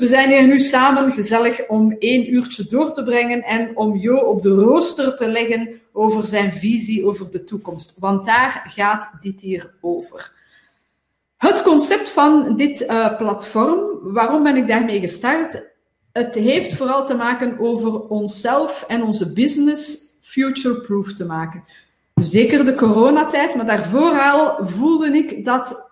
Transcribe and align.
we 0.00 0.06
zijn 0.06 0.28
hier 0.28 0.46
nu 0.46 0.60
samen 0.60 1.12
gezellig 1.12 1.68
om 1.68 1.96
één 1.98 2.32
uurtje 2.32 2.66
door 2.68 2.92
te 2.92 3.02
brengen 3.02 3.42
en 3.42 3.76
om 3.76 3.96
Jo 3.96 4.16
op 4.16 4.42
de 4.42 4.48
rooster 4.48 5.16
te 5.16 5.28
leggen 5.28 5.80
over 5.92 6.26
zijn 6.26 6.52
visie 6.52 7.06
over 7.06 7.30
de 7.30 7.44
toekomst. 7.44 7.98
Want 7.98 8.26
daar 8.26 8.70
gaat 8.74 9.10
dit 9.20 9.40
hier 9.40 9.74
over. 9.80 10.32
Het 11.36 11.62
concept 11.62 12.08
van 12.08 12.56
dit 12.56 12.80
uh, 12.80 13.16
platform, 13.16 13.80
waarom 14.02 14.42
ben 14.42 14.56
ik 14.56 14.68
daarmee 14.68 15.00
gestart? 15.00 15.62
Het 16.12 16.34
heeft 16.34 16.76
vooral 16.76 17.06
te 17.06 17.14
maken 17.14 17.58
over 17.58 18.00
onszelf 18.00 18.84
en 18.88 19.02
onze 19.02 19.32
business 19.32 20.08
future-proof 20.22 21.12
te 21.12 21.24
maken. 21.24 21.64
Zeker 22.14 22.64
de 22.64 22.74
coronatijd, 22.74 23.54
maar 23.54 23.66
daarvoor 23.66 24.20
al 24.20 24.66
voelde 24.66 25.06
ik 25.06 25.44
dat, 25.44 25.89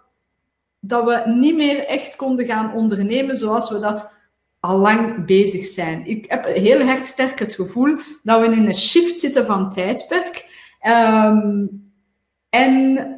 dat 0.80 1.04
we 1.04 1.22
niet 1.30 1.56
meer 1.56 1.86
echt 1.86 2.16
konden 2.16 2.46
gaan 2.46 2.74
ondernemen 2.74 3.36
zoals 3.36 3.70
we 3.70 3.78
dat 3.78 4.16
al 4.60 4.78
lang 4.78 5.26
bezig 5.26 5.66
zijn. 5.66 6.06
Ik 6.06 6.24
heb 6.28 6.44
heel 6.44 6.80
erg 6.80 7.06
sterk 7.06 7.38
het 7.38 7.54
gevoel 7.54 7.96
dat 8.22 8.40
we 8.40 8.54
in 8.54 8.66
een 8.66 8.74
shift 8.74 9.18
zitten 9.18 9.46
van 9.46 9.72
tijdperk. 9.72 10.46
Um, 10.86 11.92
en 12.48 13.08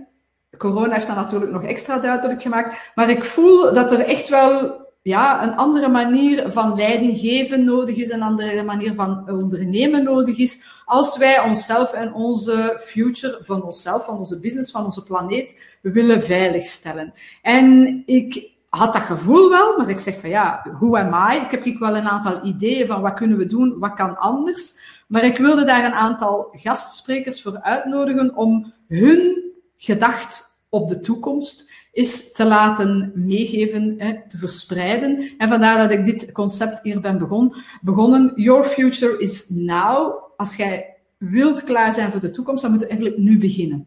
corona 0.56 0.95
heeft 0.95 1.06
dat 1.06 1.16
natuurlijk 1.16 1.52
nog 1.52 1.64
extra 1.64 1.98
duidelijk 1.98 2.42
gemaakt. 2.42 2.91
Maar 2.95 3.10
ik 3.10 3.24
voel 3.24 3.74
dat 3.74 3.92
er 3.92 4.00
echt 4.00 4.28
wel 4.28 4.80
ja, 5.03 5.43
een 5.43 5.57
andere 5.57 5.89
manier 5.89 6.53
van 6.53 6.77
leiding 6.77 7.19
geven 7.19 7.65
nodig 7.65 7.97
is, 7.97 8.11
een 8.11 8.23
andere 8.23 8.63
manier 8.63 8.95
van 8.95 9.31
ondernemen 9.31 10.05
nodig 10.05 10.39
is, 10.39 10.63
als 10.84 11.19
wij 11.19 11.41
onszelf 11.41 11.92
en 11.92 12.12
onze 12.12 12.81
future 12.84 13.41
van 13.42 13.62
onszelf, 13.62 14.05
van 14.05 14.19
onze 14.19 14.41
business, 14.41 14.70
van 14.70 14.84
onze 14.84 15.03
planeet 15.03 15.61
willen 15.83 16.23
veiligstellen. 16.23 17.15
En 17.42 18.03
ik 18.07 18.51
had 18.69 18.92
dat 18.92 19.03
gevoel 19.03 19.51
wel, 19.51 19.77
maar 19.79 19.89
ik 19.89 19.98
zeg 19.98 20.20
van 20.20 20.31
ja, 20.31 20.67
who 20.79 20.97
am 20.97 21.33
I? 21.33 21.37
Ik 21.37 21.51
heb 21.51 21.64
ik 21.64 21.79
wel 21.79 21.97
een 21.97 22.09
aantal 22.09 22.45
ideeën 22.45 22.87
van 22.87 23.01
wat 23.01 23.14
kunnen 23.14 23.39
we 23.39 23.47
doen, 23.47 23.79
wat 23.79 23.95
kan 23.95 24.19
anders. 24.19 24.81
Maar 25.07 25.25
ik 25.25 25.37
wilde 25.37 25.64
daar 25.64 25.85
een 25.85 25.95
aantal 25.95 26.48
gastsprekers 26.53 27.42
voor 27.42 27.61
uitnodigen 27.61 28.37
om 28.37 28.73
hun 28.89 29.42
gedacht 29.77 30.59
op 30.69 30.89
de 30.89 31.01
toekomst 31.01 31.70
is 32.01 32.33
te 32.33 32.45
laten 32.45 33.12
meegeven, 33.15 33.95
hè, 33.98 34.29
te 34.29 34.39
verspreiden. 34.39 35.34
En 35.39 35.48
vandaar 35.48 35.79
dat 35.79 35.98
ik 35.98 36.05
dit 36.05 36.33
concept 36.33 36.83
hier 36.83 37.01
ben 37.01 37.19
begon, 37.19 37.55
begonnen. 37.81 38.33
Your 38.37 38.65
future 38.65 39.19
is 39.19 39.48
now. 39.48 40.23
Als 40.37 40.57
jij 40.57 40.97
wilt 41.17 41.65
klaar 41.65 41.92
zijn 41.95 42.11
voor 42.11 42.20
de 42.20 42.31
toekomst, 42.31 42.62
dan 42.62 42.70
moet 42.70 42.81
je 42.81 42.87
eigenlijk 42.87 43.19
nu 43.19 43.39
beginnen. 43.39 43.87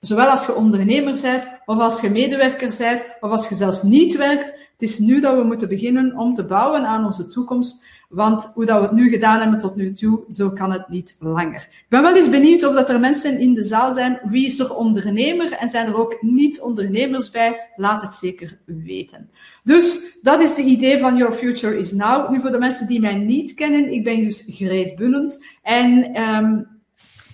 Zowel 0.00 0.26
als 0.26 0.46
je 0.46 0.54
ondernemer 0.54 1.18
bent, 1.22 1.46
of 1.64 1.78
als 1.78 2.00
je 2.00 2.10
medewerker 2.10 2.74
bent, 2.78 3.06
of 3.20 3.30
als 3.30 3.48
je 3.48 3.54
zelfs 3.54 3.82
niet 3.82 4.16
werkt. 4.16 4.52
Het 4.74 4.82
is 4.82 4.98
nu 4.98 5.20
dat 5.20 5.36
we 5.36 5.42
moeten 5.42 5.68
beginnen 5.68 6.16
om 6.16 6.34
te 6.34 6.44
bouwen 6.44 6.86
aan 6.86 7.04
onze 7.04 7.28
toekomst. 7.28 7.84
Want 8.08 8.50
hoe 8.54 8.64
dat 8.64 8.80
we 8.80 8.86
het 8.86 8.94
nu 8.94 9.08
gedaan 9.08 9.40
hebben 9.40 9.58
tot 9.58 9.76
nu 9.76 9.92
toe, 9.92 10.24
zo 10.30 10.50
kan 10.50 10.72
het 10.72 10.88
niet 10.88 11.16
langer. 11.18 11.68
Ik 11.70 11.86
ben 11.88 12.02
wel 12.02 12.16
eens 12.16 12.30
benieuwd 12.30 12.64
of 12.64 12.74
dat 12.74 12.88
er 12.88 13.00
mensen 13.00 13.38
in 13.38 13.54
de 13.54 13.62
zaal 13.62 13.92
zijn. 13.92 14.20
Wie 14.24 14.46
is 14.46 14.58
er 14.58 14.74
ondernemer? 14.74 15.52
En 15.52 15.68
zijn 15.68 15.86
er 15.86 15.98
ook 15.98 16.16
niet-ondernemers 16.20 17.30
bij? 17.30 17.70
Laat 17.76 18.02
het 18.02 18.14
zeker 18.14 18.58
weten. 18.64 19.30
Dus 19.62 20.18
dat 20.22 20.42
is 20.42 20.54
de 20.54 20.62
idee 20.62 20.98
van 20.98 21.16
Your 21.16 21.34
Future 21.34 21.78
is 21.78 21.92
Now. 21.92 22.30
Nu 22.30 22.40
voor 22.40 22.52
de 22.52 22.58
mensen 22.58 22.86
die 22.86 23.00
mij 23.00 23.14
niet 23.14 23.54
kennen, 23.54 23.92
ik 23.92 24.04
ben 24.04 24.20
dus 24.20 24.44
Greet 24.46 24.96
Bullens. 24.96 25.58
En 25.62 26.20
um, 26.20 26.66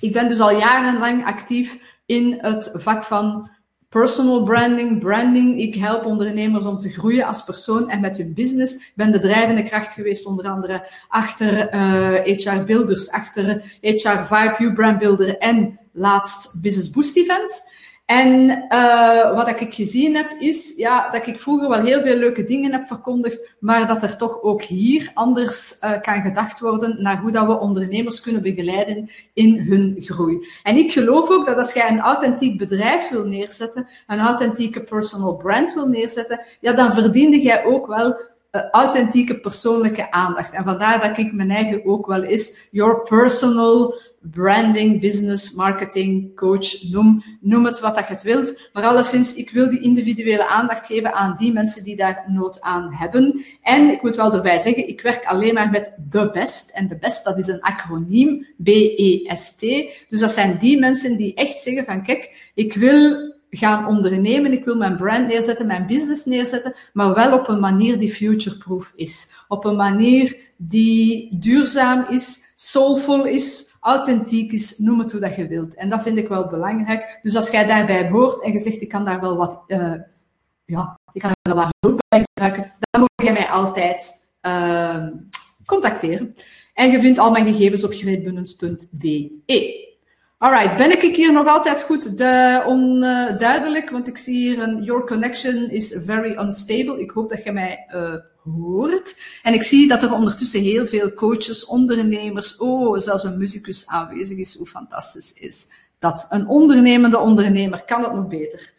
ik 0.00 0.12
ben 0.12 0.28
dus 0.28 0.40
al 0.40 0.58
jarenlang 0.58 1.24
actief 1.24 1.78
in 2.06 2.38
het 2.40 2.70
vak 2.74 3.04
van 3.04 3.50
personal 3.90 4.44
branding, 4.44 4.98
branding. 5.00 5.60
Ik 5.60 5.74
help 5.74 6.04
ondernemers 6.04 6.64
om 6.64 6.80
te 6.80 6.90
groeien 6.90 7.26
als 7.26 7.44
persoon 7.44 7.90
en 7.90 8.00
met 8.00 8.16
hun 8.16 8.34
business. 8.34 8.74
Ik 8.74 8.92
ben 8.94 9.12
de 9.12 9.20
drijvende 9.20 9.62
kracht 9.62 9.92
geweest, 9.92 10.26
onder 10.26 10.48
andere 10.48 10.86
achter 11.08 11.74
uh, 11.74 12.36
HR 12.36 12.64
Builders, 12.64 13.10
achter 13.10 13.62
HR 13.80 14.34
Vibe, 14.34 14.72
Brand 14.74 14.98
Builder 14.98 15.38
en 15.38 15.78
laatst 15.92 16.62
Business 16.62 16.90
Boost 16.90 17.16
Event. 17.16 17.69
En 18.10 18.64
uh, 18.68 19.34
wat 19.34 19.48
ik 19.48 19.74
gezien 19.74 20.16
heb, 20.16 20.30
is 20.38 20.76
ja, 20.76 21.10
dat 21.10 21.26
ik 21.26 21.40
vroeger 21.40 21.68
wel 21.68 21.82
heel 21.82 22.00
veel 22.00 22.16
leuke 22.16 22.44
dingen 22.44 22.72
heb 22.72 22.86
verkondigd, 22.86 23.50
maar 23.60 23.86
dat 23.86 24.02
er 24.02 24.16
toch 24.16 24.42
ook 24.42 24.62
hier 24.62 25.10
anders 25.14 25.78
uh, 25.84 26.00
kan 26.00 26.22
gedacht 26.22 26.60
worden 26.60 27.02
naar 27.02 27.20
hoe 27.20 27.30
dat 27.30 27.46
we 27.46 27.58
ondernemers 27.58 28.20
kunnen 28.20 28.42
begeleiden 28.42 29.10
in 29.32 29.58
hun 29.58 29.96
groei. 29.98 30.46
En 30.62 30.76
ik 30.76 30.92
geloof 30.92 31.30
ook 31.30 31.46
dat 31.46 31.56
als 31.56 31.72
jij 31.72 31.90
een 31.90 32.00
authentiek 32.00 32.58
bedrijf 32.58 33.08
wil 33.08 33.24
neerzetten, 33.24 33.88
een 34.06 34.20
authentieke 34.20 34.82
personal 34.82 35.36
brand 35.36 35.74
wil 35.74 35.86
neerzetten, 35.86 36.40
ja, 36.60 36.72
dan 36.72 36.92
verdiende 36.92 37.40
jij 37.40 37.64
ook 37.64 37.86
wel 37.86 38.16
authentieke 38.50 39.40
persoonlijke 39.40 40.10
aandacht. 40.10 40.52
En 40.52 40.64
vandaar 40.64 41.00
dat 41.00 41.18
ik 41.18 41.32
mijn 41.32 41.50
eigen 41.50 41.84
ook 41.84 42.06
wel 42.06 42.22
is, 42.22 42.68
your 42.70 43.02
personal 43.02 43.94
branding, 44.20 45.00
business, 45.00 45.54
marketing, 45.54 46.36
coach, 46.36 46.82
noem, 46.90 47.22
noem 47.40 47.64
het 47.64 47.80
wat 47.80 47.94
dat 47.94 48.08
je 48.08 48.18
wilt. 48.22 48.68
Maar 48.72 48.84
alleszins, 48.84 49.34
ik 49.34 49.50
wil 49.50 49.70
die 49.70 49.80
individuele 49.80 50.46
aandacht 50.46 50.86
geven 50.86 51.12
aan 51.12 51.36
die 51.38 51.52
mensen 51.52 51.84
die 51.84 51.96
daar 51.96 52.24
nood 52.26 52.60
aan 52.60 52.92
hebben. 52.92 53.44
En 53.62 53.90
ik 53.90 54.02
moet 54.02 54.16
wel 54.16 54.34
erbij 54.34 54.58
zeggen, 54.58 54.88
ik 54.88 55.00
werk 55.00 55.24
alleen 55.24 55.54
maar 55.54 55.70
met 55.70 55.94
The 56.10 56.30
Best. 56.32 56.70
En 56.70 56.88
The 56.88 56.96
Best, 56.96 57.24
dat 57.24 57.38
is 57.38 57.46
een 57.46 57.60
acroniem, 57.60 58.46
B-E-S-T. 58.62 59.60
Dus 60.08 60.20
dat 60.20 60.32
zijn 60.32 60.58
die 60.58 60.78
mensen 60.78 61.16
die 61.16 61.34
echt 61.34 61.60
zeggen 61.60 61.84
van, 61.84 62.02
kijk, 62.02 62.50
ik 62.54 62.74
wil 62.74 63.34
gaan 63.50 63.86
ondernemen, 63.86 64.52
ik 64.52 64.64
wil 64.64 64.76
mijn 64.76 64.96
brand 64.96 65.26
neerzetten, 65.26 65.66
mijn 65.66 65.86
business 65.86 66.24
neerzetten, 66.24 66.74
maar 66.92 67.14
wel 67.14 67.38
op 67.38 67.48
een 67.48 67.60
manier 67.60 67.98
die 67.98 68.14
futureproof 68.14 68.92
is. 68.94 69.32
Op 69.48 69.64
een 69.64 69.76
manier 69.76 70.36
die 70.56 71.38
duurzaam 71.38 72.06
is, 72.08 72.52
soulful 72.56 73.24
is, 73.24 73.76
authentiek 73.80 74.52
is, 74.52 74.78
noem 74.78 74.98
het 74.98 75.12
hoe 75.12 75.20
dat 75.20 75.36
je 75.36 75.46
wilt. 75.46 75.74
En 75.74 75.88
dat 75.88 76.02
vind 76.02 76.18
ik 76.18 76.28
wel 76.28 76.46
belangrijk. 76.46 77.18
Dus 77.22 77.36
als 77.36 77.50
jij 77.50 77.66
daarbij 77.66 78.08
hoort 78.08 78.42
en 78.42 78.52
je 78.52 78.58
zegt, 78.58 78.82
ik 78.82 78.88
kan 78.88 79.04
daar 79.04 79.20
wel 79.20 79.36
wat, 79.36 79.62
uh, 79.66 79.94
ja, 80.64 80.98
ik 81.12 81.20
kan 81.20 81.30
daar 81.42 81.54
wel 81.54 81.64
wat 81.64 81.74
hulp 81.80 82.00
bij 82.08 82.24
gebruiken, 82.32 82.72
dan 82.90 83.00
moet 83.00 83.26
je 83.26 83.32
mij 83.32 83.48
altijd 83.48 84.28
uh, 84.42 85.06
contacteren. 85.66 86.34
En 86.74 86.90
je 86.90 87.00
vindt 87.00 87.18
al 87.18 87.30
mijn 87.30 87.46
gegevens 87.46 87.84
op 87.84 87.92
greetbunnens.be. 87.92 89.30
Alright, 90.40 90.76
ben 90.76 91.02
ik 91.02 91.16
hier 91.16 91.32
nog 91.32 91.46
altijd 91.46 91.82
goed 91.82 92.18
de, 92.18 92.62
onduidelijk? 92.66 93.90
Want 93.90 94.08
ik 94.08 94.16
zie 94.16 94.36
hier 94.36 94.62
een 94.62 94.82
Your 94.82 95.06
connection 95.06 95.70
is 95.70 95.98
very 96.04 96.36
unstable. 96.38 97.00
Ik 97.00 97.10
hoop 97.10 97.28
dat 97.28 97.44
je 97.44 97.52
mij 97.52 97.86
uh, 97.94 98.14
hoort. 98.44 99.16
En 99.42 99.54
ik 99.54 99.62
zie 99.62 99.88
dat 99.88 100.02
er 100.02 100.12
ondertussen 100.12 100.60
heel 100.60 100.86
veel 100.86 101.12
coaches, 101.12 101.64
ondernemers, 101.64 102.56
oh, 102.56 102.98
zelfs 102.98 103.24
een 103.24 103.38
muzikus 103.38 103.86
aanwezig 103.86 104.38
is. 104.38 104.56
Hoe 104.56 104.66
fantastisch 104.66 105.32
is 105.32 105.72
dat? 105.98 106.26
Een 106.30 106.48
ondernemende 106.48 107.18
ondernemer 107.18 107.84
kan 107.84 108.02
het 108.02 108.14
nog 108.14 108.28
beter. 108.28 108.72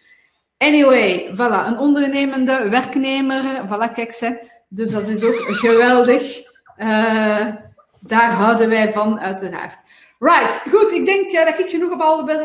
Anyway, 0.58 1.30
voilà, 1.34 1.68
een 1.68 1.78
ondernemende 1.78 2.70
werknemer. 2.70 3.44
Voilà, 3.68 3.94
kijk 3.94 4.12
ze. 4.12 4.42
Dus 4.68 4.92
dat 4.92 5.08
is 5.08 5.24
ook 5.24 5.40
geweldig. 5.40 6.42
Uh, 6.78 7.46
daar 8.00 8.32
houden 8.32 8.70
wij 8.70 8.92
van, 8.92 9.20
uiteraard. 9.20 9.84
Right, 10.24 10.54
goed. 10.70 10.92
Ik 10.92 11.06
denk 11.06 11.32
uh, 11.32 11.46
dat 11.46 11.60
ik 11.60 11.70
genoeg 11.70 11.92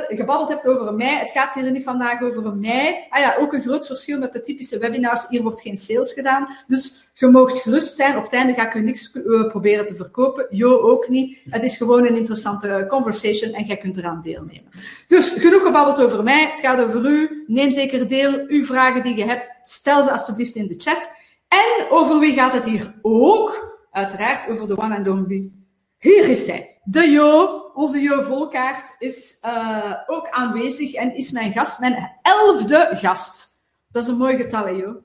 gebabbeld 0.09 0.49
heb 0.49 0.65
over 0.65 0.95
mij. 0.95 1.19
Het 1.19 1.31
gaat 1.31 1.55
hier 1.55 1.71
niet 1.71 1.85
vandaag 1.85 2.23
over 2.23 2.57
mij. 2.57 3.07
Ah 3.11 3.21
ja, 3.21 3.37
ook 3.39 3.53
een 3.53 3.63
groot 3.63 3.87
verschil 3.87 4.19
met 4.19 4.33
de 4.33 4.43
typische 4.43 4.79
webinars. 4.79 5.29
Hier 5.29 5.43
wordt 5.43 5.61
geen 5.61 5.77
sales 5.77 6.13
gedaan. 6.13 6.49
Dus 6.67 7.13
je 7.15 7.27
moogt 7.27 7.57
gerust 7.57 7.97
zijn. 7.97 8.17
Op 8.17 8.23
het 8.23 8.33
einde 8.33 8.55
ga 8.55 8.67
ik 8.67 8.75
u 8.75 8.81
niks 8.83 9.15
uh, 9.15 9.49
proberen 9.49 9.87
te 9.87 9.95
verkopen. 9.95 10.47
Jo 10.51 10.79
ook 10.81 11.09
niet. 11.09 11.39
Het 11.51 11.63
is 11.63 11.77
gewoon 11.77 12.07
een 12.07 12.17
interessante 12.17 12.87
conversation 12.89 13.53
en 13.53 13.65
jij 13.65 13.77
kunt 13.77 13.97
eraan 13.97 14.21
deelnemen. 14.25 14.71
Dus 15.09 15.33
genoeg 15.33 15.63
gebabbeld 15.63 16.03
over 16.03 16.23
mij. 16.23 16.51
Het 16.51 16.61
gaat 16.61 16.81
over 16.81 17.05
u. 17.07 17.45
Neem 17.47 17.71
zeker 17.71 18.09
deel. 18.09 18.45
Uw 18.49 18.65
vragen 18.65 19.03
die 19.03 19.17
je 19.17 19.25
hebt, 19.25 19.51
stel 19.63 20.03
ze 20.03 20.11
alsjeblieft 20.11 20.55
in 20.55 20.67
de 20.67 20.75
chat. 20.79 21.11
En 21.49 21.87
over 21.91 22.19
wie 22.19 22.35
gaat 22.35 22.53
het 22.53 22.65
hier 22.65 22.95
ook? 23.03 23.79
Uiteraard 23.91 24.51
over 24.51 24.67
de 24.67 24.79
one 24.79 24.97
and 24.97 25.09
only. 25.09 25.53
Hier 25.99 26.29
is 26.29 26.45
zij. 26.45 26.79
De 26.85 27.11
Jo, 27.11 27.65
onze 27.77 27.99
Jo 27.99 28.23
Volkaart, 28.23 28.95
is 28.99 29.39
uh, 29.45 29.95
ook 30.07 30.29
aanwezig 30.31 30.95
en 30.95 31.17
is 31.17 31.31
mijn 31.31 31.53
gast, 31.53 31.81
mijn 31.81 32.11
elfde 32.23 32.89
gast. 32.93 33.65
Dat 33.89 34.03
is 34.03 34.09
een 34.09 34.17
mooi 34.17 34.37
getal, 34.37 34.65
hè, 34.65 34.71
Jo? 34.71 35.03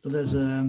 Dat 0.00 0.12
is, 0.14 0.32
uh, 0.32 0.64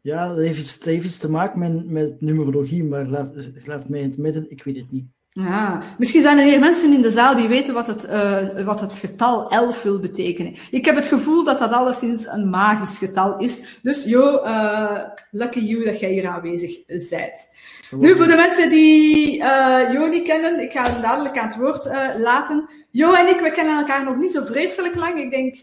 ja, 0.00 0.28
dat 0.28 0.38
heeft, 0.38 0.58
iets, 0.58 0.78
dat 0.78 0.88
heeft 0.88 1.04
iets 1.04 1.18
te 1.18 1.30
maken 1.30 1.58
met, 1.58 1.90
met 1.90 2.20
numerologie, 2.20 2.84
maar 2.84 3.06
laat, 3.06 3.34
laat 3.64 3.88
mij 3.88 4.00
in 4.00 4.08
het 4.08 4.18
midden, 4.18 4.50
ik 4.50 4.64
weet 4.64 4.76
het 4.76 4.90
niet. 4.90 5.06
Ja, 5.40 5.82
misschien 5.98 6.22
zijn 6.22 6.38
er 6.38 6.44
hier 6.44 6.58
mensen 6.58 6.92
in 6.92 7.02
de 7.02 7.10
zaal 7.10 7.34
die 7.34 7.48
weten 7.48 7.74
wat 7.74 7.86
het, 7.86 8.04
uh, 8.04 8.64
wat 8.64 8.80
het 8.80 8.98
getal 8.98 9.50
11 9.50 9.82
wil 9.82 10.00
betekenen. 10.00 10.54
Ik 10.70 10.84
heb 10.84 10.94
het 10.96 11.06
gevoel 11.06 11.44
dat 11.44 11.58
dat 11.58 11.72
alleszins 11.72 12.26
een 12.26 12.50
magisch 12.50 12.98
getal 12.98 13.38
is. 13.38 13.78
Dus 13.82 14.04
Jo, 14.04 14.44
uh, 14.44 15.00
lucky 15.30 15.58
you 15.58 15.84
dat 15.84 16.00
jij 16.00 16.10
hier 16.10 16.28
aanwezig 16.28 16.86
bent. 16.86 17.48
Nu, 17.90 18.16
voor 18.16 18.26
de 18.26 18.36
mensen 18.36 18.70
die 18.70 19.38
uh, 19.38 19.92
Jo 19.92 20.06
niet 20.06 20.26
kennen, 20.26 20.60
ik 20.62 20.72
ga 20.72 20.82
hem 20.82 21.02
dadelijk 21.02 21.38
aan 21.38 21.48
het 21.48 21.56
woord 21.56 21.88
laten. 22.16 22.68
Jo 22.90 23.12
en 23.12 23.28
ik, 23.28 23.40
we 23.40 23.50
kennen 23.50 23.78
elkaar 23.78 24.04
nog 24.04 24.16
niet 24.16 24.32
zo 24.32 24.44
vreselijk 24.44 24.94
lang. 24.94 25.18
Ik 25.18 25.30
denk 25.30 25.56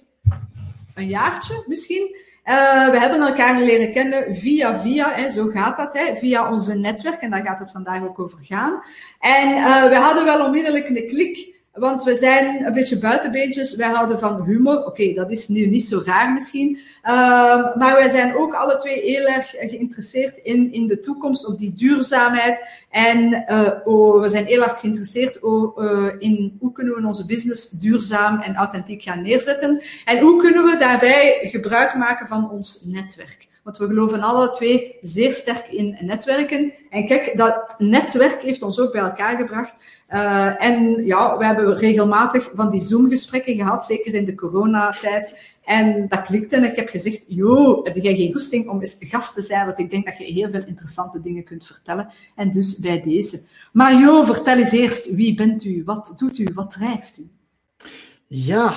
een 0.95 1.07
jaartje 1.07 1.63
misschien. 1.67 2.15
Uh, 2.45 2.89
we 2.89 2.99
hebben 2.99 3.21
elkaar 3.21 3.61
leren 3.61 3.91
kennen 3.91 4.35
via 4.35 4.79
via, 4.79 5.13
hè, 5.13 5.29
zo 5.29 5.45
gaat 5.45 5.77
dat, 5.77 5.93
hè, 5.93 6.15
via 6.15 6.51
onze 6.51 6.75
netwerk. 6.75 7.21
En 7.21 7.29
daar 7.29 7.45
gaat 7.45 7.59
het 7.59 7.71
vandaag 7.71 8.03
ook 8.03 8.19
over 8.19 8.39
gaan. 8.41 8.83
En 9.19 9.49
uh, 9.49 9.89
we 9.89 9.95
hadden 9.95 10.25
wel 10.25 10.45
onmiddellijk 10.45 10.89
een 10.89 11.07
klik. 11.07 11.60
Want 11.73 12.03
we 12.03 12.15
zijn 12.15 12.65
een 12.65 12.73
beetje 12.73 12.99
buitenbeentjes. 12.99 13.75
Wij 13.75 13.89
houden 13.89 14.19
van 14.19 14.43
humor. 14.43 14.85
Oké, 14.85 15.13
dat 15.13 15.29
is 15.29 15.47
nu 15.47 15.65
niet 15.65 15.85
zo 15.85 16.01
raar 16.05 16.33
misschien. 16.33 16.69
Uh, 17.03 17.75
maar 17.75 17.93
wij 17.95 18.09
zijn 18.09 18.35
ook 18.35 18.53
alle 18.53 18.75
twee 18.75 19.01
heel 19.01 19.25
erg 19.25 19.49
geïnteresseerd 19.49 20.37
in, 20.37 20.73
in 20.73 20.87
de 20.87 20.99
toekomst, 20.99 21.47
op 21.47 21.59
die 21.59 21.73
duurzaamheid. 21.73 22.61
En 22.89 23.45
uh, 23.49 23.69
oh, 23.83 24.21
we 24.21 24.29
zijn 24.29 24.45
heel 24.45 24.63
erg 24.63 24.79
geïnteresseerd 24.79 25.39
uh, 25.43 26.07
in 26.17 26.57
hoe 26.59 26.71
kunnen 26.71 26.95
we 26.95 27.07
onze 27.07 27.25
business 27.25 27.69
duurzaam 27.69 28.39
en 28.39 28.55
authentiek 28.55 29.01
gaan 29.01 29.21
neerzetten. 29.21 29.81
En 30.05 30.19
hoe 30.19 30.41
kunnen 30.41 30.63
we 30.63 30.77
daarbij 30.77 31.39
gebruik 31.41 31.95
maken 31.95 32.27
van 32.27 32.49
ons 32.49 32.83
netwerk. 32.83 33.49
Want 33.63 33.77
we 33.77 33.87
geloven 33.87 34.21
alle 34.21 34.49
twee 34.49 34.97
zeer 35.01 35.33
sterk 35.33 35.67
in 35.67 35.97
netwerken. 35.99 36.73
En 36.89 37.05
kijk, 37.05 37.37
dat 37.37 37.75
netwerk 37.77 38.41
heeft 38.41 38.61
ons 38.61 38.79
ook 38.79 38.91
bij 38.91 39.01
elkaar 39.01 39.37
gebracht. 39.37 39.75
Uh, 40.09 40.63
en 40.63 41.05
ja, 41.05 41.37
we 41.37 41.45
hebben 41.45 41.77
regelmatig 41.77 42.51
van 42.55 42.69
die 42.69 42.79
Zoom-gesprekken 42.79 43.55
gehad, 43.55 43.85
zeker 43.85 44.13
in 44.13 44.25
de 44.25 44.35
coronatijd. 44.35 45.53
En 45.63 46.07
dat 46.07 46.21
klikte 46.21 46.55
en 46.55 46.63
ik 46.63 46.75
heb 46.75 46.89
gezegd, 46.89 47.25
joh, 47.27 47.85
heb 47.85 47.95
jij 47.95 48.15
geen 48.15 48.33
goesting 48.33 48.69
om 48.69 48.79
eens 48.79 48.97
gast 48.99 49.33
te 49.33 49.41
zijn? 49.41 49.65
Want 49.65 49.79
ik 49.79 49.89
denk 49.89 50.05
dat 50.05 50.17
je 50.17 50.23
heel 50.23 50.49
veel 50.49 50.65
interessante 50.65 51.21
dingen 51.21 51.43
kunt 51.43 51.65
vertellen. 51.65 52.09
En 52.35 52.51
dus 52.51 52.79
bij 52.79 53.01
deze. 53.01 53.41
Maar 53.73 53.99
joh, 53.99 54.25
vertel 54.25 54.57
eens 54.57 54.71
eerst, 54.71 55.15
wie 55.15 55.35
bent 55.35 55.63
u? 55.63 55.83
Wat 55.85 56.13
doet 56.17 56.37
u? 56.37 56.47
Wat 56.53 56.71
drijft 56.71 57.19
u? 57.19 57.29
Ja, 58.27 58.75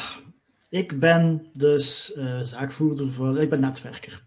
ik 0.75 1.00
ben 1.00 1.47
dus 1.53 2.12
uh, 2.17 2.41
zaakvoerder 2.41 3.12
voor, 3.12 3.41
ik 3.41 3.50
ben 3.50 3.61
netwerker. 3.61 4.23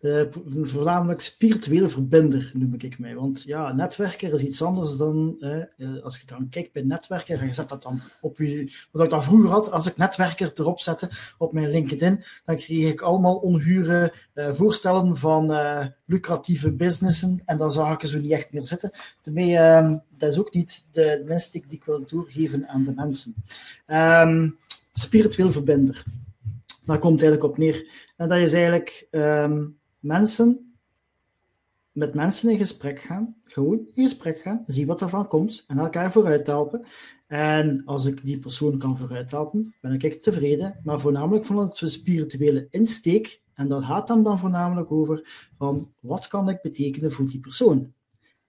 Uh, 0.00 0.22
voornamelijk 0.62 1.20
spirituele 1.20 1.88
verbinder 1.88 2.50
noem 2.54 2.74
ik 2.78 2.98
mij. 2.98 3.14
Want 3.14 3.42
ja, 3.42 3.72
netwerker 3.72 4.32
is 4.32 4.42
iets 4.42 4.62
anders 4.62 4.96
dan, 4.96 5.36
uh, 5.38 6.02
als 6.02 6.20
je 6.20 6.26
dan 6.26 6.48
kijkt 6.48 6.72
bij 6.72 6.82
netwerker 6.82 7.40
en 7.40 7.46
je 7.46 7.52
zet 7.52 7.68
dat 7.68 7.82
dan 7.82 8.00
op 8.20 8.38
je, 8.38 8.72
wat 8.90 9.04
ik 9.04 9.10
dan 9.10 9.22
vroeger 9.22 9.50
had, 9.50 9.70
als 9.72 9.86
ik 9.86 9.96
netwerker 9.96 10.52
erop 10.54 10.80
zette 10.80 11.08
op 11.38 11.52
mijn 11.52 11.70
LinkedIn, 11.70 12.24
dan 12.44 12.56
kreeg 12.56 12.92
ik 12.92 13.00
allemaal 13.00 13.36
ongure 13.36 14.12
voorstellen 14.34 15.16
van 15.16 15.52
lucratieve 16.04 16.72
businessen 16.72 17.42
en 17.44 17.56
dan 17.56 17.72
zag 17.72 17.92
ik 17.92 18.02
er 18.02 18.08
zo 18.08 18.18
niet 18.18 18.30
echt 18.30 18.52
meer 18.52 18.64
zitten. 18.64 18.90
Daarmee, 19.22 19.56
ehm, 19.56 19.96
dat 20.18 20.32
is 20.32 20.38
ook 20.38 20.54
niet 20.54 20.88
de 20.92 21.24
insteek 21.28 21.68
die 21.68 21.78
ik 21.78 21.84
wil 21.84 22.04
doorgeven 22.06 22.68
aan 22.68 22.84
de 22.84 22.92
mensen. 22.94 23.34
Um, 23.86 24.58
spiritueel 24.98 25.50
verbinder. 25.50 26.04
Daar 26.84 26.98
komt 26.98 27.20
het 27.20 27.22
eigenlijk 27.22 27.52
op 27.52 27.58
neer. 27.58 27.90
En 28.16 28.28
dat 28.28 28.38
is 28.38 28.52
eigenlijk 28.52 29.08
um, 29.10 29.78
mensen, 29.98 30.74
met 31.92 32.14
mensen 32.14 32.50
in 32.50 32.58
gesprek 32.58 33.00
gaan, 33.00 33.36
gewoon 33.44 33.78
in 33.94 34.04
gesprek 34.04 34.38
gaan, 34.38 34.62
zien 34.66 34.86
wat 34.86 35.00
ervan 35.00 35.28
komt 35.28 35.64
en 35.66 35.78
elkaar 35.78 36.12
vooruit 36.12 36.46
helpen. 36.46 36.86
En 37.26 37.82
als 37.84 38.04
ik 38.04 38.24
die 38.24 38.38
persoon 38.38 38.78
kan 38.78 38.98
vooruit 38.98 39.30
helpen, 39.30 39.74
ben 39.80 39.92
ik 39.92 40.22
tevreden. 40.22 40.80
Maar 40.84 41.00
voornamelijk 41.00 41.46
vanuit 41.46 41.80
een 41.80 41.90
spirituele 41.90 42.66
insteek. 42.70 43.42
En 43.54 43.68
dat 43.68 43.84
gaat 43.84 44.08
dan, 44.08 44.22
dan 44.22 44.38
voornamelijk 44.38 44.92
over 44.92 45.48
van 45.56 45.92
wat 46.00 46.28
kan 46.28 46.48
ik 46.48 46.62
betekenen 46.62 47.12
voor 47.12 47.26
die 47.26 47.40
persoon? 47.40 47.92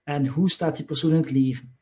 En 0.02 0.26
hoe 0.26 0.50
staat 0.50 0.76
die 0.76 0.84
persoon 0.84 1.10
in 1.10 1.16
het 1.16 1.30
leven? 1.30 1.76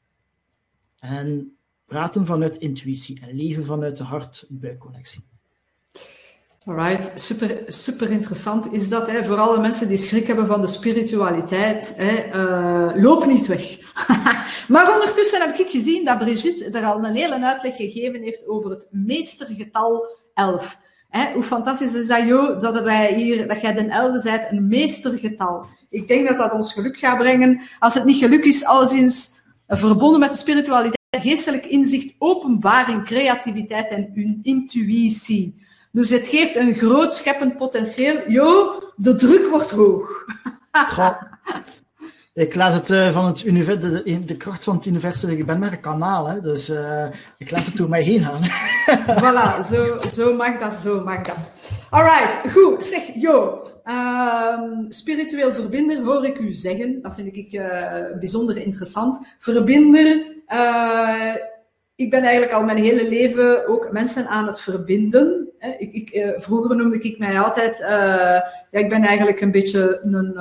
En 0.98 1.55
praten 1.86 2.26
vanuit 2.26 2.56
intuïtie 2.56 3.20
en 3.20 3.36
leven 3.36 3.64
vanuit 3.64 3.96
de 3.96 4.02
hart-buikconnectie. 4.02 5.24
Alright, 6.66 7.20
super, 7.20 7.64
super 7.66 8.10
interessant 8.10 8.72
is 8.72 8.88
dat. 8.88 9.10
Hè? 9.10 9.24
Voor 9.24 9.36
alle 9.36 9.60
mensen 9.60 9.88
die 9.88 9.98
schrik 9.98 10.26
hebben 10.26 10.46
van 10.46 10.60
de 10.60 10.66
spiritualiteit, 10.66 11.92
hè? 11.96 12.26
Uh, 12.34 13.02
loop 13.02 13.26
niet 13.26 13.46
weg. 13.46 13.78
maar 14.74 14.92
ondertussen 14.92 15.40
heb 15.40 15.58
ik 15.58 15.70
gezien 15.70 16.04
dat 16.04 16.18
Brigitte 16.18 16.70
er 16.70 16.84
al 16.84 17.04
een 17.04 17.14
hele 17.14 17.44
uitleg 17.44 17.76
gegeven 17.76 18.22
heeft 18.22 18.46
over 18.46 18.70
het 18.70 18.88
meestergetal 18.90 20.06
11. 20.34 20.78
Hè? 21.08 21.32
Hoe 21.32 21.42
fantastisch 21.42 21.94
is 21.94 22.06
dat, 22.06 22.26
joh, 22.26 22.60
dat, 22.60 22.82
wij 22.82 23.14
hier, 23.14 23.48
dat 23.48 23.60
jij 23.60 23.72
de 23.72 23.88
11 23.88 24.22
bent, 24.22 24.50
een 24.50 24.68
meestergetal. 24.68 25.66
Ik 25.90 26.08
denk 26.08 26.28
dat 26.28 26.38
dat 26.38 26.52
ons 26.52 26.72
geluk 26.72 26.98
gaat 26.98 27.18
brengen. 27.18 27.60
Als 27.78 27.94
het 27.94 28.04
niet 28.04 28.18
geluk 28.18 28.44
is, 28.44 28.64
alleszins 28.64 29.30
verbonden 29.68 30.20
met 30.20 30.30
de 30.30 30.36
spiritualiteit 30.36 30.94
geestelijk 31.20 31.66
inzicht, 31.66 32.14
openbaring, 32.18 33.04
creativiteit 33.04 33.90
en 33.90 34.40
intuïtie. 34.42 35.64
Dus 35.92 36.10
het 36.10 36.26
geeft 36.26 36.56
een 36.56 36.74
groot 36.74 37.14
scheppend 37.14 37.56
potentieel. 37.56 38.30
Jo, 38.30 38.82
de 38.96 39.16
druk 39.16 39.50
wordt 39.50 39.70
hoog. 39.70 40.24
Ik 42.36 42.54
laat 42.54 42.72
het 42.72 42.90
uh, 42.90 43.12
van 43.12 43.24
het 43.24 43.44
universum, 43.44 44.02
de, 44.04 44.24
de, 44.24 44.36
kracht 44.36 44.64
van 44.64 44.76
het 44.76 44.86
universum, 44.86 45.30
ik 45.30 45.46
ben 45.46 45.58
maar 45.58 45.72
een 45.72 45.80
kanaal, 45.80 46.26
hè, 46.26 46.40
dus 46.40 46.70
uh, 46.70 47.06
ik 47.38 47.50
laat 47.50 47.64
het 47.64 47.76
door 47.76 47.88
mij 47.88 48.02
heen 48.02 48.24
gaan. 48.24 48.42
voilà, 49.22 49.66
zo, 49.72 50.00
zo 50.12 50.34
mag 50.34 50.58
dat, 50.58 50.72
zo 50.72 51.04
mag 51.04 51.20
dat. 51.20 51.50
Alright, 51.90 52.52
goed. 52.52 52.86
Zeg, 52.86 53.02
Jo, 53.14 53.66
uh, 53.84 54.60
spiritueel 54.88 55.52
verbinder 55.52 56.04
hoor 56.04 56.26
ik 56.26 56.38
u 56.38 56.52
zeggen. 56.52 57.02
Dat 57.02 57.14
vind 57.14 57.36
ik 57.36 57.52
uh, 57.52 58.18
bijzonder 58.18 58.56
interessant. 58.56 59.26
Verbinder 59.38 60.35
uh, 60.48 61.34
ik 61.94 62.10
ben 62.10 62.22
eigenlijk 62.22 62.52
al 62.52 62.62
mijn 62.62 62.78
hele 62.78 63.08
leven 63.08 63.66
ook 63.68 63.92
mensen 63.92 64.26
aan 64.26 64.46
het 64.46 64.60
verbinden. 64.60 65.48
Ik, 65.78 65.92
ik, 65.92 66.14
uh, 66.14 66.30
vroeger 66.36 66.76
noemde 66.76 67.00
ik 67.00 67.18
mij 67.18 67.40
altijd, 67.40 67.80
uh, 67.80 67.86
ja, 68.70 68.78
ik 68.78 68.88
ben 68.88 69.04
eigenlijk 69.04 69.40
een 69.40 69.50
beetje 69.50 70.00
een, 70.02 70.34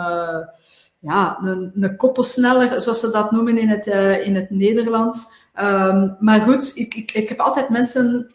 ja, 1.00 1.38
een, 1.42 1.72
een 1.74 1.96
koppelsneller, 1.96 2.82
zoals 2.82 3.00
ze 3.00 3.12
dat 3.12 3.32
noemen 3.32 3.58
in 3.58 3.70
het, 3.70 3.88
in 4.26 4.36
het 4.36 4.50
Nederlands. 4.50 5.44
Um, 5.60 6.16
maar 6.20 6.42
goed, 6.42 6.72
ik, 6.76 6.96
ik, 6.96 7.12
ik 7.12 7.30
heb 7.30 7.40
altijd 7.40 7.70
mensen 7.70 8.34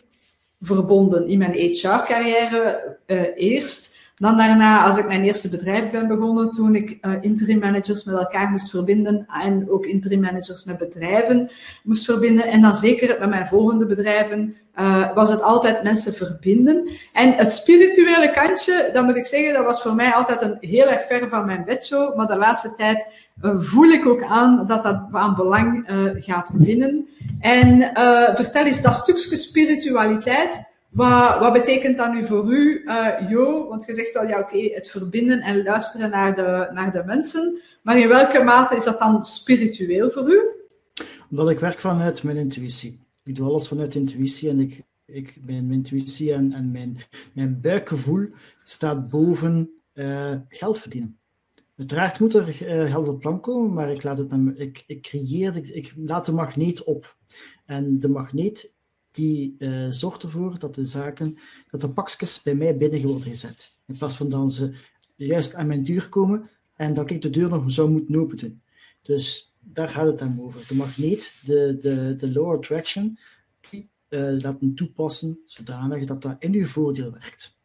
verbonden 0.60 1.28
in 1.28 1.38
mijn 1.38 1.52
HR-carrière 1.52 2.96
eerst. 3.36 3.89
Dan 4.20 4.36
daarna, 4.36 4.84
als 4.84 4.98
ik 4.98 5.06
mijn 5.06 5.22
eerste 5.22 5.48
bedrijf 5.48 5.90
ben 5.90 6.08
begonnen, 6.08 6.52
toen 6.52 6.74
ik 6.74 6.98
uh, 7.02 7.12
interim 7.20 7.58
managers 7.58 8.04
met 8.04 8.16
elkaar 8.16 8.50
moest 8.50 8.70
verbinden 8.70 9.26
en 9.42 9.70
ook 9.70 9.86
interim 9.86 10.20
managers 10.20 10.64
met 10.64 10.78
bedrijven 10.78 11.50
moest 11.82 12.04
verbinden. 12.04 12.46
En 12.46 12.60
dan 12.60 12.74
zeker 12.74 13.16
met 13.18 13.28
mijn 13.28 13.46
volgende 13.46 13.86
bedrijven 13.86 14.56
uh, 14.78 15.14
was 15.14 15.30
het 15.30 15.42
altijd 15.42 15.82
mensen 15.82 16.12
verbinden. 16.12 16.90
En 17.12 17.32
het 17.32 17.52
spirituele 17.52 18.30
kantje, 18.30 18.90
dat 18.92 19.04
moet 19.04 19.16
ik 19.16 19.26
zeggen, 19.26 19.54
dat 19.54 19.64
was 19.64 19.82
voor 19.82 19.94
mij 19.94 20.12
altijd 20.12 20.42
een 20.42 20.56
heel 20.60 20.88
erg 20.88 21.06
ver 21.06 21.28
van 21.28 21.46
mijn 21.46 21.64
bedshow. 21.64 22.16
Maar 22.16 22.26
de 22.26 22.36
laatste 22.36 22.74
tijd 22.76 23.06
uh, 23.42 23.54
voel 23.56 23.88
ik 23.88 24.06
ook 24.06 24.22
aan 24.22 24.66
dat 24.66 24.82
dat 24.82 25.02
aan 25.12 25.34
belang 25.34 25.84
gaat 26.14 26.50
winnen. 26.54 27.08
En 27.40 27.90
vertel 28.34 28.64
eens, 28.64 28.82
dat 28.82 28.94
stukje 28.94 29.36
spiritualiteit, 29.36 30.69
wat, 30.90 31.38
wat 31.38 31.52
betekent 31.52 31.96
dat 31.96 32.12
nu 32.12 32.26
voor 32.26 32.52
u, 32.52 32.82
uh, 32.84 33.30
Jo? 33.30 33.68
Want 33.68 33.84
je 33.84 33.94
zegt 33.94 34.12
wel, 34.12 34.26
ja 34.26 34.40
oké, 34.40 34.58
het 34.58 34.90
verbinden 34.90 35.40
en 35.40 35.62
luisteren 35.62 36.10
naar 36.10 36.34
de, 36.34 36.70
naar 36.72 36.92
de 36.92 37.02
mensen. 37.06 37.60
Maar 37.82 37.98
in 37.98 38.08
welke 38.08 38.42
mate 38.42 38.76
is 38.76 38.84
dat 38.84 38.98
dan 38.98 39.24
spiritueel 39.24 40.10
voor 40.10 40.30
u? 40.30 40.40
Omdat 41.30 41.50
ik 41.50 41.58
werk 41.58 41.78
vanuit 41.78 42.22
mijn 42.22 42.36
intuïtie. 42.36 43.00
Ik 43.24 43.36
doe 43.36 43.48
alles 43.48 43.68
vanuit 43.68 43.94
intuïtie 43.94 44.48
en 44.48 44.60
ik, 44.60 44.82
ik, 45.06 45.38
mijn 45.46 45.72
intuïtie 45.72 46.32
en, 46.32 46.52
en 46.52 46.70
mijn, 46.70 46.96
mijn 47.32 47.60
buikgevoel 47.60 48.28
staat 48.64 49.08
boven 49.08 49.70
uh, 49.94 50.34
geld 50.48 50.78
verdienen. 50.78 51.18
Uiteraard 51.76 52.20
moet 52.20 52.34
er 52.34 52.48
uh, 52.48 52.90
geld 52.90 53.08
op 53.08 53.20
plan 53.20 53.40
komen, 53.40 53.72
maar 53.72 53.90
ik, 53.90 54.02
laat 54.02 54.18
het 54.18 54.32
ik, 54.54 54.84
ik 54.86 55.02
creëer, 55.02 55.56
ik, 55.56 55.68
ik 55.68 55.94
laat 55.96 56.26
de 56.26 56.32
magneet 56.32 56.84
op. 56.84 57.16
En 57.66 58.00
de 58.00 58.08
magneet 58.08 58.74
die 59.10 59.56
uh, 59.58 59.86
zorgt 59.90 60.22
ervoor 60.22 60.58
dat 60.58 60.74
de 60.74 60.84
zaken, 60.84 61.38
dat 61.70 61.80
de 61.80 61.90
pakjes 61.90 62.42
bij 62.42 62.54
mij 62.54 62.76
binnen 62.76 63.02
worden 63.02 63.22
gezet. 63.22 63.78
In 63.86 63.96
plaats 63.96 64.16
van 64.16 64.28
dat 64.28 64.52
ze 64.52 64.74
juist 65.16 65.54
aan 65.54 65.66
mijn 65.66 65.84
deur 65.84 66.08
komen 66.08 66.50
en 66.74 66.94
dat 66.94 67.10
ik 67.10 67.22
de 67.22 67.30
deur 67.30 67.48
nog 67.48 67.72
zou 67.72 67.90
moeten 67.90 68.16
open 68.16 68.36
doen. 68.36 68.62
Dus 69.02 69.54
daar 69.60 69.88
gaat 69.88 70.06
het 70.06 70.18
dan 70.18 70.40
over. 70.40 70.64
De 70.68 70.74
magneet, 70.74 71.34
de, 71.44 71.78
de, 71.80 72.16
de 72.16 72.32
lower 72.32 72.56
attraction, 72.56 73.18
die 73.70 73.90
uh, 74.08 74.40
laten 74.40 74.74
toepassen 74.74 75.40
zodanig 75.46 76.04
dat 76.04 76.22
dat 76.22 76.36
in 76.38 76.54
uw 76.54 76.66
voordeel 76.66 77.12
werkt. 77.12 77.58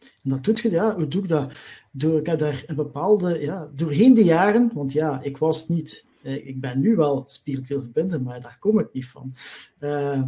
En 0.00 0.30
dat 0.30 0.44
doet 0.44 0.58
je, 0.58 0.70
ja, 0.70 0.94
hoe 0.94 1.08
doe 1.08 1.22
ik 1.22 1.28
dat? 1.28 1.58
Door, 1.92 2.18
ik 2.18 2.26
heb 2.26 2.38
daar 2.38 2.64
een 2.66 2.76
bepaalde, 2.76 3.40
ja, 3.40 3.70
doorheen 3.74 4.14
de 4.14 4.24
jaren, 4.24 4.70
want 4.74 4.92
ja, 4.92 5.22
ik 5.22 5.36
was 5.36 5.68
niet 5.68 6.04
eh, 6.04 6.05
ik 6.26 6.60
ben 6.60 6.80
nu 6.80 6.96
wel 6.96 7.24
spiritueel 7.26 7.80
verbinden, 7.80 8.22
maar 8.22 8.40
daar 8.40 8.56
kom 8.60 8.78
ik 8.78 8.88
niet 8.92 9.06
van. 9.06 9.34
Uh, 9.80 10.22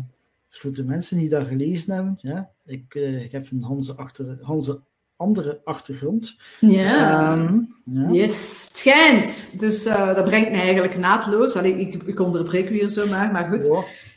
voor 0.49 0.73
de 0.73 0.85
mensen 0.85 1.19
die 1.19 1.29
dat 1.29 1.47
gelezen 1.47 1.95
hebben, 1.95 2.19
ja, 2.21 2.51
ik, 2.65 2.95
uh, 2.95 3.25
ik 3.25 3.33
heb 3.33 3.51
een 3.51 3.63
Hanse, 3.63 3.97
achter, 3.97 4.39
Hanse 4.41 4.81
andere 5.17 5.61
achtergrond. 5.65 6.37
Ja. 6.61 7.33
Um, 7.33 7.77
ja. 7.85 8.11
Yes, 8.11 8.65
het 8.69 8.77
schijnt. 8.77 9.61
Dus 9.61 9.87
uh, 9.87 10.15
dat 10.15 10.25
brengt 10.25 10.51
mij 10.51 10.61
eigenlijk 10.61 10.99
naadloos. 10.99 11.57
Allee, 11.57 11.81
ik, 11.81 12.03
ik 12.03 12.21
onderbreek 12.21 12.71
u 12.71 12.73
hier 12.73 12.89
zo 12.89 13.07
maar, 13.07 13.33
maar 13.33 13.51
goed. 13.51 13.71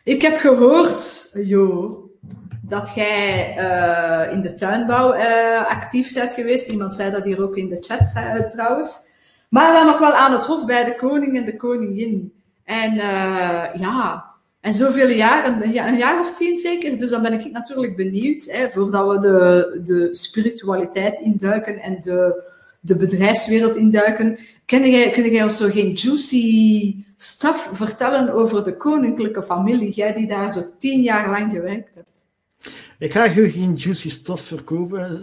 Ik 0.04 0.22
heb 0.22 0.38
gehoord, 0.38 1.32
Jo, 1.34 2.10
dat 2.62 2.92
jij 2.96 3.58
uh, 3.58 4.34
in 4.34 4.42
de 4.42 4.54
tuinbouw 4.54 5.16
uh, 5.16 5.68
actief 5.68 6.14
bent 6.14 6.34
geweest. 6.34 6.72
Iemand 6.72 6.96
zei 6.96 7.12
dat 7.12 7.24
hier 7.24 7.44
ook 7.44 7.58
in 7.58 7.70
de 7.70 7.78
chat 7.80 8.12
trouwens. 8.52 9.10
Maar 9.52 9.74
dan 9.74 9.86
nog 9.86 10.00
wel 10.00 10.14
aan 10.14 10.32
het 10.32 10.46
hof 10.46 10.66
bij 10.66 10.84
de 10.84 10.96
koning 10.96 11.38
en 11.38 11.46
de 11.46 11.56
koningin. 11.56 12.34
En 12.64 12.94
ja, 13.80 14.26
en 14.62 14.74
zoveel 14.74 15.10
jaren, 15.10 15.64
een 15.64 15.72
jaar, 15.72 15.88
een 15.88 15.98
jaar 15.98 16.20
of 16.20 16.36
tien 16.38 16.58
zeker. 16.58 16.98
Dus 16.98 17.10
dan 17.10 17.22
ben 17.22 17.34
ik 17.34 17.52
natuurlijk 17.52 17.96
benieuwd, 17.96 18.44
hè, 18.44 18.70
voordat 18.70 19.08
we 19.08 19.20
de, 19.20 19.82
de 19.86 20.16
spiritualiteit 20.16 21.20
induiken 21.20 21.80
en 21.82 22.02
de, 22.02 22.44
de 22.80 22.96
bedrijfswereld 22.96 23.76
induiken. 23.76 24.38
Kun 24.66 24.90
jij, 24.90 25.10
kun 25.10 25.32
jij 25.32 25.44
ons 25.44 25.58
zo 25.58 25.70
geen 25.70 25.94
juicy 25.94 26.96
stuff 27.16 27.70
vertellen 27.74 28.34
over 28.34 28.64
de 28.64 28.78
koninklijke 28.78 29.44
familie? 29.44 29.92
Jij 29.92 30.14
die 30.14 30.28
daar 30.28 30.52
zo 30.52 30.62
tien 30.78 31.02
jaar 31.02 31.30
lang 31.30 31.52
gewerkt 31.54 31.90
hebt. 31.94 32.26
Ik 33.00 33.12
ga 33.12 33.26
je 33.26 33.52
geen 33.52 33.76
juicy 33.76 34.10
stuff 34.10 34.42
verkopen. 34.42 35.22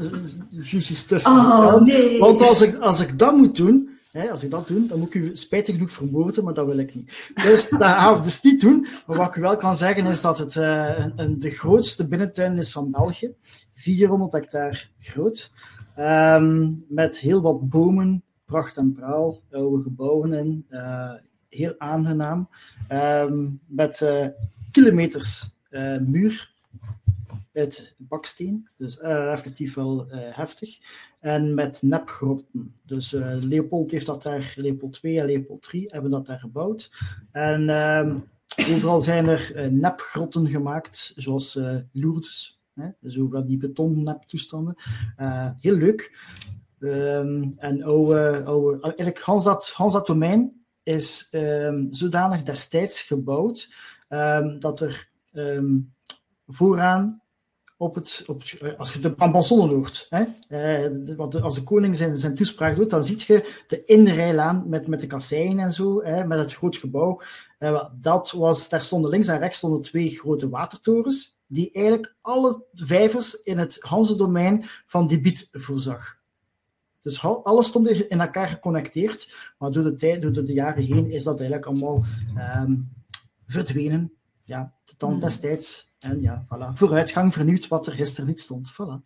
Juicy 0.50 0.94
stuff. 0.94 1.26
Oh, 1.26 1.80
nee. 1.80 2.18
Want 2.18 2.42
als 2.42 2.62
ik, 2.62 2.76
als 2.78 3.00
ik 3.00 3.18
dat 3.18 3.36
moet 3.36 3.56
doen, 3.56 3.97
hè, 4.12 4.30
als 4.30 4.42
ik 4.42 4.50
dat 4.50 4.68
doe, 4.68 4.86
dan 4.86 4.98
moet 4.98 5.14
ik 5.14 5.14
u 5.14 5.36
spijtig 5.36 5.74
genoeg 5.74 5.90
vermoorden, 5.90 6.44
maar 6.44 6.54
dat 6.54 6.66
wil 6.66 6.78
ik 6.78 6.94
niet. 6.94 7.32
Dus 7.34 7.68
dat 7.70 7.82
ga 7.82 8.16
ik 8.16 8.24
dus 8.24 8.42
niet 8.42 8.60
doen. 8.60 8.86
Maar 9.06 9.16
wat 9.16 9.28
ik 9.36 9.42
wel 9.42 9.56
kan 9.56 9.76
zeggen 9.76 10.06
is 10.06 10.20
dat 10.20 10.38
het 10.38 10.54
uh, 10.54 11.06
een, 11.16 11.38
de 11.38 11.50
grootste 11.50 12.08
binnentuin 12.08 12.58
is 12.58 12.72
van 12.72 12.90
België. 12.90 13.34
400 13.74 14.32
hectare 14.32 14.78
groot. 14.98 15.52
Um, 15.98 16.84
met 16.88 17.18
heel 17.18 17.42
wat 17.42 17.68
bomen, 17.68 18.22
pracht 18.44 18.76
en 18.76 18.92
praal, 18.92 19.42
oude 19.50 19.82
gebouwen 19.82 20.32
in. 20.32 20.66
Uh, 20.70 21.12
heel 21.48 21.74
aangenaam. 21.78 22.48
Um, 22.92 23.60
met 23.66 24.00
uh, 24.00 24.26
kilometers 24.70 25.56
muur 26.00 26.56
uit 27.58 27.94
baksteen, 27.96 28.68
dus 28.76 28.98
uh, 28.98 29.32
effectief 29.32 29.74
wel 29.74 30.06
uh, 30.06 30.18
heftig. 30.20 30.78
En 31.20 31.54
met 31.54 31.82
nepgrotten. 31.82 32.74
Dus 32.86 33.12
uh, 33.12 33.36
Leopold 33.40 33.90
heeft 33.90 34.06
dat 34.06 34.22
daar, 34.22 34.52
Leopold 34.56 34.92
2 34.92 35.20
en 35.20 35.26
Leopold 35.26 35.62
3 35.62 35.86
hebben 35.88 36.10
dat 36.10 36.26
daar 36.26 36.38
gebouwd. 36.38 36.90
En 37.32 37.68
ehm, 37.68 38.16
overal 38.74 39.02
zijn 39.02 39.28
er 39.28 39.72
nepgrotten 39.72 40.48
gemaakt, 40.48 41.12
zoals 41.16 41.60
Lourdes. 41.92 42.60
Hè? 42.74 42.88
Dus 43.00 43.18
ook 43.18 43.46
die 43.46 43.56
betonneptoestanden. 43.56 44.74
heel 45.60 45.76
leuk. 45.76 46.16
Um, 46.80 47.52
en 47.56 47.82
oude, 47.82 48.78
eigenlijk 48.80 49.18
Hans 49.18 49.44
dat, 49.44 49.68
Hans 49.68 49.92
dat 49.92 50.06
domein 50.06 50.64
is 50.82 51.28
um, 51.32 51.86
zodanig 51.90 52.42
destijds 52.42 53.02
gebouwd 53.02 53.74
dat 54.58 54.80
er 54.80 55.08
vooraan 56.46 57.22
op 57.80 57.94
het, 57.94 58.24
op, 58.26 58.42
als 58.78 58.92
je 58.92 59.00
de 59.00 59.14
Ambassade 59.16 59.74
hoort, 59.74 60.06
hè, 60.10 60.24
eh, 60.48 61.42
als 61.42 61.54
de 61.54 61.62
koning 61.62 61.96
zijn, 61.96 62.18
zijn 62.18 62.34
toespraak 62.34 62.76
doet, 62.76 62.90
dan 62.90 63.04
zie 63.04 63.16
je 63.26 63.62
de 63.68 63.84
inrijlaan 63.84 64.68
met, 64.68 64.86
met 64.86 65.00
de 65.00 65.06
kasseien 65.06 65.58
en 65.58 65.72
zo, 65.72 66.02
hè, 66.02 66.24
met 66.24 66.38
het 66.38 66.54
groot 66.54 66.76
gebouw. 66.76 67.20
Eh, 67.58 67.84
dat 68.00 68.30
was, 68.30 68.68
daar 68.68 68.82
stonden 68.82 69.10
links 69.10 69.28
en 69.28 69.38
rechts 69.38 69.56
stonden 69.56 69.82
twee 69.82 70.08
grote 70.08 70.48
watertorens, 70.48 71.36
die 71.46 71.72
eigenlijk 71.72 72.14
alle 72.20 72.64
vijvers 72.74 73.42
in 73.42 73.58
het 73.58 73.76
Hanse-domein 73.80 74.64
van 74.86 75.06
debiet 75.06 75.48
voorzag. 75.52 76.16
Dus 77.02 77.22
alles 77.22 77.66
stond 77.66 77.88
in 77.88 78.20
elkaar 78.20 78.48
geconnecteerd, 78.48 79.34
maar 79.58 79.70
door 79.70 79.84
de, 79.84 79.96
tijd, 79.96 80.22
door 80.22 80.32
de 80.32 80.52
jaren 80.52 80.84
heen 80.84 81.10
is 81.10 81.24
dat 81.24 81.40
eigenlijk 81.40 81.66
allemaal 81.68 82.04
um, 82.36 82.88
verdwenen. 83.46 84.17
Ja, 84.48 84.72
dan 84.96 85.10
hmm. 85.10 85.20
destijds 85.20 85.94
en 85.98 86.20
ja, 86.20 86.44
voilà. 86.44 86.72
Vooruitgang 86.74 87.32
vernieuwd 87.34 87.68
wat 87.68 87.86
er 87.86 87.92
gisteren 87.92 88.26
niet 88.26 88.40
stond. 88.40 88.72
Voilà. 88.72 89.02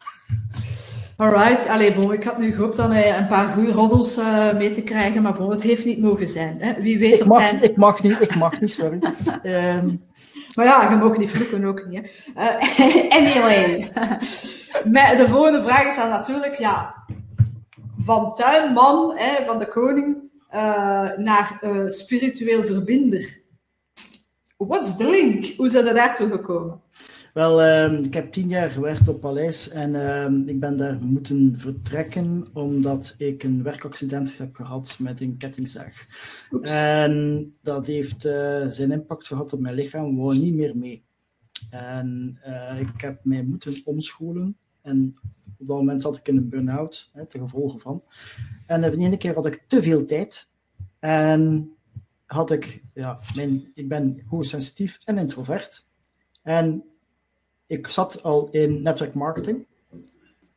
Alright, 1.17 1.69
allee, 1.69 1.95
bon, 1.95 2.13
ik 2.13 2.25
had 2.25 2.39
nu 2.39 2.53
gehoopt 2.53 2.77
dan 2.77 2.93
uh, 2.93 3.19
een 3.19 3.27
paar 3.27 3.49
goede 3.49 3.73
roddels 3.73 4.19
uh, 4.19 4.53
mee 4.53 4.73
te 4.73 4.83
krijgen, 4.83 5.23
maar 5.23 5.33
bon, 5.33 5.51
het 5.51 5.63
heeft 5.63 5.85
niet 5.85 6.01
mogen 6.01 6.29
zijn. 6.29 6.61
Hè? 6.61 6.83
Wie 6.83 6.99
weet 6.99 7.21
ik, 7.21 7.27
mag, 7.27 7.51
ik 7.51 7.77
mag 7.77 8.03
niet, 8.03 8.21
ik 8.21 8.35
mag 8.35 8.61
niet, 8.61 8.73
sorry. 8.73 8.99
um... 9.43 10.01
Maar 10.55 10.65
ja, 10.65 10.91
je 10.91 10.97
mag 10.97 11.17
niet 11.17 11.31
vloeken 11.31 11.65
ook 11.65 11.87
niet. 11.87 12.25
Hè? 12.35 12.51
Uh, 12.51 13.13
anyway, 13.19 13.91
de 15.17 15.27
volgende 15.29 15.63
vraag 15.63 15.89
is 15.89 15.97
dan 15.97 16.09
natuurlijk, 16.09 16.59
ja, 16.59 17.05
van 17.99 18.35
tuinman, 18.35 19.17
hè, 19.17 19.45
van 19.45 19.59
de 19.59 19.69
koning, 19.69 20.17
naar 21.17 21.61
spiritueel 21.87 22.65
verbinder. 22.65 23.42
What's 24.67 24.97
the 24.97 25.11
link? 25.11 25.57
Hoe 25.57 25.69
zijn 25.69 25.87
er 25.87 25.95
daartoe 25.95 26.31
gekomen? 26.31 26.81
Wel, 27.33 27.63
uh, 27.63 28.05
ik 28.05 28.15
heb 28.15 28.33
tien 28.33 28.49
jaar 28.49 28.71
gewerkt 28.71 29.09
op 29.09 29.21
Paleis 29.21 29.69
en 29.69 29.95
uh, 29.95 30.49
ik 30.49 30.61
ben 30.61 30.77
daar 30.77 30.99
moeten 31.01 31.55
vertrekken 31.57 32.47
omdat 32.53 33.15
ik 33.19 33.43
een 33.43 33.63
werkaccident 33.63 34.39
heb 34.39 34.55
gehad 34.55 34.97
met 34.99 35.21
een 35.21 35.37
kettingzaag. 35.37 36.07
Oeps. 36.51 36.71
En 36.71 37.55
dat 37.63 37.87
heeft 37.87 38.25
uh, 38.25 38.67
zijn 38.69 38.91
impact 38.91 39.27
gehad 39.27 39.53
op 39.53 39.61
mijn 39.61 39.75
lichaam, 39.75 40.17
wou 40.17 40.39
niet 40.39 40.55
meer 40.55 40.77
mee. 40.77 41.05
En 41.71 42.39
uh, 42.47 42.81
ik 42.81 43.01
heb 43.01 43.21
mij 43.23 43.43
moeten 43.43 43.75
omscholen 43.85 44.57
en 44.83 45.15
op 45.59 45.67
dat 45.67 45.77
moment 45.77 46.03
zat 46.03 46.17
ik 46.17 46.29
in 46.29 46.37
een 46.37 46.49
burn-out, 46.49 47.11
ten 47.29 47.41
gevolge 47.41 47.79
van. 47.79 48.03
En 48.67 48.81
de 48.81 48.97
ene 48.97 49.17
keer 49.17 49.35
had 49.35 49.47
ik 49.47 49.65
te 49.67 49.83
veel 49.83 50.05
tijd 50.05 50.51
en 50.99 51.73
had 52.33 52.51
ik, 52.51 52.83
ja, 52.95 53.19
mijn, 53.35 53.71
ik 53.75 53.89
ben 53.89 54.23
hoogsensitief 54.27 54.99
en 55.05 55.19
introvert. 55.19 55.87
En 56.43 56.85
ik 57.67 57.87
zat 57.87 58.23
al 58.23 58.49
in 58.51 58.83
network 58.83 59.15
marketing. 59.15 59.67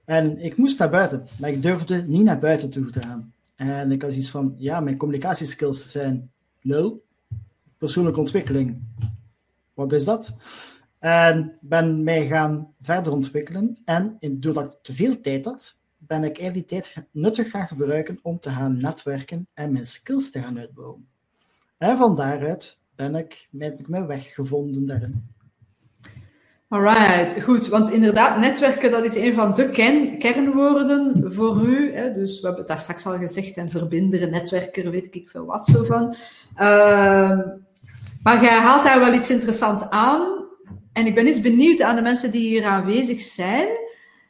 En 0.05 0.39
ik 0.39 0.57
moest 0.57 0.79
naar 0.79 0.89
buiten, 0.89 1.25
maar 1.39 1.49
ik 1.49 1.61
durfde 1.61 2.01
niet 2.01 2.23
naar 2.23 2.39
buiten 2.39 2.69
toe 2.69 2.89
te 2.89 3.01
gaan. 3.01 3.33
En 3.55 3.91
ik 3.91 4.01
had 4.01 4.13
iets 4.13 4.29
van, 4.29 4.55
ja, 4.57 4.79
mijn 4.79 4.97
communicatieskills 4.97 5.91
zijn 5.91 6.31
nul. 6.61 7.03
Persoonlijke 7.77 8.19
ontwikkeling, 8.19 8.81
wat 9.73 9.93
is 9.93 10.05
dat? 10.05 10.33
En 10.99 11.57
ben 11.61 12.03
mij 12.03 12.27
gaan 12.27 12.73
verder 12.81 13.11
ontwikkelen. 13.13 13.77
En 13.85 14.17
doordat 14.19 14.73
ik 14.73 14.77
te 14.81 14.93
veel 14.93 15.21
tijd 15.21 15.45
had, 15.45 15.77
ben 15.97 16.23
ik 16.23 16.39
eigenlijk 16.39 16.53
die 16.53 16.81
tijd 16.81 17.07
nuttig 17.11 17.49
gaan 17.49 17.67
gebruiken 17.67 18.19
om 18.21 18.39
te 18.39 18.49
gaan 18.49 18.77
netwerken 18.77 19.47
en 19.53 19.71
mijn 19.71 19.87
skills 19.87 20.31
te 20.31 20.41
gaan 20.41 20.59
uitbouwen. 20.59 21.07
En 21.77 21.97
van 21.97 22.15
daaruit 22.15 22.79
ben 22.95 23.15
ik, 23.15 23.47
heb 23.57 23.79
ik 23.79 23.87
mijn 23.87 24.07
weg 24.07 24.33
gevonden 24.33 24.85
daarin. 24.85 25.33
Alright, 26.67 27.43
goed. 27.43 27.67
Want 27.67 27.91
inderdaad, 27.91 28.39
netwerken, 28.39 28.91
dat 28.91 29.03
is 29.03 29.15
een 29.15 29.33
van 29.33 29.53
de 29.53 29.69
kernwoorden 30.19 31.33
voor 31.33 31.61
u. 31.61 31.95
Hè? 31.95 32.13
Dus 32.13 32.33
we 32.41 32.47
hebben 32.47 32.59
het 32.59 32.67
daar 32.67 32.79
straks 32.79 33.05
al 33.05 33.17
gezegd, 33.17 33.57
en 33.57 33.69
verbinderen, 33.69 34.31
netwerker, 34.31 34.91
weet 34.91 35.15
ik 35.15 35.29
veel 35.29 35.45
wat 35.45 35.65
zo 35.65 35.83
van. 35.83 36.15
Uh, 36.57 37.39
maar 38.23 38.41
jij 38.41 38.59
haalt 38.59 38.83
daar 38.83 38.99
wel 38.99 39.13
iets 39.13 39.29
interessants 39.29 39.89
aan. 39.89 40.45
En 40.93 41.05
ik 41.05 41.15
ben 41.15 41.27
eens 41.27 41.41
benieuwd 41.41 41.81
aan 41.81 41.95
de 41.95 42.01
mensen 42.01 42.31
die 42.31 42.47
hier 42.47 42.65
aanwezig 42.65 43.21
zijn. 43.21 43.67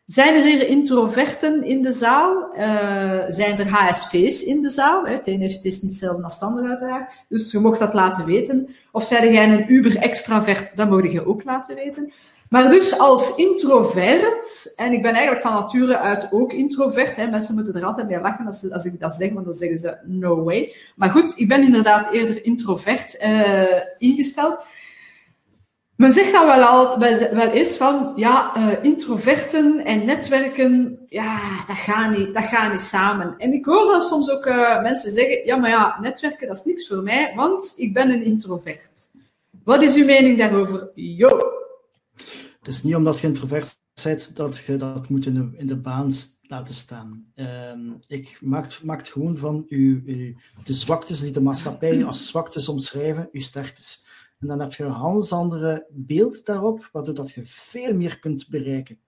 Zijn 0.06 0.36
er 0.36 0.44
hier 0.44 0.68
introverten 0.68 1.64
in 1.64 1.82
de 1.82 1.92
zaal? 1.92 2.50
Uh, 2.58 3.24
zijn 3.28 3.60
er 3.60 3.68
HSP's 3.68 4.42
in 4.42 4.62
de 4.62 4.70
zaal? 4.70 5.06
Het 5.06 5.26
heeft, 5.26 5.56
het 5.56 5.66
is 5.66 5.82
niet 5.82 5.92
hetzelfde 5.92 6.24
als 6.24 6.34
het 6.34 6.44
ander 6.44 6.70
uiteraard. 6.70 7.12
Dus 7.30 7.52
je 7.52 7.60
mocht 7.60 7.80
dat 7.80 7.94
laten 7.94 8.26
weten. 8.26 8.76
Of 8.92 9.06
zijn 9.06 9.34
jij 9.34 9.54
een 9.54 9.74
uber-extravert? 9.74 10.78
Dat 10.78 10.90
mocht 10.90 11.12
je 11.12 11.28
ook 11.28 11.44
laten 11.44 11.76
weten. 11.76 12.14
Maar 12.50 12.70
dus 12.70 13.00
als 13.00 13.36
introvert, 13.36 14.74
en 14.76 14.92
ik 14.92 15.02
ben 15.02 15.14
eigenlijk 15.14 15.42
van 15.42 15.54
nature 15.54 15.98
uit 15.98 16.28
ook 16.32 16.54
introvert, 16.54 17.16
hè, 17.16 17.28
mensen 17.28 17.56
moeten 17.56 17.76
er 17.76 17.86
altijd 17.86 18.08
mee 18.08 18.22
lachen 18.22 18.46
als, 18.46 18.72
als 18.72 18.86
ik 18.86 19.00
dat 19.00 19.14
zeg, 19.14 19.34
want 19.34 19.46
dan 19.46 19.54
zeggen 19.54 19.78
ze 19.78 19.98
no 20.04 20.44
way. 20.44 20.76
Maar 20.96 21.10
goed, 21.10 21.34
ik 21.36 21.48
ben 21.48 21.64
inderdaad 21.64 22.12
eerder 22.12 22.46
introvert 22.46 23.18
uh, 23.22 23.82
ingesteld. 23.98 24.58
Men 25.96 26.12
zegt 26.12 26.32
dan 26.32 26.46
wel, 26.46 26.64
al, 26.64 27.00
wel 27.00 27.50
eens 27.50 27.78
van, 27.78 28.14
ja, 28.16 28.58
uh, 28.58 28.84
introverten 28.84 29.86
en 29.86 30.06
netwerken, 30.06 31.00
ja, 31.08 31.66
dat 31.68 31.76
gaat 31.76 32.18
niet, 32.18 32.34
dat 32.34 32.44
gaat 32.44 32.72
niet 32.72 32.82
samen. 32.82 33.36
En 33.38 33.54
ik 33.54 33.66
hoor 33.66 33.92
dan 33.92 34.04
soms 34.04 34.30
ook 34.30 34.46
uh, 34.46 34.82
mensen 34.82 35.12
zeggen, 35.12 35.46
ja, 35.46 35.56
maar 35.56 35.70
ja, 35.70 35.98
netwerken, 36.02 36.48
dat 36.48 36.58
is 36.58 36.64
niks 36.64 36.88
voor 36.88 37.04
mij, 37.04 37.34
want 37.36 37.74
ik 37.76 37.94
ben 37.94 38.10
een 38.10 38.24
introvert. 38.24 39.10
Wat 39.64 39.84
is 39.84 39.96
uw 39.96 40.06
mening 40.06 40.38
daarover? 40.38 40.92
Jo. 40.96 41.40
Het 42.60 42.68
is 42.68 42.84
niet 42.84 42.96
omdat 42.96 43.20
je 43.20 43.28
introvert 43.28 43.78
bent 44.04 44.36
dat 44.36 44.58
je 44.58 44.76
dat 44.76 45.10
moet 45.10 45.26
in 45.26 45.58
de, 45.64 45.76
baan 45.76 46.12
laten 46.42 46.76
staan. 46.76 47.26
Uh, 47.36 47.72
ik 48.08 48.38
maak, 48.42 48.80
maak 48.84 49.08
gewoon 49.08 49.38
van 49.38 49.66
uw, 49.70 50.04
de 50.64 50.74
zwaktes 50.74 51.20
die 51.20 51.32
de 51.32 51.42
maatschappij 51.42 52.06
als 52.06 52.28
zwaktes 52.28 52.70
omschrijven, 52.70 53.30
uw 53.32 53.42
sterktes. 53.42 54.05
En 54.40 54.48
dan 54.48 54.60
heb 54.60 54.74
je 54.74 54.84
een 54.84 54.96
heel 54.96 55.30
andere 55.30 55.88
beeld 55.90 56.46
daarop, 56.46 56.90
waardoor 56.92 57.14
dat 57.14 57.32
je 57.32 57.42
veel 57.46 57.96
meer 57.96 58.20
kunt 58.20 58.48
bereiken. 58.48 59.00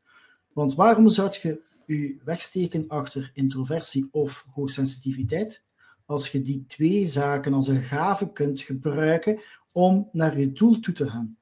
Want 0.53 0.75
waarom 0.75 1.09
zou 1.09 1.29
je 1.41 1.61
je 1.85 2.17
wegsteken 2.23 2.85
achter 2.87 3.31
introversie 3.33 4.07
of 4.11 4.45
hoogsensitiviteit, 4.51 5.63
als 6.05 6.29
je 6.29 6.41
die 6.41 6.65
twee 6.67 7.07
zaken 7.07 7.53
als 7.53 7.67
een 7.67 7.81
gave 7.81 8.31
kunt 8.31 8.61
gebruiken 8.61 9.39
om 9.71 10.09
naar 10.11 10.39
je 10.39 10.51
doel 10.51 10.79
toe 10.79 10.93
te 10.93 11.09
gaan? 11.09 11.37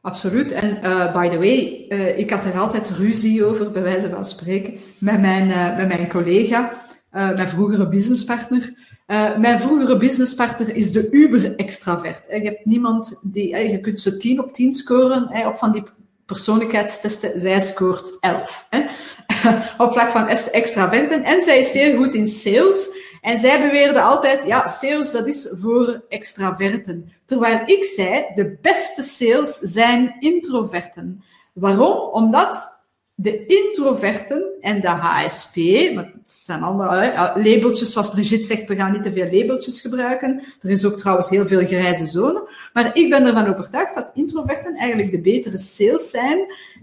Absoluut. 0.00 0.50
En 0.50 0.76
uh, 0.84 1.12
by 1.12 1.28
the 1.28 1.38
way, 1.38 1.86
uh, 1.88 2.18
ik 2.18 2.30
had 2.30 2.44
er 2.44 2.58
altijd 2.58 2.90
ruzie 2.90 3.44
over, 3.44 3.70
bij 3.70 3.82
wijze 3.82 4.10
van 4.10 4.24
spreken, 4.24 4.78
met 5.00 5.20
mijn, 5.20 5.48
uh, 5.48 5.76
met 5.76 5.88
mijn 5.88 6.08
collega, 6.08 6.72
mijn 7.10 7.48
vroegere 7.48 7.88
businesspartner. 7.88 8.95
Mijn 9.36 9.60
vroegere 9.60 9.96
businesspartner 9.96 10.74
is 10.74 10.92
de 10.92 11.10
uber-extravert. 11.10 12.22
Je 12.28 12.40
hebt 12.40 12.64
niemand 12.64 13.18
die, 13.22 13.56
je 13.56 13.80
kunt 13.80 14.00
ze 14.00 14.16
10 14.16 14.42
op 14.42 14.54
10 14.54 14.72
scoren 14.72 15.46
op 15.46 15.58
van 15.58 15.72
die 15.72 15.84
persoonlijkheidstesten. 16.26 17.40
Zij 17.40 17.60
scoort 17.60 18.16
11 18.20 18.66
hè, 18.70 18.80
op 19.84 19.92
vlak 19.92 20.10
van 20.10 20.28
extraverten. 20.28 21.24
En 21.24 21.42
zij 21.42 21.58
is 21.58 21.72
zeer 21.72 21.96
goed 21.96 22.14
in 22.14 22.26
sales. 22.26 23.04
En 23.20 23.38
zij 23.38 23.60
beweerde 23.60 24.00
altijd, 24.00 24.44
ja, 24.44 24.66
sales 24.66 25.12
dat 25.12 25.26
is 25.26 25.48
voor 25.50 26.04
extraverten. 26.08 27.12
Terwijl 27.24 27.62
ik 27.64 27.84
zei, 27.84 28.24
de 28.34 28.58
beste 28.62 29.02
sales 29.02 29.58
zijn 29.58 30.16
introverten. 30.20 31.24
Waarom? 31.52 31.98
Omdat 32.12 32.75
de 33.18 33.46
introverten 33.46 34.44
en 34.60 34.80
de 34.80 34.88
HSP, 34.88 35.54
het 35.96 36.30
zijn 36.30 36.62
andere 36.62 37.32
labeltjes, 37.42 37.92
zoals 37.92 38.10
Brigitte 38.10 38.46
zegt, 38.46 38.66
we 38.66 38.76
gaan 38.76 38.92
niet 38.92 39.02
te 39.02 39.12
veel 39.12 39.30
labeltjes 39.30 39.80
gebruiken. 39.80 40.42
Er 40.60 40.70
is 40.70 40.84
ook 40.84 40.98
trouwens 40.98 41.28
heel 41.28 41.46
veel 41.46 41.66
grijze 41.66 42.06
zone. 42.06 42.48
Maar 42.72 42.96
ik 42.96 43.10
ben 43.10 43.26
ervan 43.26 43.48
overtuigd 43.48 43.94
dat 43.94 44.10
introverten 44.14 44.74
eigenlijk 44.74 45.10
de 45.10 45.20
betere 45.20 45.58
sales 45.58 46.10
zijn, 46.10 46.38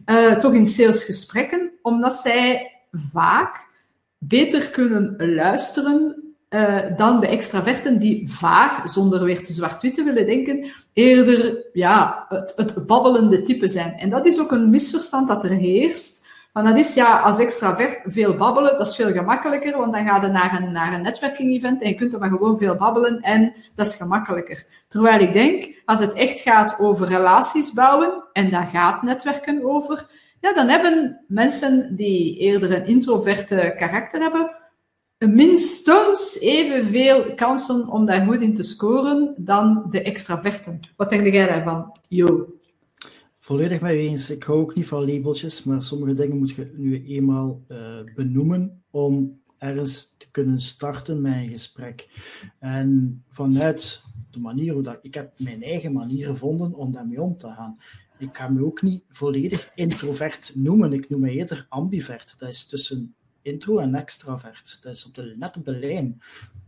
uh, 0.06 0.32
toch 0.32 0.54
in 0.54 0.66
salesgesprekken, 0.66 1.72
omdat 1.82 2.14
zij 2.14 2.72
vaak 2.92 3.68
beter 4.18 4.70
kunnen 4.70 5.16
luisteren 5.18 6.24
dan 6.98 7.20
de 7.20 7.28
extraverten 7.28 8.00
die 8.00 8.32
vaak, 8.32 8.90
zonder 8.90 9.24
weer 9.24 9.44
te 9.44 9.54
zwart-wit 9.54 9.96
te 9.96 10.04
willen 10.04 10.26
denken, 10.26 10.72
eerder 10.94 11.66
ja, 11.74 12.26
het, 12.30 12.54
het 12.56 12.88
babbelende 12.88 13.42
type 13.42 13.68
zijn. 13.68 13.94
En 13.94 14.10
dat 14.10 14.26
is 14.26 14.40
ook 14.40 14.52
een 14.52 14.70
misverstand 14.70 15.28
dat 15.28 15.44
er 15.44 15.52
heerst. 15.52 16.23
Want 16.54 16.68
dat 16.68 16.78
is 16.78 16.94
ja, 16.94 17.20
als 17.20 17.40
extravert 17.40 18.02
veel 18.06 18.36
babbelen, 18.36 18.78
dat 18.78 18.88
is 18.88 18.96
veel 18.96 19.12
gemakkelijker, 19.12 19.78
want 19.78 19.94
dan 19.94 20.06
ga 20.06 20.22
je 20.22 20.28
naar 20.28 20.62
een, 20.62 20.72
naar 20.72 20.94
een 20.94 21.02
netwerking-event 21.02 21.82
en 21.82 21.90
je 21.90 21.96
kunt 21.96 22.14
er 22.14 22.20
maar 22.20 22.30
gewoon 22.30 22.58
veel 22.58 22.76
babbelen 22.76 23.22
en 23.22 23.54
dat 23.76 23.88
is 23.88 23.96
gemakkelijker. 23.96 24.66
Terwijl 24.88 25.20
ik 25.20 25.34
denk, 25.34 25.82
als 25.86 26.00
het 26.00 26.14
echt 26.14 26.40
gaat 26.40 26.80
over 26.80 27.08
relaties 27.08 27.74
bouwen, 27.74 28.24
en 28.34 28.50
daar 28.50 28.66
gaat 28.66 29.02
netwerken 29.02 29.64
over, 29.66 30.10
ja, 30.40 30.54
dan 30.54 30.68
hebben 30.68 31.24
mensen 31.28 31.96
die 31.96 32.38
eerder 32.38 32.74
een 32.74 32.86
introverte 32.86 33.74
karakter 33.78 34.22
hebben, 34.22 34.56
minstens 35.18 36.40
evenveel 36.40 37.34
kansen 37.34 37.88
om 37.88 38.06
daar 38.06 38.26
goed 38.26 38.42
in 38.42 38.54
te 38.54 38.64
scoren 38.64 39.34
dan 39.38 39.86
de 39.90 40.02
extraverten. 40.02 40.80
Wat 40.96 41.10
denk 41.10 41.28
jij 41.28 41.48
daarvan, 41.48 41.98
Jo? 42.10 42.48
Volledig 43.44 43.82
mee 43.82 43.98
eens. 43.98 44.30
Ik 44.30 44.44
hou 44.44 44.60
ook 44.60 44.76
niet 44.76 44.88
van 44.88 45.06
labeltjes, 45.06 45.64
maar 45.64 45.84
sommige 45.84 46.14
dingen 46.14 46.38
moet 46.38 46.52
je 46.52 46.74
nu 46.76 47.06
eenmaal 47.06 47.64
uh, 47.68 48.04
benoemen 48.16 48.84
om 48.90 49.42
ergens 49.58 50.16
te 50.18 50.32
kunnen 50.32 50.62
starten 50.62 51.22
met 51.22 51.34
een 51.34 51.50
gesprek. 51.50 52.10
En 52.60 53.24
vanuit 53.30 54.04
de 54.32 54.40
manier 54.40 54.74
hoe 54.74 54.84
dat 54.84 55.00
ik 55.02 55.14
heb 55.14 55.34
mijn 55.38 55.64
eigen 55.64 55.94
manier 55.94 56.28
gevonden 56.28 56.74
om 56.74 56.92
daarmee 56.92 57.22
om 57.22 57.38
te 57.38 57.50
gaan. 57.50 57.78
Ik 58.18 58.38
ga 58.38 58.50
me 58.50 58.66
ook 58.66 58.82
niet 58.82 59.04
volledig 59.10 59.72
introvert 59.76 60.52
noemen. 60.56 60.94
Ik 60.94 61.10
noem 61.10 61.20
me 61.20 61.32
eerder 61.32 61.66
ambivert. 61.70 62.36
Dat 62.38 62.50
is 62.50 62.66
tussen 62.66 63.16
intro 63.42 63.78
en 63.78 63.96
extravert. 63.96 64.80
Dat 64.84 64.94
is 64.96 65.06
op 65.06 65.16
de, 65.16 65.36
net 65.38 65.58
op 65.58 65.66
de 65.66 65.80
lijn. 65.80 66.22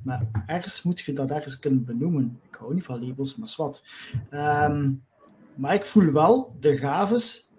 Maar 0.03 0.27
ergens 0.45 0.83
moet 0.83 0.99
je 0.99 1.13
dat 1.13 1.31
ergens 1.31 1.59
kunnen 1.59 1.85
benoemen. 1.85 2.39
Ik 2.49 2.55
hou 2.55 2.73
niet 2.73 2.83
van 2.83 3.07
labels, 3.07 3.35
maar 3.35 3.53
wat. 3.57 3.83
Um, 4.31 5.03
maar 5.55 5.73
ik 5.73 5.85
voel 5.85 6.11
wel 6.11 6.55
de 6.59 6.77
gaves 6.77 7.49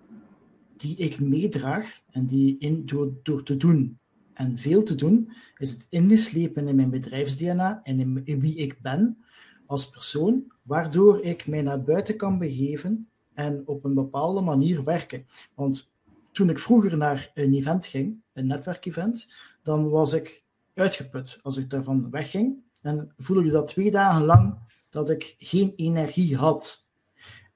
die 0.77 0.97
ik 0.97 1.21
meedraag 1.21 2.01
en 2.11 2.27
die 2.27 2.57
in, 2.59 2.87
door, 2.87 3.13
door 3.23 3.43
te 3.43 3.57
doen 3.57 3.99
en 4.33 4.59
veel 4.59 4.83
te 4.83 4.95
doen, 4.95 5.33
is 5.59 5.71
het 5.71 5.87
ingeslepen 5.91 6.69
in 6.69 6.77
mijn 6.77 6.91
bedrijfs-DNA 6.91 7.81
en 7.83 8.01
in, 8.01 8.21
in 8.25 8.41
wie 8.41 8.57
ik 8.57 8.81
ben 8.81 9.19
als 9.67 9.91
persoon, 9.91 10.53
waardoor 10.63 11.21
ik 11.23 11.47
mij 11.47 11.63
naar 11.63 11.83
buiten 11.83 12.17
kan 12.17 12.39
begeven 12.39 13.09
en 13.35 13.63
op 13.67 13.85
een 13.85 13.95
bepaalde 13.95 14.41
manier 14.41 14.85
werken. 14.85 15.27
Want 15.55 15.93
toen 16.33 16.51
ik 16.51 16.59
vroeger 16.59 16.97
naar 16.97 17.31
een 17.35 17.55
event 17.55 17.87
ging, 17.87 18.21
een 18.33 18.47
netwerkevent, 18.47 19.33
dan 19.63 19.89
was 19.89 20.13
ik 20.13 20.45
uitgeput 20.75 21.39
als 21.43 21.57
ik 21.57 21.71
daarvan 21.71 22.11
wegging. 22.11 22.57
En 22.83 23.13
voelde 23.19 23.45
ik 23.45 23.53
dat 23.53 23.69
twee 23.69 23.91
dagen 23.91 24.25
lang 24.25 24.59
dat 24.91 25.11
ik 25.11 25.35
geen 25.39 25.73
energie 25.77 26.37
had. 26.37 26.86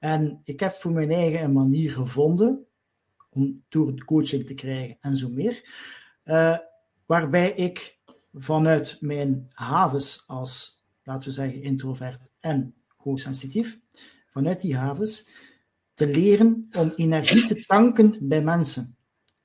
En 0.01 0.41
ik 0.43 0.59
heb 0.59 0.73
voor 0.73 0.91
mijn 0.91 1.11
eigen 1.11 1.43
een 1.43 1.53
manier 1.53 1.91
gevonden 1.91 2.65
om 3.29 3.63
door 3.69 4.03
coaching 4.05 4.45
te 4.45 4.53
krijgen 4.53 4.97
en 5.01 5.17
zo 5.17 5.29
meer, 5.29 5.63
uh, 6.25 6.57
waarbij 7.05 7.51
ik 7.51 7.99
vanuit 8.33 8.97
mijn 8.99 9.47
havens 9.53 10.23
als, 10.27 10.83
laten 11.03 11.23
we 11.23 11.33
zeggen, 11.33 11.61
introvert 11.61 12.21
en 12.39 12.75
hoogsensitief, 12.97 13.79
vanuit 14.31 14.61
die 14.61 14.75
havens 14.75 15.29
te 15.93 16.07
leren 16.07 16.67
om 16.77 16.93
energie 16.95 17.45
te 17.45 17.65
tanken 17.65 18.27
bij 18.27 18.43
mensen. 18.43 18.97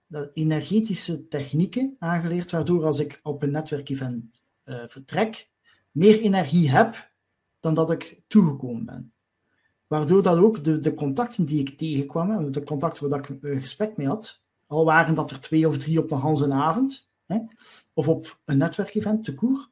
Dat 0.06 0.30
energetische 0.34 1.28
technieken 1.28 1.96
aangeleerd, 1.98 2.50
waardoor 2.50 2.84
als 2.84 2.98
ik 2.98 3.20
op 3.22 3.42
een 3.42 3.50
netwerkevent 3.50 4.42
uh, 4.64 4.84
vertrek, 4.86 5.50
meer 5.90 6.20
energie 6.20 6.70
heb 6.70 7.10
dan 7.60 7.74
dat 7.74 7.90
ik 7.90 8.22
toegekomen 8.26 8.84
ben. 8.84 9.14
Waardoor 9.86 10.22
dat 10.22 10.38
ook 10.38 10.64
de, 10.64 10.78
de 10.80 10.94
contacten 10.94 11.44
die 11.44 11.60
ik 11.60 11.78
tegenkwam, 11.78 12.52
de 12.52 12.64
contacten 12.64 13.08
waar 13.08 13.18
ik 13.18 13.28
een 13.40 13.60
gesprek 13.60 13.96
mee 13.96 14.06
had, 14.06 14.42
al 14.66 14.84
waren 14.84 15.14
dat 15.14 15.30
er 15.30 15.40
twee 15.40 15.68
of 15.68 15.78
drie 15.78 15.98
op 15.98 16.08
de 16.08 16.14
Hanse 16.14 16.52
avond, 16.52 17.12
hè, 17.26 17.38
of 17.92 18.08
op 18.08 18.38
een 18.44 18.58
netwerkevent, 18.58 19.24
te 19.24 19.34
koer, 19.34 19.68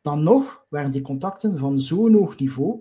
dan 0.00 0.22
nog 0.22 0.66
waren 0.68 0.90
die 0.90 1.02
contacten 1.02 1.58
van 1.58 1.80
zo'n 1.80 2.14
hoog 2.14 2.38
niveau 2.38 2.80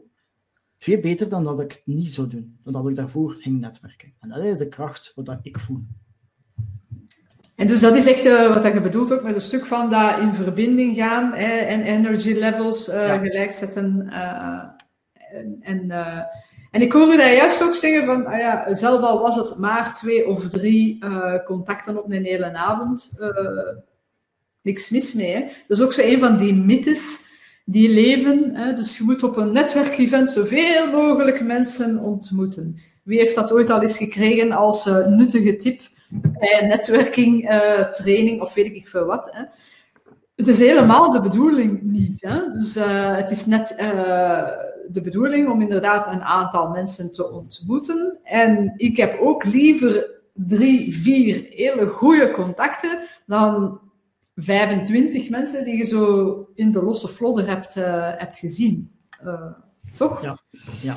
veel 0.78 1.00
beter 1.02 1.30
dan 1.30 1.44
dat 1.44 1.60
ik 1.60 1.72
het 1.72 1.82
niet 1.86 2.14
zou 2.14 2.28
doen, 2.28 2.60
dan 2.64 2.74
dat 2.74 2.88
ik 2.88 2.96
daarvoor 2.96 3.32
ging 3.32 3.60
netwerken. 3.60 4.14
En 4.20 4.30
dat 4.30 4.38
is 4.38 4.58
de 4.58 4.68
kracht 4.68 5.12
wat 5.16 5.38
ik 5.42 5.60
voel. 5.60 5.84
En 7.56 7.68
dus 7.68 7.82
dat 7.82 7.96
is 7.96 8.08
echt 8.08 8.26
uh, 8.26 8.54
wat 8.54 8.64
je 8.64 8.82
bedoelt 8.82 9.14
ook 9.14 9.24
met 9.24 9.36
een 9.36 9.42
stuk 9.42 9.66
van 9.66 9.90
dat 9.90 10.20
in 10.20 10.34
verbinding 10.34 10.96
gaan 10.96 11.34
hè, 11.34 11.56
en 11.56 11.82
energy 11.82 12.34
levels 12.34 12.90
uh, 12.90 13.08
ja. 13.08 13.18
gelijk 13.18 13.52
zetten. 13.52 14.08
Uh, 14.10 14.64
en, 15.34 15.58
en, 15.62 15.92
en, 16.72 16.82
ik 16.82 16.92
hoor 16.92 17.14
u 17.14 17.18
daar 17.18 17.34
juist 17.34 17.64
ook 17.64 17.76
zeggen 17.76 18.06
van, 18.06 18.26
ah 18.26 18.38
ja, 18.38 18.74
zelf 18.74 19.02
al 19.02 19.22
was 19.22 19.36
het 19.36 19.58
maar 19.58 19.96
twee 19.96 20.28
of 20.28 20.48
drie 20.48 21.06
contacten 21.46 21.98
op 21.98 22.12
een 22.12 22.26
hele 22.26 22.54
avond, 22.54 23.12
niks 24.62 24.90
mis 24.90 25.14
mee. 25.14 25.52
Dat 25.68 25.78
is 25.78 25.84
ook 25.84 25.94
zo 25.94 26.02
een 26.02 26.20
van 26.20 26.38
die 26.38 26.54
mythes 26.54 27.32
die 27.66 27.90
leven. 27.90 28.56
Hè? 28.56 28.74
Dus 28.74 28.98
je 28.98 29.04
moet 29.04 29.24
op 29.24 29.38
een 29.38 29.52
netwerkevent 29.52 30.32
zoveel 30.32 30.92
mogelijk 30.92 31.44
mensen 31.44 31.98
ontmoeten. 31.98 32.82
Wie 33.04 33.20
heeft 33.20 33.36
dat 33.36 33.52
ooit 33.52 33.70
al 33.70 33.82
eens 33.82 33.98
gekregen 33.98 34.52
als 34.52 34.86
nuttige 35.08 35.56
tip 35.56 35.82
bij 36.10 36.66
netwerking 36.68 37.50
training 37.94 38.42
of 38.42 38.54
weet 38.54 38.66
ik 38.66 38.88
veel 38.88 39.06
wat? 39.06 39.30
Hè? 39.32 39.44
Het 40.36 40.48
is 40.48 40.60
helemaal 40.60 41.12
de 41.12 41.22
bedoeling 41.22 41.82
niet. 41.82 42.22
Hè? 42.22 42.52
Dus 42.52 42.78
uh, 42.78 43.16
het 43.16 43.32
is 43.32 43.46
net 43.46 43.76
de 44.92 45.02
bedoeling 45.02 45.50
om 45.50 45.62
inderdaad 45.62 46.14
een 46.14 46.24
aantal 46.24 46.70
mensen 46.70 47.14
te 47.14 47.32
ontmoeten. 47.32 48.20
En 48.24 48.74
ik 48.76 48.98
heb 48.98 49.20
ook 49.20 49.44
liever 49.44 50.12
drie, 50.34 50.98
vier 50.98 51.46
hele 51.50 51.88
goede 51.88 52.32
contacten 52.32 53.00
dan 53.26 53.80
25 54.36 55.30
mensen 55.30 55.66
die 55.66 55.78
je 55.78 55.84
zo 55.84 56.48
in 56.56 56.72
de 56.72 56.84
losse 56.84 57.08
vlodder 57.08 57.48
hebt, 57.48 57.78
uh, 57.78 58.12
hebt 58.18 58.38
gezien. 58.38 58.92
Toch? 59.96 60.22
Ja, 60.22 60.40
ja. 60.82 60.96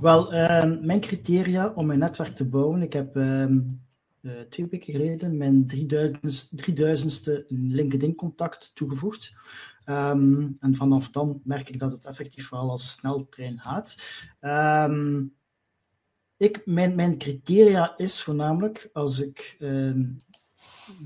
wel, 0.00 0.34
uh, 0.34 0.64
mijn 0.80 1.00
criteria 1.00 1.72
om 1.74 1.86
mijn 1.86 1.98
netwerk 1.98 2.36
te 2.36 2.44
bouwen. 2.44 2.82
Ik 2.82 2.92
heb 2.92 3.14
ehm, 4.24 4.36
eh, 4.36 4.40
twee 4.40 4.66
weken 4.66 4.92
geleden 4.92 5.36
mijn 5.36 5.66
3000, 5.66 7.12
ste 7.12 7.44
LinkedIn-contact 7.48 8.74
toegevoegd. 8.74 9.34
Um, 9.88 10.56
en 10.60 10.76
vanaf 10.76 11.10
dan 11.10 11.40
merk 11.44 11.68
ik 11.68 11.78
dat 11.78 11.92
het 11.92 12.06
effectief 12.06 12.48
wel 12.48 12.70
als 12.70 12.82
een 12.82 12.88
sneltrein 12.88 13.60
gaat. 13.60 13.96
Um, 14.40 15.34
ik, 16.36 16.66
mijn, 16.66 16.94
mijn 16.94 17.18
criteria 17.18 17.96
is 17.96 18.22
voornamelijk 18.22 18.90
als 18.92 19.20
ik 19.20 19.56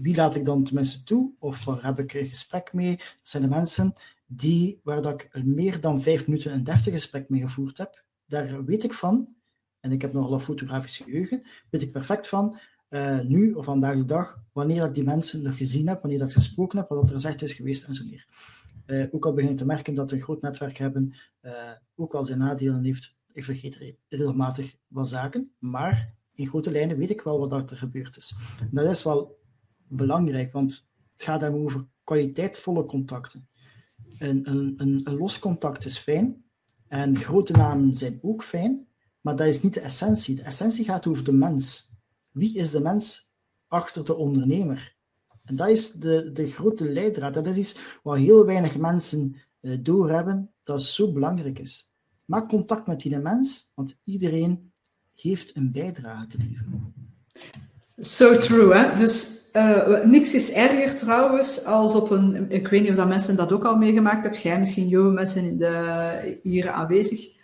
wie 0.01 0.17
laat 0.17 0.35
ik 0.35 0.45
dan 0.45 0.65
tenminste 0.65 1.05
toe? 1.05 1.33
Of 1.39 1.65
waar 1.65 1.85
heb 1.85 1.99
ik 1.99 2.15
een 2.15 2.29
gesprek 2.29 2.73
mee? 2.73 2.97
Dat 2.97 3.07
zijn 3.23 3.43
de 3.43 3.49
mensen 3.49 3.93
die, 4.27 4.81
waar 4.83 5.03
dat 5.03 5.23
ik 5.23 5.45
meer 5.45 5.81
dan 5.81 6.03
vijf 6.03 6.27
minuten 6.27 6.53
een 6.53 6.65
deftig 6.65 6.93
gesprek 6.93 7.29
mee 7.29 7.41
gevoerd 7.41 7.79
heb. 7.79 8.03
Daar 8.27 8.65
weet 8.65 8.85
ik 8.85 8.95
van, 8.95 9.29
en 9.81 9.93
ik 9.93 10.03
heb 10.03 10.13
nogal 10.13 10.33
een 10.33 10.41
fotografisch 10.41 10.97
geheugen, 10.97 11.43
weet 11.71 11.83
ik 11.83 11.93
perfect 11.93 12.29
van, 12.29 12.59
uh, 12.91 13.21
nu 13.21 13.53
of 13.53 13.65
vandaag 13.65 13.97
de 13.97 14.05
dag, 14.05 14.43
wanneer 14.53 14.85
ik 14.85 14.95
die 14.95 15.05
mensen 15.05 15.43
nog 15.43 15.57
gezien 15.57 15.89
heb, 15.89 16.01
wanneer 16.03 16.23
ik 16.23 16.33
gesproken 16.33 16.79
heb, 16.79 16.89
wat 16.89 17.03
er 17.03 17.15
gezegd 17.15 17.43
is 17.43 17.53
geweest 17.53 17.85
en 17.85 17.95
zo 17.95 18.05
meer. 18.05 18.27
Uh, 18.87 19.07
ook 19.11 19.27
al 19.27 19.33
begin 19.33 19.51
ik 19.51 19.57
te 19.57 19.67
merken 19.67 19.95
dat 19.95 20.11
we 20.11 20.17
een 20.17 20.23
groot 20.23 20.43
netwerk 20.43 20.79
hebben, 20.79 21.15
uh, 21.43 21.53
ook 21.95 22.15
al 22.15 22.25
zijn 22.25 22.39
nadelen 22.39 22.85
heeft, 22.85 23.15
ik 23.33 23.45
vergeet 23.45 23.97
regelmatig 24.09 24.77
wat 24.87 25.09
zaken, 25.09 25.51
maar 25.59 26.15
in 26.35 26.47
grote 26.47 26.71
lijnen 26.71 26.97
weet 26.97 27.11
ik 27.11 27.21
wel 27.21 27.49
wat 27.49 27.71
er 27.71 27.77
gebeurd 27.77 28.17
is. 28.17 28.37
dat 28.71 28.91
is 28.91 29.03
wel 29.03 29.39
belangrijk, 29.89 30.53
want 30.53 30.89
het 31.13 31.23
gaat 31.23 31.41
dan 31.41 31.55
over 31.55 31.87
kwaliteitvolle 32.05 32.85
contacten. 32.85 33.49
Een, 34.19 34.51
een, 34.51 34.75
een 34.77 35.17
los 35.17 35.39
contact 35.39 35.85
is 35.85 35.99
fijn 35.99 36.45
en 36.89 37.19
grote 37.19 37.53
namen 37.53 37.95
zijn 37.95 38.19
ook 38.23 38.45
fijn, 38.45 38.87
maar 39.21 39.37
dat 39.37 39.47
is 39.47 39.63
niet 39.63 39.75
de 39.75 39.81
essentie. 39.81 40.35
De 40.35 40.43
essentie 40.43 40.85
gaat 40.85 41.07
over 41.07 41.25
de 41.25 41.33
mens. 41.33 41.97
Wie 42.39 42.55
is 42.55 42.71
de 42.71 42.81
mens 42.81 43.33
achter 43.69 44.05
de 44.05 44.15
ondernemer? 44.15 44.97
En 45.45 45.57
dat 45.57 45.69
is 45.69 45.93
de, 45.93 46.33
de 46.33 46.47
grote 46.47 46.93
leidraad. 46.93 47.35
Dat 47.35 47.47
is 47.47 47.57
iets 47.57 47.99
wat 48.03 48.17
heel 48.17 48.45
weinig 48.47 48.79
mensen 48.79 49.37
uh, 49.61 49.79
doorhebben, 49.81 50.51
dat 50.63 50.83
zo 50.83 51.13
belangrijk 51.13 51.59
is. 51.59 51.93
Maak 52.25 52.49
contact 52.49 52.87
met 52.87 53.01
die 53.01 53.19
mens, 53.19 53.73
want 53.75 53.97
iedereen 54.05 54.73
geeft 55.15 55.57
een 55.57 55.73
bijdrage 55.73 56.27
te 56.27 56.37
leveren. 56.39 56.95
So 57.97 58.39
true, 58.39 58.75
hè? 58.75 58.97
Dus 58.97 59.49
uh, 59.53 60.05
niks 60.05 60.35
is 60.35 60.53
erger 60.53 60.97
trouwens 60.97 61.65
als 61.65 61.95
op 61.95 62.11
een. 62.11 62.51
Ik 62.51 62.69
weet 62.69 62.81
niet 62.81 62.91
of 62.91 62.97
dat 62.97 63.09
mensen 63.09 63.37
dat 63.37 63.53
ook 63.53 63.65
al 63.65 63.77
meegemaakt 63.77 64.23
hebben. 64.23 64.41
Jij 64.41 64.59
misschien, 64.59 64.89
Jo, 64.89 65.11
mensen 65.11 65.45
in 65.45 65.59
de, 65.59 66.39
hier 66.43 66.71
aanwezig. 66.71 67.37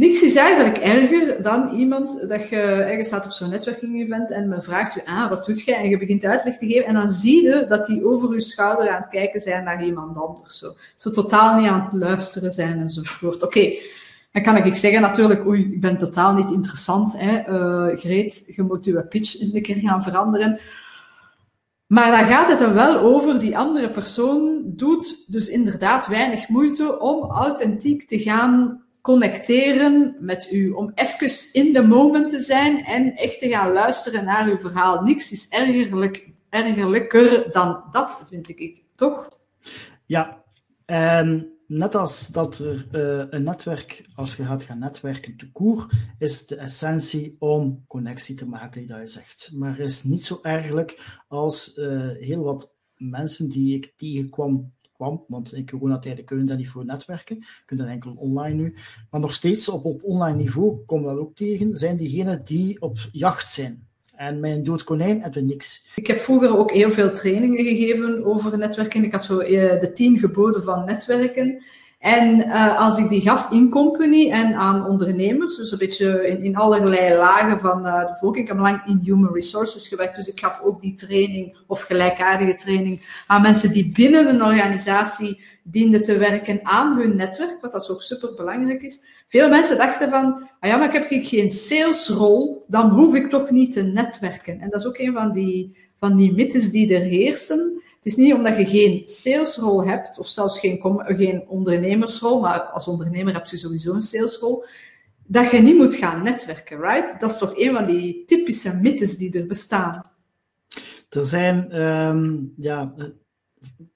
Niks 0.00 0.22
is 0.22 0.36
eigenlijk 0.36 0.78
erger 0.78 1.42
dan 1.42 1.74
iemand 1.74 2.28
dat 2.28 2.48
je 2.48 2.56
ergens 2.56 3.08
staat 3.08 3.24
op 3.24 3.30
zo'n 3.30 3.50
netwerking-event 3.50 4.30
en 4.30 4.48
men 4.48 4.62
vraagt 4.62 4.94
je, 4.94 5.06
ah, 5.06 5.28
wat 5.28 5.44
doet 5.46 5.60
jij? 5.60 5.76
En 5.76 5.88
je 5.88 5.98
begint 5.98 6.24
uitleg 6.24 6.58
te 6.58 6.66
geven 6.66 6.86
en 6.86 6.94
dan 6.94 7.10
zie 7.10 7.42
je 7.42 7.66
dat 7.68 7.86
die 7.86 8.06
over 8.06 8.34
je 8.34 8.40
schouder 8.40 8.88
aan 8.88 9.00
het 9.00 9.10
kijken 9.10 9.40
zijn 9.40 9.64
naar 9.64 9.84
iemand 9.84 10.16
anders. 10.16 10.58
Zo, 10.58 10.72
zo 10.96 11.10
totaal 11.10 11.54
niet 11.54 11.68
aan 11.68 11.84
het 11.84 11.92
luisteren 11.92 12.50
zijn 12.50 12.80
enzovoort. 12.80 13.42
Oké, 13.42 13.76
dan 14.32 14.42
kan 14.42 14.56
ik 14.56 14.74
zeggen 14.74 15.00
natuurlijk, 15.00 15.46
oei, 15.46 15.72
ik 15.72 15.80
ben 15.80 15.98
totaal 15.98 16.34
niet 16.34 16.50
interessant. 16.50 17.14
Hè. 17.18 17.48
Uh, 17.48 17.98
Greet, 17.98 18.52
je 18.56 18.62
moet 18.62 18.84
je 18.84 19.02
pitch 19.02 19.40
eens 19.40 19.52
een 19.52 19.62
keer 19.62 19.76
gaan 19.76 20.02
veranderen. 20.02 20.58
Maar 21.86 22.10
dan 22.10 22.34
gaat 22.34 22.50
het 22.50 22.60
er 22.60 22.74
wel 22.74 22.98
over, 22.98 23.40
die 23.40 23.58
andere 23.58 23.90
persoon 23.90 24.62
doet 24.64 25.24
dus 25.26 25.48
inderdaad 25.48 26.06
weinig 26.06 26.48
moeite 26.48 26.98
om 26.98 27.30
authentiek 27.30 28.08
te 28.08 28.18
gaan 28.18 28.88
connecteren 29.00 30.16
met 30.20 30.48
u. 30.52 30.70
Om 30.70 30.92
even 30.94 31.52
in 31.52 31.72
de 31.72 31.82
moment 31.82 32.30
te 32.30 32.40
zijn 32.40 32.84
en 32.84 33.16
echt 33.16 33.38
te 33.38 33.48
gaan 33.48 33.72
luisteren 33.72 34.24
naar 34.24 34.48
uw 34.48 34.58
verhaal. 34.58 35.02
Niks 35.02 35.32
is 35.32 35.48
ergerlijk, 35.48 36.30
ergerlijker 36.48 37.52
dan 37.52 37.82
dat, 37.90 38.24
vind 38.28 38.48
ik, 38.48 38.82
toch? 38.94 39.28
Ja, 40.06 40.44
en 40.86 41.52
net 41.66 41.94
als 41.94 42.28
dat 42.28 42.58
er 42.58 42.86
uh, 42.92 43.26
een 43.30 43.42
netwerk, 43.42 44.06
als 44.14 44.36
je 44.36 44.44
gaat 44.44 44.62
gaan 44.62 44.78
netwerken 44.78 45.36
te 45.36 45.50
koer, 45.50 45.90
is 46.18 46.46
de 46.46 46.56
essentie 46.56 47.36
om 47.38 47.84
connectie 47.86 48.34
te 48.34 48.46
maken, 48.46 48.86
die 48.86 48.96
je 48.96 49.06
zegt. 49.06 49.50
Maar 49.54 49.78
is 49.78 50.02
niet 50.02 50.24
zo 50.24 50.38
ergelijk 50.42 51.20
als 51.28 51.76
uh, 51.76 52.10
heel 52.18 52.42
wat 52.42 52.74
mensen 52.96 53.48
die 53.48 53.76
ik 53.76 53.92
tegenkwam 53.96 54.72
kwam. 55.00 55.24
Want 55.28 55.52
in 55.52 55.66
coronatijden 55.66 56.24
kunnen 56.24 56.46
dat 56.46 56.58
niet 56.58 56.68
voor 56.68 56.84
netwerken. 56.84 57.44
Kunnen 57.66 57.86
dat 57.86 57.94
enkel 57.94 58.14
online 58.16 58.54
nu. 58.54 58.74
Maar 59.10 59.20
nog 59.20 59.34
steeds 59.34 59.68
op, 59.68 59.84
op 59.84 60.04
online 60.04 60.36
niveau, 60.36 60.84
kom 60.86 61.02
dat 61.02 61.18
ook 61.18 61.34
tegen, 61.34 61.78
zijn 61.78 61.96
diegenen 61.96 62.44
die 62.44 62.80
op 62.80 62.98
jacht 63.12 63.52
zijn. 63.52 63.88
En 64.14 64.40
mijn 64.40 64.64
dood 64.64 64.84
konijn 64.84 65.22
hebben 65.22 65.46
niks. 65.46 65.86
Ik 65.94 66.06
heb 66.06 66.20
vroeger 66.20 66.58
ook 66.58 66.72
heel 66.72 66.90
veel 66.90 67.12
trainingen 67.12 67.64
gegeven 67.64 68.24
over 68.24 68.58
netwerken. 68.58 69.04
Ik 69.04 69.12
had 69.12 69.24
zo 69.24 69.38
eh, 69.38 69.80
de 69.80 69.92
tien 69.92 70.18
geboden 70.18 70.62
van 70.62 70.84
netwerken. 70.84 71.64
En 72.00 72.36
uh, 72.38 72.78
als 72.78 72.98
ik 72.98 73.08
die 73.08 73.20
gaf 73.20 73.50
in 73.50 73.70
company 73.70 74.30
en 74.30 74.54
aan 74.54 74.86
ondernemers, 74.86 75.56
dus 75.56 75.72
een 75.72 75.78
beetje 75.78 76.28
in, 76.28 76.42
in 76.42 76.56
allerlei 76.56 77.16
lagen 77.16 77.60
van 77.60 77.86
uh, 77.86 78.00
de 78.00 78.06
bevolking. 78.06 78.44
Ik 78.44 78.52
heb 78.52 78.60
lang 78.60 78.86
in 78.86 79.00
human 79.02 79.32
resources 79.32 79.88
gewerkt, 79.88 80.16
dus 80.16 80.28
ik 80.28 80.40
gaf 80.40 80.60
ook 80.62 80.80
die 80.80 80.94
training 80.94 81.56
of 81.66 81.82
gelijkaardige 81.82 82.54
training 82.54 83.22
aan 83.26 83.42
mensen 83.42 83.72
die 83.72 83.92
binnen 83.92 84.28
een 84.28 84.44
organisatie 84.44 85.40
dienden 85.62 86.02
te 86.02 86.18
werken 86.18 86.60
aan 86.62 86.96
hun 86.96 87.16
netwerk, 87.16 87.60
wat 87.60 87.72
dat 87.72 87.90
ook 87.90 88.02
super 88.02 88.34
belangrijk 88.34 88.82
is. 88.82 89.04
Veel 89.28 89.48
mensen 89.48 89.76
dachten 89.76 90.10
van, 90.10 90.48
ah 90.60 90.70
ja, 90.70 90.76
maar 90.76 90.94
ik 90.94 91.10
heb 91.10 91.26
geen 91.26 91.50
salesrol, 91.50 92.64
dan 92.68 92.90
hoef 92.90 93.14
ik 93.14 93.26
toch 93.26 93.50
niet 93.50 93.72
te 93.72 93.82
netwerken. 93.82 94.60
En 94.60 94.70
dat 94.70 94.80
is 94.80 94.86
ook 94.86 94.98
een 94.98 95.12
van 95.12 95.32
die, 95.32 95.76
van 95.98 96.16
die 96.16 96.32
mythes 96.32 96.70
die 96.70 96.94
er 96.94 97.02
heersen. 97.02 97.82
Het 98.00 98.12
is 98.12 98.16
niet 98.16 98.34
omdat 98.34 98.56
je 98.56 98.66
geen 98.66 99.08
salesrol 99.08 99.84
hebt, 99.84 100.18
of 100.18 100.26
zelfs 100.26 100.58
geen, 100.58 101.04
geen 101.06 101.48
ondernemersrol, 101.48 102.40
maar 102.40 102.60
als 102.60 102.86
ondernemer 102.88 103.34
heb 103.34 103.46
je 103.46 103.56
sowieso 103.56 103.94
een 103.94 104.00
salesrol, 104.00 104.64
dat 105.26 105.50
je 105.50 105.58
niet 105.58 105.76
moet 105.76 105.94
gaan 105.94 106.22
netwerken, 106.22 106.80
right? 106.80 107.20
Dat 107.20 107.30
is 107.30 107.38
toch 107.38 107.52
een 107.56 107.74
van 107.74 107.86
die 107.86 108.24
typische 108.24 108.78
mythes 108.82 109.16
die 109.16 109.38
er 109.38 109.46
bestaan. 109.46 110.00
Er 111.08 111.26
zijn, 111.26 111.80
um, 111.80 112.52
ja, 112.56 112.94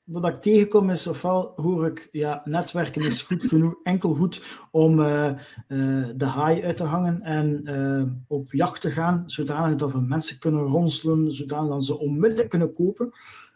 wat 0.05 0.27
ik 0.27 0.41
tegenkom 0.41 0.91
is, 0.91 1.07
ofwel 1.07 1.53
hoor 1.57 1.87
ik, 1.87 2.09
ja, 2.13 2.41
netwerken 2.45 3.03
is 3.03 3.23
goed 3.23 3.43
genoeg, 3.43 3.75
enkel 3.83 4.15
goed 4.15 4.43
om 4.71 4.99
uh, 4.99 5.31
uh, 5.69 6.07
de 6.17 6.25
haai 6.25 6.65
uit 6.65 6.77
te 6.77 6.85
hangen 6.85 7.23
en 7.23 7.61
uh, 7.65 8.03
op 8.27 8.53
jacht 8.53 8.81
te 8.81 8.91
gaan, 8.91 9.23
zodanig 9.27 9.77
dat 9.77 9.93
we 9.93 10.01
mensen 10.01 10.39
kunnen 10.39 10.61
ronselen, 10.61 11.33
zodanig 11.33 11.71
dat 11.71 11.85
ze 11.85 11.99
onmiddellijk 11.99 12.49
kunnen 12.49 12.73
kopen. 12.73 13.13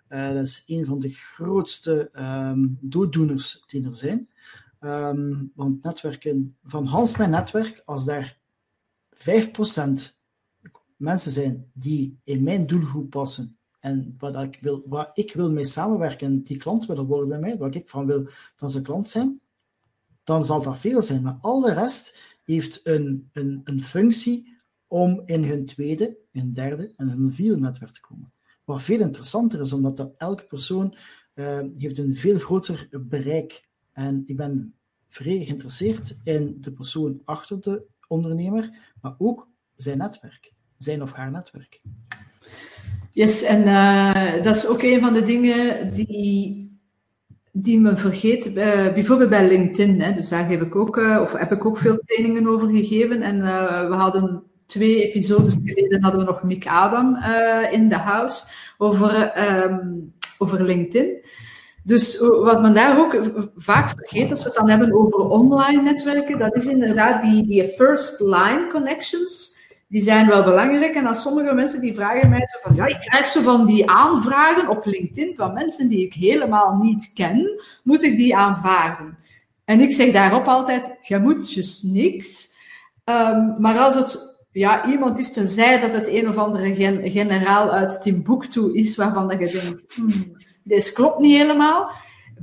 Uh, 0.09 0.29
dat 0.29 0.45
is 0.45 0.63
een 0.67 0.87
van 0.87 0.99
de 0.99 1.09
grootste 1.09 2.11
um, 2.15 2.79
dooddoeners 2.81 3.65
die 3.67 3.87
er 3.87 3.97
zijn. 3.97 4.29
Um, 4.81 5.53
want 5.55 5.83
netwerken, 5.83 6.57
van 6.65 6.87
Hans 6.87 7.17
mijn 7.17 7.31
netwerk, 7.31 7.83
als 7.85 8.05
daar 8.05 8.39
5% 9.15 9.21
mensen 10.97 11.33
zijn 11.33 11.71
die 11.73 12.19
in 12.25 12.43
mijn 12.43 12.67
doelgroep 12.67 13.11
passen 13.11 13.59
en 13.81 14.15
wat 14.19 14.37
ik 14.37 14.59
wil, 14.61 14.83
waar 14.87 15.11
ik 15.15 15.35
wil 15.35 15.53
mee 15.53 15.65
samenwerken, 15.65 16.43
die 16.43 16.57
klant 16.57 16.87
willen 16.87 17.07
worden 17.07 17.29
bij 17.29 17.39
mij, 17.39 17.59
wat 17.59 17.75
ik 17.75 17.89
van 17.89 18.07
wil 18.07 18.29
dat 18.57 18.73
ze 18.73 18.83
klant 18.83 19.09
zijn, 19.09 19.41
dan 20.25 20.45
zal 20.45 20.63
dat 20.63 20.79
veel 20.79 21.03
zijn. 21.03 21.23
Maar 21.23 21.39
al 21.41 21.61
de 21.61 21.73
rest 21.73 22.37
heeft 22.45 22.81
een, 22.85 23.29
een, 23.33 23.61
een 23.65 23.83
functie 23.83 24.57
om 24.87 25.23
in 25.25 25.45
hun 25.45 25.67
tweede, 25.67 26.19
hun 26.33 26.53
derde 26.53 26.93
en 26.97 27.09
hun 27.09 27.35
vierde 27.35 27.61
netwerk 27.61 27.93
te 27.93 28.01
komen. 28.01 28.33
Wat 28.69 28.83
veel 28.83 29.01
interessanter 29.01 29.61
is, 29.61 29.73
omdat 29.73 29.97
dat 29.97 30.15
elke 30.17 30.45
persoon 30.45 30.97
uh, 31.35 31.59
heeft 31.77 31.99
een 31.99 32.17
veel 32.17 32.39
groter 32.39 32.89
bereik. 33.01 33.69
En 33.93 34.23
ik 34.27 34.37
ben 34.37 34.75
vrij 35.09 35.45
geïnteresseerd 35.45 36.19
in 36.25 36.57
de 36.61 36.73
persoon 36.73 37.21
achter 37.25 37.61
de 37.61 37.83
ondernemer, 38.09 38.71
maar 39.01 39.15
ook 39.19 39.49
zijn 39.77 39.99
netwerk, 39.99 40.53
zijn 40.79 41.03
of 41.03 41.13
haar 41.13 41.31
netwerk. 41.31 41.81
Yes, 43.11 43.43
en 43.43 43.61
uh, 43.61 44.43
dat 44.43 44.57
is 44.57 44.67
ook 44.67 44.83
een 44.83 45.01
van 45.01 45.13
de 45.13 45.23
dingen 45.23 45.95
die, 45.95 46.79
die 47.53 47.81
men 47.81 47.99
vergeet, 47.99 48.47
uh, 48.47 48.55
bijvoorbeeld 48.93 49.31
bij 49.31 49.49
LinkedIn. 49.49 50.01
Hè, 50.01 50.13
dus 50.13 50.29
daar 50.29 50.47
geef 50.47 50.61
ik 50.61 50.77
ook, 50.77 50.97
of 50.97 51.33
heb 51.33 51.53
ik 51.53 51.65
ook 51.65 51.79
veel 51.79 51.99
trainingen 52.05 52.47
over 52.47 52.69
gegeven. 52.69 53.23
En 53.23 53.41
we 53.89 53.95
hadden 53.95 54.43
twee 54.69 55.09
episodes 55.09 55.57
geleden 55.65 56.03
hadden 56.03 56.21
we 56.21 56.27
nog 56.27 56.43
Mick 56.43 56.67
Adam 56.67 57.17
uh, 57.17 57.73
in 57.73 57.89
de 57.89 57.97
house 57.97 58.45
over, 58.79 59.33
um, 59.65 60.13
over 60.39 60.65
LinkedIn. 60.65 61.25
Dus 61.83 62.19
wat 62.19 62.61
men 62.61 62.75
daar 62.75 62.99
ook 62.99 63.17
vaak 63.57 63.91
vergeet, 63.97 64.31
als 64.31 64.43
we 64.43 64.49
het 64.49 64.59
dan 64.59 64.69
hebben 64.69 64.93
over 64.93 65.21
online 65.21 65.83
netwerken, 65.83 66.39
dat 66.39 66.57
is 66.57 66.67
inderdaad 66.67 67.23
die, 67.23 67.47
die 67.47 67.73
first 67.77 68.21
line 68.21 68.67
connections. 68.71 69.57
Die 69.89 70.03
zijn 70.03 70.29
wel 70.29 70.45
belangrijk. 70.45 70.95
En 70.95 71.07
als 71.07 71.23
sommige 71.23 71.55
mensen 71.55 71.81
die 71.81 71.95
vragen 71.95 72.29
mij 72.29 72.47
zo 72.47 72.59
van, 72.63 72.75
ja, 72.75 72.87
ik 72.87 73.01
krijg 73.01 73.27
zo 73.27 73.43
van 73.43 73.67
die 73.67 73.91
aanvragen 73.91 74.69
op 74.69 74.85
LinkedIn 74.85 75.35
van 75.37 75.53
mensen 75.53 75.89
die 75.89 76.05
ik 76.07 76.15
helemaal 76.15 76.77
niet 76.83 77.11
ken, 77.15 77.61
moet 77.83 78.03
ik 78.03 78.17
die 78.17 78.37
aanvaarden? 78.37 79.19
En 79.65 79.81
ik 79.81 79.93
zeg 79.93 80.13
daarop 80.13 80.47
altijd, 80.47 80.97
je 81.03 81.19
moet 81.19 81.55
dus 81.55 81.83
niks. 81.83 82.57
Um, 83.05 83.55
maar 83.59 83.79
als 83.79 83.95
het 83.95 84.38
ja, 84.53 84.87
iemand 84.87 85.19
is 85.19 85.33
tenzij 85.33 85.81
dat 85.81 85.93
het 85.93 86.09
een 86.09 86.29
of 86.29 86.37
andere 86.37 86.75
gen 86.75 87.11
generaal 87.11 87.71
uit 87.71 88.03
Timbuktu 88.03 88.75
is, 88.75 88.97
waarvan 88.97 89.39
je 89.39 89.51
denkt, 89.51 89.95
hmm, 89.95 90.37
deze 90.63 90.93
klopt 90.93 91.19
niet 91.19 91.37
helemaal, 91.37 91.91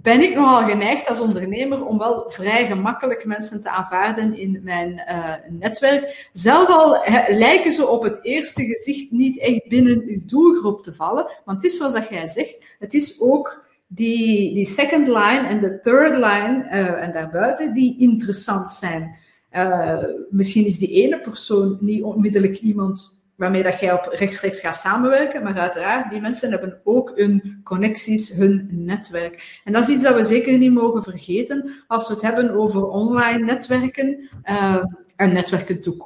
ben 0.02 0.22
ik 0.22 0.36
nogal 0.36 0.68
geneigd 0.68 1.10
als 1.10 1.20
ondernemer 1.20 1.86
om 1.86 1.98
wel 1.98 2.30
vrij 2.30 2.68
gemakkelijk 2.68 3.26
mensen 3.26 3.64
te 3.64 3.70
aanvaarden 3.70 4.38
in 4.38 4.60
mijn 4.64 5.04
uh, 5.10 5.34
netwerk. 5.50 6.30
Zelf 6.32 6.68
al 6.68 7.04
lijken 7.28 7.72
ze 7.74 7.88
op 7.88 8.04
het 8.04 8.20
eerste 8.22 8.64
gezicht 8.64 9.12
niet 9.12 9.40
echt 9.40 9.68
binnen 9.68 10.04
uw 10.06 10.20
doelgroep 10.26 10.84
te 10.84 10.94
vallen, 10.94 11.28
want 11.46 11.64
het 11.64 11.72
is 11.72 11.78
zoals 11.78 11.94
dat 11.94 12.10
jij 12.10 12.28
zegt, 12.28 12.66
het 12.80 12.94
is 12.94 13.22
ook 13.22 13.66
die, 13.88 14.54
die 14.54 14.66
second 14.66 15.08
line 15.08 15.48
en 15.48 15.60
de 15.60 15.80
third 15.82 16.14
line 16.14 16.68
uh, 16.72 17.04
en 17.04 17.14
daarbuiten 17.14 17.74
die 17.74 18.00
interessant 18.00 18.72
zijn. 18.72 19.16
Uh, 19.56 20.04
misschien 20.30 20.66
is 20.66 20.78
die 20.78 20.90
ene 20.90 21.22
persoon 21.22 21.78
niet 21.80 22.04
onmiddellijk 22.04 22.58
iemand 22.58 23.24
waarmee 23.36 23.64
dat 23.64 23.80
jij 23.80 23.94
op 23.94 24.08
rechts-rechts 24.12 24.60
gaat 24.60 24.76
samenwerken, 24.76 25.44
maar 25.44 25.58
uiteraard, 25.58 26.12
die 26.12 26.22
mensen 26.22 26.52
hebben 26.52 26.82
ook 26.84 27.12
hun 27.16 27.62
connecties, 27.64 28.30
hun 28.30 28.68
netwerk. 28.72 29.62
En 29.64 29.74
dat 29.74 29.82
is 29.82 29.96
iets 29.96 30.04
dat 30.04 30.16
we 30.16 30.24
zeker 30.24 30.58
niet 30.58 30.74
mogen 30.74 31.04
vergeten 31.04 31.72
als 31.88 32.08
we 32.08 32.14
het 32.14 32.24
hebben 32.24 32.52
over 32.52 32.88
online 32.88 33.44
netwerken. 33.44 34.30
Uh, 34.46 34.84
en 35.16 35.34
netwerken 35.34 35.82
te 35.82 35.98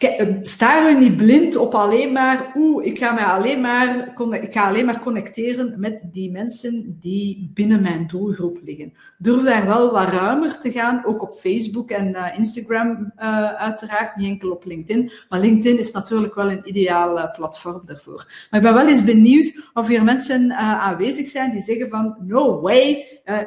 Eh, 0.00 0.26
sta 0.42 0.88
er 0.88 0.98
niet 0.98 1.16
blind 1.16 1.56
op 1.56 1.74
alleen 1.74 2.12
maar, 2.12 2.52
oeh, 2.56 2.86
ik 2.86 2.98
ga, 2.98 3.12
mij 3.12 3.24
alleen 3.24 3.60
maar, 3.60 4.12
ik 4.40 4.52
ga 4.52 4.68
alleen 4.68 4.84
maar 4.84 5.00
connecteren 5.00 5.74
met 5.76 6.00
die 6.12 6.30
mensen 6.30 6.96
die 7.00 7.50
binnen 7.54 7.82
mijn 7.82 8.06
doelgroep 8.06 8.58
liggen. 8.64 8.92
Durf 9.18 9.42
daar 9.42 9.66
wel 9.66 9.92
wat 9.92 10.08
ruimer 10.08 10.58
te 10.58 10.72
gaan, 10.72 11.04
ook 11.04 11.22
op 11.22 11.32
Facebook 11.32 11.90
en 11.90 12.08
uh, 12.08 12.38
Instagram 12.38 13.12
uh, 13.18 13.52
uiteraard, 13.52 14.16
niet 14.16 14.28
enkel 14.28 14.50
op 14.50 14.64
LinkedIn. 14.64 15.12
Maar 15.28 15.40
LinkedIn 15.40 15.78
is 15.78 15.92
natuurlijk 15.92 16.34
wel 16.34 16.50
een 16.50 16.68
ideaal 16.68 17.30
platform 17.36 17.82
daarvoor. 17.84 18.26
Maar 18.50 18.60
ik 18.60 18.66
ben 18.66 18.74
wel 18.74 18.88
eens 18.88 19.04
benieuwd 19.04 19.70
of 19.74 19.86
hier 19.86 20.04
mensen 20.04 20.52
aanwezig 20.56 21.28
zijn 21.28 21.50
die 21.50 21.62
zeggen 21.62 21.88
van, 21.88 22.16
no 22.20 22.60
way, 22.60 23.06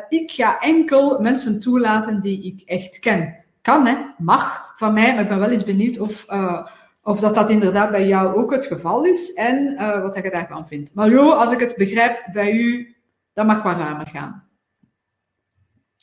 ik 0.09 0.31
ga 0.31 0.59
enkel 0.59 1.19
mensen 1.19 1.59
toelaten 1.59 2.21
die 2.21 2.43
ik 2.43 2.61
echt 2.65 2.99
ken. 2.99 3.35
Kan, 3.61 3.85
hè? 3.85 3.95
Mag 4.17 4.72
van 4.75 4.93
mij, 4.93 5.13
maar 5.13 5.23
ik 5.23 5.29
ben 5.29 5.39
wel 5.39 5.49
eens 5.49 5.63
benieuwd 5.63 5.99
of, 5.99 6.25
uh, 6.29 6.67
of 7.01 7.19
dat, 7.19 7.35
dat 7.35 7.49
inderdaad 7.49 7.91
bij 7.91 8.07
jou 8.07 8.35
ook 8.35 8.51
het 8.51 8.65
geval 8.65 9.05
is 9.05 9.33
en 9.33 9.73
uh, 9.73 10.01
wat 10.01 10.15
je 10.15 10.29
daarvan 10.29 10.67
vindt. 10.67 10.93
Maar 10.93 11.09
jo, 11.09 11.29
als 11.31 11.51
ik 11.51 11.59
het 11.59 11.75
begrijp 11.75 12.29
bij 12.33 12.51
u, 12.51 12.95
dat 13.33 13.45
mag 13.45 13.63
wat 13.63 13.77
ruimer 13.77 14.07
gaan. 14.07 14.43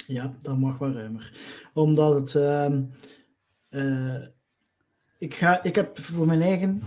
Ja, 0.06 0.32
dat 0.42 0.58
mag 0.58 0.78
wat 0.78 0.94
ruimer. 0.94 1.32
Omdat 1.74 2.14
het. 2.14 2.34
Uh, 3.70 4.16
ik, 5.18 5.34
ga, 5.34 5.62
ik 5.62 5.74
heb 5.74 5.98
voor 5.98 6.26
mijn 6.26 6.42
eigen, 6.42 6.82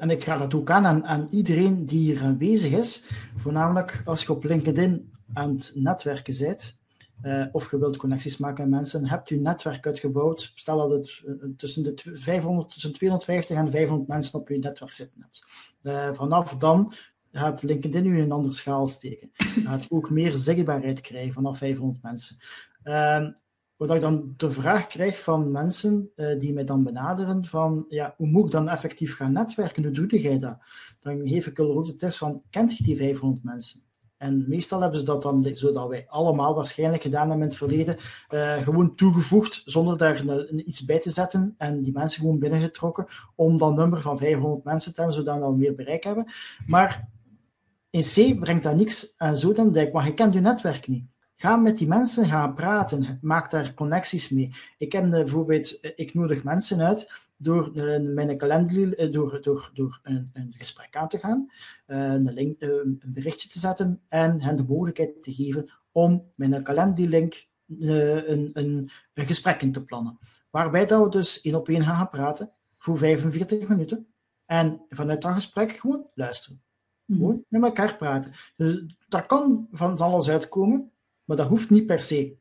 en 0.00 0.10
ik 0.10 0.24
ga 0.24 0.36
dat 0.36 0.54
ook 0.54 0.70
aan, 0.70 0.86
aan, 0.86 1.06
aan 1.06 1.28
iedereen 1.30 1.86
die 1.86 1.98
hier 1.98 2.22
aanwezig 2.22 2.72
is, 2.72 3.06
voornamelijk 3.36 4.02
als 4.04 4.22
je 4.22 4.32
op 4.32 4.44
LinkedIn 4.44 5.12
aan 5.32 5.50
het 5.50 5.72
netwerken 5.74 6.38
bent, 6.38 6.78
uh, 7.24 7.46
of 7.52 7.70
je 7.70 7.78
wilt 7.78 7.96
connecties 7.96 8.36
maken 8.36 8.68
met 8.68 8.78
mensen, 8.78 9.08
hebt 9.08 9.28
je 9.28 9.40
netwerk 9.40 9.86
uitgebouwd. 9.86 10.52
Stel 10.54 10.76
dat 10.76 10.90
het 10.90 11.22
uh, 11.26 11.48
tussen, 11.56 11.82
de 11.82 11.94
500, 12.14 12.72
tussen 12.72 12.92
250 12.92 13.56
en 13.56 13.70
500 13.70 14.08
mensen 14.08 14.40
op 14.40 14.48
je 14.48 14.58
netwerk 14.58 14.92
zitten 14.92 15.20
hebt. 15.20 15.44
Uh, 15.82 16.16
vanaf 16.16 16.56
dan 16.56 16.92
gaat 17.32 17.62
LinkedIn 17.62 18.06
u 18.06 18.16
in 18.16 18.22
een 18.22 18.32
andere 18.32 18.54
schaal 18.54 18.88
steken. 18.88 19.30
Je 19.54 19.60
gaat 19.64 19.86
ook 19.90 20.10
meer 20.10 20.36
zichtbaarheid 20.36 21.00
krijgen 21.00 21.32
vanaf 21.32 21.58
500 21.58 22.02
mensen. 22.02 22.36
Ehm, 22.82 23.32
wat 23.76 23.94
ik 23.94 24.00
dan 24.00 24.34
de 24.36 24.50
vraag 24.50 24.86
krijg 24.86 25.22
van 25.22 25.50
mensen 25.50 26.10
die 26.38 26.52
mij 26.52 26.64
dan 26.64 26.84
benaderen 26.84 27.44
van 27.44 27.84
ja, 27.88 28.14
hoe 28.16 28.26
moet 28.26 28.44
ik 28.44 28.50
dan 28.50 28.68
effectief 28.68 29.16
gaan 29.16 29.32
netwerken? 29.32 29.82
Hoe 29.82 30.06
doe 30.06 30.20
jij 30.20 30.38
dat? 30.38 30.58
Dan 31.00 31.28
geef 31.28 31.46
ik 31.46 31.60
ook 31.60 31.86
de 31.86 31.96
tips 31.96 32.18
van, 32.18 32.42
kent 32.50 32.76
je 32.76 32.84
die 32.84 32.96
500 32.96 33.44
mensen? 33.44 33.83
En 34.24 34.44
meestal 34.48 34.80
hebben 34.80 34.98
ze 34.98 35.04
dat 35.04 35.22
dan, 35.22 35.50
zodat 35.54 35.88
wij 35.88 36.06
allemaal 36.08 36.54
waarschijnlijk 36.54 37.02
gedaan 37.02 37.28
hebben 37.28 37.42
in 37.42 37.48
het 37.48 37.56
verleden, 37.56 37.96
uh, 38.30 38.56
gewoon 38.56 38.94
toegevoegd 38.94 39.62
zonder 39.64 39.98
daar 39.98 40.46
iets 40.50 40.84
bij 40.84 41.00
te 41.00 41.10
zetten 41.10 41.54
en 41.58 41.82
die 41.82 41.92
mensen 41.92 42.20
gewoon 42.20 42.38
binnengetrokken 42.38 43.06
om 43.34 43.58
dat 43.58 43.74
nummer 43.74 44.00
van 44.00 44.18
500 44.18 44.64
mensen 44.64 44.94
te 44.94 45.00
hebben, 45.00 45.24
zodat 45.24 45.40
we 45.40 45.56
meer 45.56 45.74
bereik 45.74 46.04
hebben. 46.04 46.32
Maar 46.66 47.08
in 47.90 48.02
C 48.02 48.40
brengt 48.40 48.62
dat 48.62 48.76
niks 48.76 49.14
aan 49.16 49.38
zo 49.38 49.52
dan 49.52 49.72
dijk, 49.72 49.92
maar 49.92 50.06
je 50.06 50.14
kent 50.14 50.34
je 50.34 50.40
netwerk 50.40 50.88
niet. 50.88 51.04
Ga 51.36 51.56
met 51.56 51.78
die 51.78 51.88
mensen 51.88 52.24
gaan 52.24 52.54
praten, 52.54 53.18
maak 53.22 53.50
daar 53.50 53.74
connecties 53.74 54.28
mee. 54.28 54.54
Ik 54.78 54.92
heb 54.92 55.10
bijvoorbeeld, 55.10 55.80
eh, 55.80 55.90
ik 55.96 56.14
nodig 56.14 56.44
mensen 56.44 56.80
uit 56.80 57.10
door 57.36 57.70
mijn 58.00 58.36
kalender, 58.36 58.98
eh, 58.98 59.12
door, 59.12 59.42
door, 59.42 59.70
door 59.74 60.00
een, 60.02 60.30
een 60.32 60.54
gesprek 60.56 60.96
aan 60.96 61.08
te 61.08 61.18
gaan, 61.18 61.50
eh, 61.86 61.98
een, 61.98 62.32
link, 62.32 62.60
eh, 62.60 62.68
een 62.68 63.00
berichtje 63.06 63.48
te 63.48 63.58
zetten 63.58 64.00
en 64.08 64.40
hen 64.40 64.56
de 64.56 64.64
mogelijkheid 64.64 65.22
te 65.22 65.32
geven 65.32 65.70
om 65.92 66.32
met 66.34 66.52
een 66.52 66.62
kalenderlink 66.62 67.46
een, 67.68 68.50
een, 68.54 68.90
een 69.14 69.26
gesprek 69.26 69.62
in 69.62 69.72
te 69.72 69.84
plannen. 69.84 70.18
Waarbij 70.50 70.86
dat 70.86 71.02
we 71.02 71.10
dus 71.10 71.40
één 71.40 71.54
op 71.54 71.68
één 71.68 71.84
gaan 71.84 72.08
praten 72.10 72.52
voor 72.78 72.98
45 72.98 73.68
minuten. 73.68 74.06
En 74.46 74.84
vanuit 74.88 75.22
dat 75.22 75.32
gesprek 75.32 75.72
gewoon 75.72 76.06
luisteren. 76.14 76.62
Mhm. 77.04 77.18
Gewoon 77.18 77.44
met 77.48 77.62
elkaar 77.62 77.96
praten. 77.96 78.32
Dus 78.56 78.84
dat 79.08 79.26
kan 79.26 79.68
van 79.72 79.98
alles 79.98 80.28
uitkomen, 80.28 80.92
maar 81.24 81.36
dat 81.36 81.48
hoeft 81.48 81.70
niet 81.70 81.86
per 81.86 82.00
se. 82.00 82.36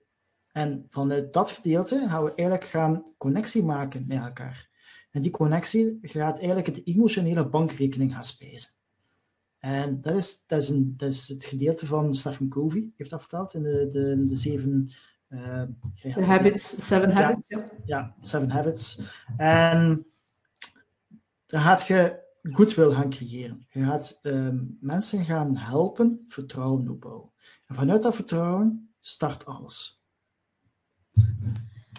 En 0.52 0.88
vanuit 0.90 1.34
dat 1.34 1.52
gedeelte 1.52 2.06
gaan 2.08 2.24
we 2.24 2.34
eigenlijk 2.36 2.70
gaan 2.70 3.04
connectie 3.18 3.64
maken 3.64 4.06
met 4.08 4.18
elkaar. 4.18 4.70
En 5.14 5.22
die 5.22 5.32
connectie 5.32 6.00
gaat 6.02 6.38
eigenlijk 6.38 6.74
de 6.74 6.84
emotionele 6.84 7.50
bankrekening 7.50 8.14
gaan 8.14 8.24
spijzen. 8.24 8.72
En 9.60 10.02
dat 10.02 10.16
is, 10.16 10.44
dat 10.48 10.62
is, 10.62 10.70
een, 10.70 10.94
dat 10.98 11.12
is 11.12 11.28
het 11.28 11.46
gedeelte 11.46 11.86
van 11.86 12.16
Stephen 12.16 12.50
Covey, 12.50 12.92
heeft 12.98 13.10
dat 13.10 13.20
verteld, 13.20 13.54
in 13.54 13.64
de, 13.64 13.90
de, 13.92 14.26
de 14.26 14.36
zeven... 14.36 14.92
Uh, 15.30 15.64
habits, 16.04 16.88
seven 16.88 17.10
ja, 17.10 17.16
habits. 17.16 17.48
Ja. 17.48 17.70
ja, 17.86 18.16
seven 18.22 18.50
habits. 18.50 19.00
En 19.38 20.06
dan 21.46 21.62
gaat 21.62 21.88
je 21.88 22.20
goodwill 22.44 22.92
gaan 22.92 23.10
creëren. 23.10 23.66
Je 23.70 23.84
gaat 23.84 24.20
um, 24.24 24.78
mensen 24.82 25.26
gaan 25.26 25.56
helpen 25.58 26.26
vertrouwen 26.28 26.90
opbouwen. 26.90 27.32
En 27.68 27.76
vanuit 27.76 28.04
dat 28.04 28.16
vertrouwen 28.16 28.94
start 29.02 29.46
alles. 29.46 30.04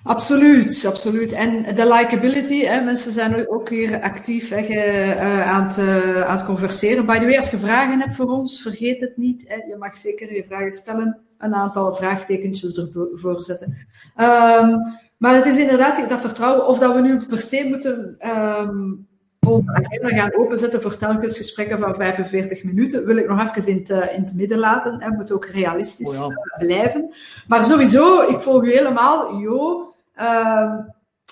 Absoluut, 0.04 0.84
absoluut. 0.86 1.32
En 1.32 1.74
de 1.74 1.94
likability, 1.94 2.64
hè, 2.64 2.80
mensen 2.80 3.12
zijn 3.12 3.48
ook 3.48 3.68
hier 3.68 4.02
actief 4.02 4.48
hè, 4.48 4.60
uh, 4.68 5.52
aan, 5.52 5.66
het, 5.66 5.78
uh, 5.78 6.22
aan 6.22 6.36
het 6.36 6.44
converseren. 6.44 7.06
By 7.06 7.18
the 7.18 7.24
way, 7.24 7.36
als 7.36 7.50
je 7.50 7.56
vragen 7.56 8.00
hebt 8.00 8.14
voor 8.14 8.26
ons, 8.26 8.62
vergeet 8.62 9.00
het 9.00 9.16
niet. 9.16 9.44
Hè. 9.48 9.54
Je 9.54 9.76
mag 9.78 9.96
zeker 9.96 10.34
je 10.34 10.44
vragen 10.48 10.72
stellen, 10.72 11.18
een 11.38 11.54
aantal 11.54 11.94
vraagtekentjes 11.94 12.76
ervoor 12.76 13.42
zetten. 13.42 13.76
Um, 14.16 14.82
maar 15.16 15.34
het 15.34 15.46
is 15.46 15.58
inderdaad 15.58 16.08
dat 16.08 16.20
vertrouwen, 16.20 16.66
of 16.66 16.78
dat 16.78 16.94
we 16.94 17.00
nu 17.00 17.26
per 17.26 17.40
se 17.40 17.64
moeten 17.68 18.16
um, 18.36 19.06
onze 19.46 19.72
agenda 19.72 20.08
gaan 20.08 20.34
openzetten 20.36 20.82
voor 20.82 20.96
telkens 20.96 21.36
gesprekken 21.36 21.78
van 21.78 21.94
45 21.94 22.64
minuten, 22.64 23.06
wil 23.06 23.16
ik 23.16 23.28
nog 23.28 23.54
even 23.56 23.72
in 23.72 23.78
het, 23.78 24.10
in 24.12 24.22
het 24.22 24.34
midden 24.34 24.58
laten. 24.58 24.98
We 24.98 25.14
moeten 25.16 25.34
ook 25.34 25.46
realistisch 25.46 26.20
oh 26.20 26.28
ja. 26.28 26.64
blijven. 26.66 27.14
Maar 27.46 27.64
sowieso, 27.64 28.20
ik 28.20 28.40
volg 28.40 28.64
u 28.64 28.72
helemaal. 28.72 29.36
Jo, 29.36 29.93
Uh, 30.20 30.78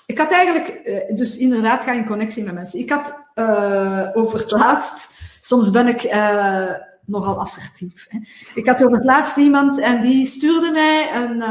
ik 0.05 0.17
had 0.17 0.31
eigenlijk, 0.31 0.81
uh, 0.85 1.17
dus 1.17 1.37
inderdaad, 1.37 1.83
ga 1.83 1.91
in 1.91 2.05
connectie 2.05 2.43
met 2.43 2.53
mensen. 2.53 2.79
Ik 2.79 2.89
had 2.89 3.13
uh, 3.35 4.09
over 4.13 4.39
het 4.39 4.51
laatst, 4.51 5.13
soms 5.39 5.71
ben 5.71 5.87
ik 5.87 6.03
uh, 6.03 6.69
nogal 7.05 7.39
assertief. 7.39 8.07
Hè. 8.09 8.19
Ik 8.55 8.67
had 8.67 8.83
over 8.83 8.97
het 8.97 9.05
laatst 9.05 9.37
iemand 9.37 9.79
en 9.79 10.01
die 10.01 10.25
stuurde 10.25 10.71
mij 10.71 11.15
een, 11.15 11.41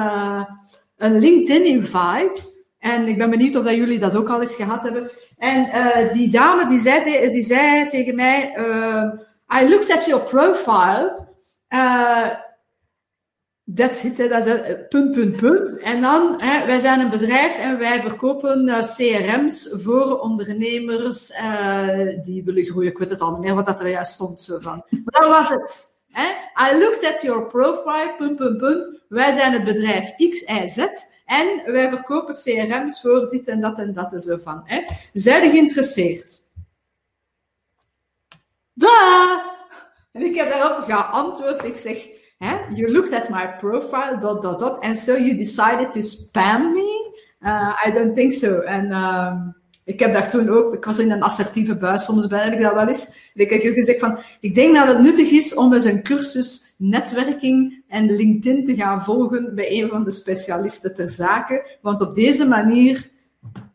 een 0.97 1.19
LinkedIn-invite. 1.19 2.41
En 2.79 3.09
ik 3.09 3.19
ben 3.19 3.31
benieuwd 3.31 3.57
of 3.57 3.65
dat 3.65 3.75
jullie 3.75 3.99
dat 3.99 4.17
ook 4.17 4.29
al 4.29 4.41
eens 4.41 4.55
gehad 4.55 4.83
hebben. 4.83 5.11
En 5.39 5.67
die 6.13 6.31
dame 6.31 6.67
die 6.67 6.79
zei, 6.79 7.31
die 7.31 7.45
zei 7.45 7.87
tegen 7.87 8.15
mij: 8.15 8.55
I 9.61 9.69
looked 9.69 9.91
at 9.91 10.05
your 10.05 10.23
profile. 10.23 11.27
That's 13.65 14.05
it, 14.05 14.19
hè, 14.19 14.29
dat 14.29 14.47
is 14.47 14.53
het, 14.53 14.89
punt, 14.89 15.13
punt, 15.13 15.37
punt. 15.37 15.79
En 15.79 16.01
dan, 16.01 16.35
hè, 16.37 16.67
wij 16.67 16.81
zijn 16.81 17.01
een 17.01 17.11
bedrijf 17.11 17.57
en 17.57 17.79
wij 17.79 18.01
verkopen 18.01 18.69
uh, 18.69 18.79
CRM's 18.79 19.75
voor 19.83 20.19
ondernemers 20.21 21.31
uh, 21.31 22.25
die 22.25 22.45
willen 22.45 22.65
groeien. 22.65 22.91
Ik 22.91 22.99
weet 22.99 23.11
het 23.11 23.21
al 23.21 23.31
niet 23.31 23.41
meer 23.41 23.55
wat 23.55 23.67
dat 23.67 23.81
er 23.81 23.89
juist 23.89 24.13
stond. 24.13 24.41
Zo 24.41 24.59
van. 24.61 24.85
Maar 24.91 25.23
dat 25.23 25.31
was 25.31 25.49
het. 25.49 25.85
Hè? 26.11 26.29
I 26.71 26.79
looked 26.79 27.13
at 27.13 27.23
your 27.23 27.47
profile, 27.47 28.15
punt, 28.19 28.37
punt, 28.37 28.59
punt. 28.59 29.01
Wij 29.09 29.33
zijn 29.33 29.53
het 29.53 29.65
bedrijf 29.65 30.17
X, 30.17 30.41
Y, 30.41 30.67
Z. 30.67 30.79
En 31.27 31.73
wij 31.73 31.89
verkopen 31.89 32.35
CRM's 32.35 33.01
voor 33.01 33.29
dit 33.31 33.49
en 33.49 33.61
dat 33.61 33.79
en 33.79 33.93
dat 33.93 34.13
en 34.13 34.21
zo 34.21 34.37
van. 34.37 34.63
Hè? 34.65 34.85
Zijn 35.13 35.51
geïnteresseerd? 35.51 36.41
Da! 38.73 39.43
En 40.13 40.23
ik 40.23 40.35
heb 40.35 40.51
daarop 40.51 40.85
geantwoord. 40.85 41.65
Ik 41.65 41.77
zeg, 41.77 42.12
You 42.75 42.89
looked 42.89 43.13
at 43.13 43.31
my 43.31 43.47
profile, 43.59 44.19
dot, 44.19 44.43
dot, 44.43 44.59
dot, 44.59 44.83
and 44.83 44.99
so 44.99 45.17
you 45.17 45.37
decided 45.37 45.93
to 45.93 46.01
spam 46.03 46.73
me? 46.75 47.13
Uh, 47.45 47.73
I 47.87 47.91
don't 47.91 48.15
think 48.15 48.33
so. 48.33 48.61
En 48.61 48.93
um, 48.93 49.55
ik 49.85 50.01
heb 50.01 50.13
daar 50.13 50.31
toen 50.31 50.49
ook, 50.49 50.75
ik 50.75 50.85
was 50.85 50.99
in 50.99 51.11
een 51.11 51.23
assertieve 51.23 51.77
buis, 51.77 52.05
soms 52.05 52.27
ben 52.27 52.53
ik 52.53 52.61
dat 52.61 52.75
wel 52.75 52.89
eens. 52.89 53.31
Ik 53.35 53.51
heb 53.51 53.61
gezegd 53.61 53.99
van, 53.99 54.19
ik 54.41 54.55
denk 54.55 54.75
dat 54.75 54.89
het 54.89 55.01
nuttig 55.01 55.31
is 55.31 55.55
om 55.55 55.73
eens 55.73 55.85
een 55.85 56.03
cursus 56.03 56.75
netwerking 56.79 57.85
en 57.89 58.17
LinkedIn 58.17 58.67
te 58.67 58.75
gaan 58.75 59.05
volgen 59.05 59.55
bij 59.55 59.71
een 59.71 59.89
van 59.89 60.05
de 60.05 60.11
specialisten 60.11 60.95
ter 60.95 61.11
zake. 61.11 61.79
Want 61.81 62.01
op 62.01 62.15
deze 62.15 62.47
manier 62.47 63.11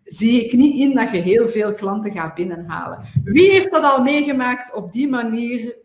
zie 0.03 0.45
ik 0.45 0.53
niet 0.53 0.79
in 0.79 0.95
dat 0.95 1.11
je 1.11 1.17
heel 1.17 1.49
veel 1.49 1.71
klanten 1.71 2.11
gaat 2.11 2.35
binnenhalen. 2.35 2.99
Wie 3.23 3.51
heeft 3.51 3.71
dat 3.71 3.83
al 3.83 4.03
meegemaakt 4.03 4.73
op 4.73 4.91
die 4.91 5.09
manier 5.09 5.75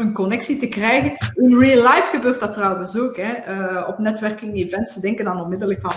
een 0.00 0.12
connectie 0.12 0.58
te 0.58 0.68
krijgen. 0.68 1.32
In 1.34 1.58
real 1.58 1.82
life 1.82 2.08
gebeurt 2.12 2.40
dat 2.40 2.54
trouwens 2.54 2.98
ook. 2.98 3.16
Hè. 3.16 3.32
Uh, 3.48 3.88
op 3.88 3.98
netwerking 3.98 4.54
events 4.54 4.94
denken 4.94 5.24
dan 5.24 5.40
onmiddellijk 5.40 5.80
van, 5.80 5.92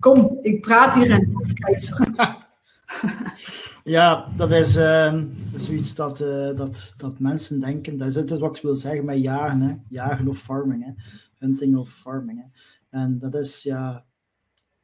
kom, 0.00 0.38
ik 0.42 0.60
praat 0.60 0.94
hier 0.94 1.10
en 1.10 1.32
ik 1.56 1.78
Ja, 3.84 4.28
dat 4.36 4.50
is 4.50 4.72
zoiets 5.56 5.94
dat, 5.94 6.20
uh, 6.20 6.56
dat, 6.56 6.94
dat 6.96 7.18
mensen 7.18 7.60
denken. 7.60 7.96
Dat 7.96 8.08
is 8.08 8.14
het 8.14 8.30
wat 8.30 8.56
ik 8.56 8.62
wil 8.62 8.76
zeggen 8.76 9.04
met 9.04 9.22
jagen. 9.22 9.60
Hè. 9.60 9.74
Jagen 9.88 10.28
of 10.28 10.38
farming. 10.38 10.84
Hè. 10.84 10.92
Hunting 11.38 11.76
of 11.76 11.90
farming. 11.90 12.38
Hè. 12.38 12.46
En 13.00 13.18
dat 13.18 13.34
is, 13.34 13.62
ja... 13.62 14.04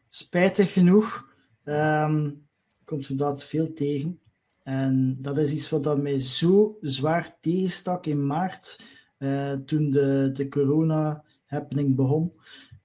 spijtig 0.08 0.72
genoeg 0.72 1.32
um, 1.64 2.46
komt 2.84 3.08
er 3.08 3.16
dat 3.16 3.44
veel 3.44 3.72
tegen. 3.72 4.20
En 4.64 5.16
dat 5.20 5.38
is 5.38 5.52
iets 5.52 5.70
wat 5.70 6.02
mij 6.02 6.20
zo 6.20 6.78
zwaar 6.80 7.36
tegenstak 7.40 8.06
in 8.06 8.26
maart, 8.26 8.80
uh, 9.18 9.52
toen 9.52 9.90
de, 9.90 10.30
de 10.32 10.48
corona-happening 10.48 11.96
begon. 11.96 12.32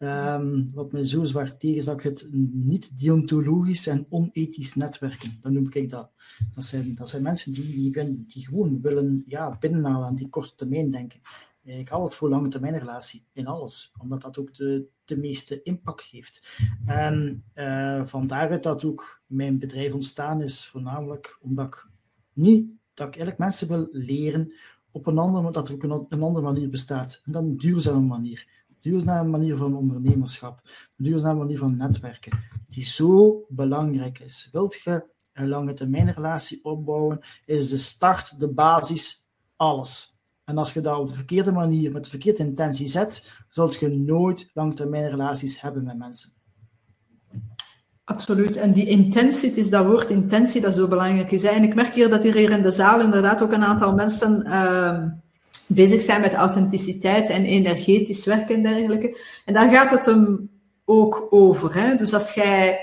Um, 0.02 0.72
wat 0.74 0.92
mij 0.92 1.06
zo 1.06 1.24
zwaar 1.24 1.58
tegenzak, 1.58 2.04
het 2.04 2.28
niet-deontologisch 2.52 3.88
en 3.88 4.06
onethisch 4.10 4.76
netwerken. 4.76 5.38
Dat 5.42 5.52
noem 5.52 5.70
ik 5.72 5.90
dat. 5.90 6.10
Dat 6.56 6.66
zijn, 6.66 6.96
dat 6.96 7.10
zijn 7.10 7.24
mensen 7.24 7.54
die, 7.54 7.92
die, 7.92 8.24
die 8.28 8.46
gewoon 8.46 8.82
willen 8.82 9.24
ja, 9.28 9.58
binnenhalen 9.60 10.08
aan 10.08 10.16
die 10.16 10.30
korte 10.30 10.56
termijn 10.56 10.92
denken. 10.92 11.20
Ik 11.64 11.90
hou 11.90 12.04
het 12.04 12.16
voor 12.16 12.30
lange 12.30 12.48
termijn 12.48 12.78
relatie 12.78 13.26
in 13.34 13.48
alles, 13.48 13.94
omdat 13.98 14.22
dat 14.22 14.38
ook 14.38 14.56
de, 14.56 14.88
de 15.06 15.18
meeste 15.18 15.64
impact 15.64 16.04
geeft. 16.04 16.58
En 16.86 17.44
uh, 17.56 18.62
dat 18.62 18.86
ook 18.86 19.22
mijn 19.26 19.60
bedrijf 19.60 19.94
ontstaan 19.94 20.42
is, 20.42 20.66
voornamelijk 20.66 21.40
omdat 21.42 21.68
ik 21.68 21.90
niet, 22.34 22.70
dat 22.94 23.08
ik 23.08 23.16
eigenlijk 23.16 23.38
mensen 23.38 23.68
wil 23.68 23.88
leren 23.92 24.54
op 24.92 25.08
een 25.08 25.18
andere, 25.18 25.52
dat 25.52 25.68
er 25.68 25.74
ook 25.74 25.84
een, 25.84 26.06
een 26.10 26.24
andere 26.24 26.46
manier 26.46 26.70
bestaat. 26.70 27.22
En 27.26 27.32
dan 27.32 27.46
een 27.46 27.58
duurzame 27.58 28.06
manier 28.06 28.48
duurzame 28.82 29.30
manier 29.30 29.58
van 29.58 29.76
ondernemerschap, 29.76 30.62
een 30.98 31.06
duurzame 31.06 31.40
manier 31.40 31.58
van 31.58 31.78
netwerken, 31.78 32.40
die 32.68 32.84
zo 32.84 33.46
belangrijk 33.50 34.20
is. 34.20 34.50
Wilt 34.52 34.82
je 34.82 35.04
een 35.34 35.48
lange 35.48 35.74
termijn 35.74 36.14
relatie 36.14 36.64
opbouwen, 36.64 37.20
is 37.46 37.70
de 37.70 37.78
start, 37.78 38.40
de 38.40 38.48
basis, 38.48 39.30
alles. 39.56 40.19
En 40.50 40.58
als 40.58 40.74
je 40.74 40.82
dat 40.82 41.00
op 41.00 41.08
de 41.08 41.16
verkeerde 41.16 41.52
manier, 41.52 41.92
met 41.92 42.04
de 42.04 42.10
verkeerde 42.10 42.44
intentie 42.44 42.88
zet, 42.88 43.30
zult 43.50 43.80
je 43.80 43.90
nooit 43.90 44.50
langetermijn 44.54 45.10
relaties 45.10 45.62
hebben 45.62 45.84
met 45.84 45.98
mensen. 45.98 46.30
Absoluut. 48.04 48.58
En 48.58 48.74
die 48.74 48.88
intentie, 48.88 49.52
is 49.52 49.70
dat 49.70 49.86
woord 49.86 50.10
intentie 50.10 50.62
dat 50.62 50.76
zo 50.76 50.88
belangrijk 50.88 51.32
is. 51.32 51.44
En 51.44 51.64
ik 51.64 51.76
merk 51.76 51.94
hier 51.94 52.10
dat 52.10 52.24
hier 52.24 52.36
in 52.36 52.62
de 52.62 52.72
zaal 52.72 53.02
inderdaad 53.02 53.42
ook 53.42 53.52
een 53.52 53.64
aantal 53.64 53.94
mensen 53.94 54.48
uh, 54.48 55.04
bezig 55.68 56.02
zijn 56.02 56.22
met 56.22 56.34
authenticiteit 56.34 57.30
en 57.30 57.46
energetisch 57.46 58.26
werken 58.26 58.56
en 58.56 58.64
dergelijke. 58.64 59.18
En 59.46 59.54
daar 59.54 59.70
gaat 59.70 59.92
het 59.92 60.06
hem 60.06 60.50
ook 60.86 61.28
over. 61.30 61.74
Hè? 61.74 61.96
Dus 61.96 62.14
als 62.14 62.34
jij. 62.34 62.80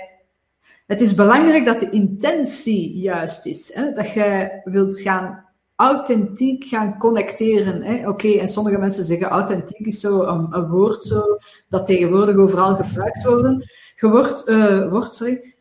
Het 0.87 1.01
is 1.01 1.15
belangrijk 1.15 1.65
dat 1.65 1.81
de 1.81 1.91
intentie 1.91 2.99
juist 2.99 3.47
is. 3.47 3.75
Hè? 3.75 3.93
Dat 3.93 4.11
je 4.11 4.51
wilt 4.65 5.01
gaan 5.01 5.46
authentiek 5.77 6.65
gaan 6.65 6.99
connecteren. 6.99 8.09
Oké, 8.09 8.29
en 8.29 8.49
sommige 8.49 8.79
mensen 8.79 9.05
zeggen 9.05 9.29
authentiek 9.29 9.87
is 9.87 10.01
zo 10.01 10.23
een, 10.23 10.47
een, 10.51 10.69
woord 10.69 11.05
zo, 11.05 11.39
dat 11.69 11.87
tegenwoordig 11.87 12.37
overal 12.37 12.77
gebruikt 12.77 13.25
worden, 13.25 13.71
wordt, 14.01 14.49
uh, 14.49 14.91
wordt. 14.91 15.15
Sorry. 15.15 15.55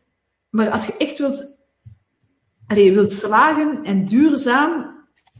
Maar 0.50 0.70
als 0.70 0.86
je 0.86 0.94
echt 0.98 1.18
wilt, 1.18 1.68
allez, 2.66 2.94
wilt 2.94 3.12
slagen 3.12 3.84
en 3.84 4.04
duurzaam 4.04 4.94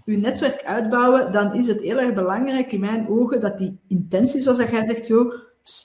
je 0.04 0.16
netwerk 0.16 0.64
uitbouwen, 0.64 1.32
dan 1.32 1.54
is 1.54 1.66
het 1.66 1.80
heel 1.80 1.98
erg 1.98 2.14
belangrijk 2.14 2.72
in 2.72 2.80
mijn 2.80 3.08
ogen 3.08 3.40
dat 3.40 3.58
die 3.58 3.78
intentie, 3.88 4.40
zoals 4.40 4.58
dat 4.58 4.70
jij 4.70 4.84
zegt, 4.84 5.10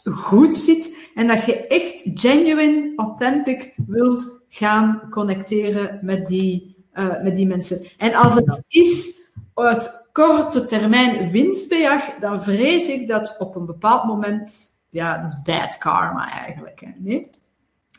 goed 0.05 0.55
zit 0.55 1.09
en 1.15 1.27
dat 1.27 1.45
je 1.45 1.67
echt 1.67 2.01
genuine, 2.13 2.93
authentic 2.95 3.73
wilt 3.87 4.43
gaan 4.49 5.07
connecteren 5.09 5.99
met 6.01 6.27
die, 6.27 6.70
uh, 6.93 7.21
met 7.21 7.35
die 7.35 7.47
mensen. 7.47 7.87
En 7.97 8.13
als 8.13 8.33
het 8.33 8.63
is 8.67 9.19
uit 9.53 10.09
korte 10.11 10.65
termijn 10.65 11.31
winstbejag, 11.31 12.19
dan 12.19 12.43
vrees 12.43 12.87
ik 12.87 13.07
dat 13.07 13.35
op 13.39 13.55
een 13.55 13.65
bepaald 13.65 14.03
moment, 14.05 14.59
ja, 14.89 15.17
dat 15.17 15.29
is 15.29 15.41
bad 15.41 15.77
karma 15.77 16.31
eigenlijk. 16.31 16.79
Hè? 16.79 16.91
Nee? 16.97 17.29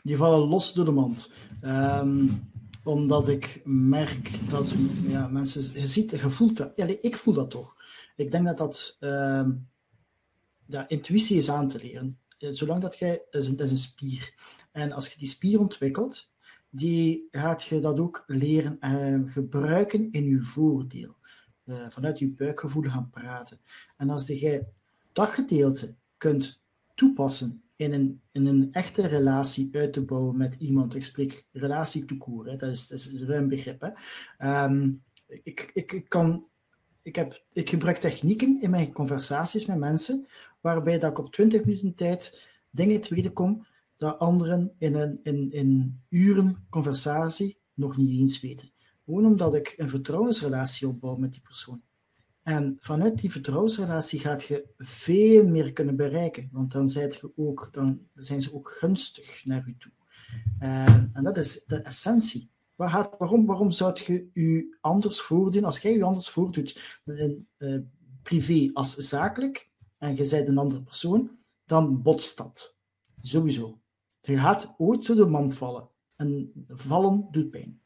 Die 0.03 0.17
vallen 0.17 0.47
los 0.47 0.73
door 0.73 0.85
de 0.85 0.91
mand. 0.91 1.31
Um, 1.61 2.51
omdat 2.83 3.27
ik 3.27 3.61
merk 3.63 4.49
dat 4.49 4.73
ja, 5.07 5.27
mensen, 5.27 5.81
je 5.81 5.87
ziet, 5.87 6.11
je 6.11 6.29
voelt 6.29 6.57
dat. 6.57 6.71
Ja, 6.75 6.87
ik 7.01 7.17
voel 7.17 7.33
dat 7.33 7.49
toch. 7.49 7.75
Ik 8.15 8.31
denk 8.31 8.45
dat 8.45 8.57
dat, 8.57 8.97
uh, 8.99 9.45
ja, 10.67 10.87
intuïtie 10.87 11.37
is 11.37 11.49
aan 11.49 11.67
te 11.67 11.77
leren. 11.77 12.19
Zolang 12.37 12.81
dat 12.81 12.97
jij, 12.97 13.21
dat 13.29 13.43
is 13.43 13.71
een 13.71 13.77
spier. 13.77 14.33
En 14.71 14.91
als 14.91 15.07
je 15.07 15.19
die 15.19 15.27
spier 15.27 15.59
ontwikkelt, 15.59 16.32
die 16.75 17.27
gaat 17.31 17.63
je 17.63 17.79
dat 17.79 17.99
ook 17.99 18.23
leren 18.27 18.77
uh, 18.81 19.31
gebruiken 19.31 20.11
in 20.11 20.23
je 20.23 20.41
voordeel. 20.41 21.15
Uh, 21.65 21.89
vanuit 21.89 22.19
je 22.19 22.27
buikgevoel 22.27 22.83
gaan 22.83 23.09
praten. 23.09 23.59
En 23.97 24.09
als 24.09 24.27
jij 24.27 24.67
dat 25.11 25.29
gedeelte 25.29 25.95
kunt 26.17 26.61
toepassen 26.95 27.63
in 27.75 27.93
een, 27.93 28.21
in 28.31 28.45
een 28.45 28.69
echte 28.71 29.07
relatie 29.07 29.69
uit 29.71 29.93
te 29.93 30.01
bouwen 30.01 30.37
met 30.37 30.55
iemand. 30.59 30.95
Ik 30.95 31.03
spreek 31.03 31.47
relatie 31.51 32.05
toekoer, 32.05 32.45
dat, 32.45 32.61
is, 32.61 32.87
dat 32.87 32.99
is 32.99 33.07
een 33.07 33.27
ruim 33.27 33.47
begrip. 33.47 33.81
Hè. 33.81 33.89
Ehm, 34.37 34.91
ik, 35.27 35.71
ik, 35.73 35.91
ik, 35.91 36.09
kan, 36.09 36.47
ik, 37.01 37.15
heb, 37.15 37.43
ik 37.51 37.69
gebruik 37.69 37.97
technieken 37.97 38.61
in 38.61 38.69
mijn 38.69 38.93
conversaties 38.93 39.65
met 39.65 39.77
mensen, 39.77 40.27
waarbij 40.61 40.99
dat 40.99 41.11
ik 41.11 41.19
op 41.19 41.33
20 41.33 41.65
minuten 41.65 41.95
tijd 41.95 42.47
dingen 42.69 43.01
te 43.01 43.15
weten 43.15 43.33
kom 43.33 43.65
dat 44.03 44.19
anderen 44.19 44.73
in 44.77 44.95
een 44.95 45.19
in, 45.23 45.51
in 45.51 46.01
uren 46.09 46.65
conversatie 46.69 47.57
nog 47.73 47.97
niet 47.97 48.19
eens 48.19 48.41
weten. 48.41 48.71
Gewoon 49.05 49.25
omdat 49.25 49.55
ik 49.55 49.73
een 49.77 49.89
vertrouwensrelatie 49.89 50.87
opbouw 50.87 51.15
met 51.15 51.31
die 51.31 51.41
persoon. 51.41 51.81
En 52.43 52.77
vanuit 52.79 53.21
die 53.21 53.31
vertrouwensrelatie 53.31 54.19
gaat 54.19 54.43
je 54.43 54.69
veel 54.77 55.47
meer 55.47 55.73
kunnen 55.73 55.95
bereiken, 55.95 56.49
want 56.51 56.71
dan, 56.71 56.87
je 56.87 57.31
ook, 57.35 57.69
dan 57.71 57.99
zijn 58.13 58.41
ze 58.41 58.53
ook 58.53 58.69
gunstig 58.69 59.45
naar 59.45 59.67
u 59.67 59.75
toe. 59.77 59.91
En, 60.59 61.09
en 61.13 61.23
dat 61.23 61.37
is 61.37 61.63
de 61.65 61.75
essentie. 61.75 62.51
waarom, 62.75 63.45
waarom 63.45 63.71
zou 63.71 63.99
je 64.03 64.29
je 64.33 64.77
anders 64.81 65.21
voordoen, 65.21 65.63
als 65.63 65.79
jij 65.79 65.93
je 65.93 66.03
anders 66.03 66.29
voordoet 66.29 66.99
in, 67.05 67.47
uh, 67.57 67.79
privé 68.23 68.69
als 68.73 68.95
zakelijk, 68.95 69.69
en 69.97 70.15
je 70.15 70.29
bent 70.29 70.47
een 70.47 70.57
andere 70.57 70.83
persoon, 70.83 71.31
dan 71.65 72.01
botst 72.01 72.37
dat. 72.37 72.77
Sowieso. 73.21 73.82
Je 74.25 74.37
gaat 74.37 74.73
ooit 74.77 75.05
door 75.05 75.15
de 75.15 75.25
man 75.25 75.53
vallen. 75.53 75.87
En 76.15 76.51
vallen 76.67 77.27
doet 77.31 77.51
pijn. 77.51 77.79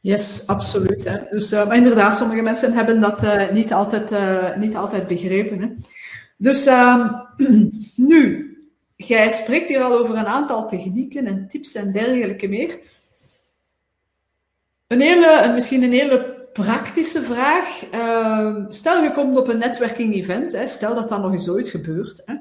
Yes, 0.00 0.46
absoluut. 0.46 1.04
Hè. 1.04 1.18
Dus, 1.30 1.52
uh, 1.52 1.66
maar 1.66 1.76
inderdaad, 1.76 2.16
sommige 2.16 2.42
mensen 2.42 2.72
hebben 2.72 3.00
dat 3.00 3.22
uh, 3.22 3.50
niet, 3.50 3.72
altijd, 3.72 4.12
uh, 4.12 4.56
niet 4.56 4.76
altijd 4.76 5.06
begrepen. 5.06 5.60
Hè. 5.60 5.68
Dus 6.36 6.66
ehm, 6.66 7.08
nu, 8.10 8.50
jij 8.96 9.30
spreekt 9.30 9.68
hier 9.68 9.82
al 9.82 9.98
over 9.98 10.16
een 10.16 10.26
aantal 10.26 10.68
technieken 10.68 11.26
en 11.26 11.48
tips 11.48 11.74
en 11.74 11.92
dergelijke 11.92 12.48
meer. 12.48 12.78
Een 14.86 15.00
hele, 15.00 15.52
misschien 15.54 15.82
een 15.82 15.92
hele 15.92 16.48
praktische 16.52 17.22
vraag. 17.22 17.90
Ehm, 17.90 18.64
stel 18.68 19.02
je 19.02 19.10
komt 19.10 19.38
op 19.38 19.48
een 19.48 19.58
networking 19.58 20.14
event, 20.14 20.52
hè, 20.52 20.66
stel 20.66 20.94
dat 20.94 21.08
dat 21.08 21.22
nog 21.22 21.32
eens 21.32 21.48
ooit 21.48 21.68
gebeurt. 21.68 22.22
Hè. 22.24 22.34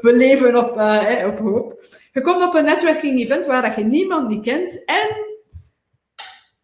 We, 0.00 0.12
leven 0.16 0.56
op, 0.56 0.70
op 1.26 1.38
hoop. 1.38 1.86
Je 2.12 2.20
komt 2.20 2.42
op 2.42 2.54
een 2.54 2.64
networking 2.64 3.20
event 3.20 3.46
waar 3.46 3.62
dat 3.62 3.74
je 3.74 3.84
niemand 3.84 4.28
niet 4.28 4.42
kent 4.42 4.84
en 4.84 5.32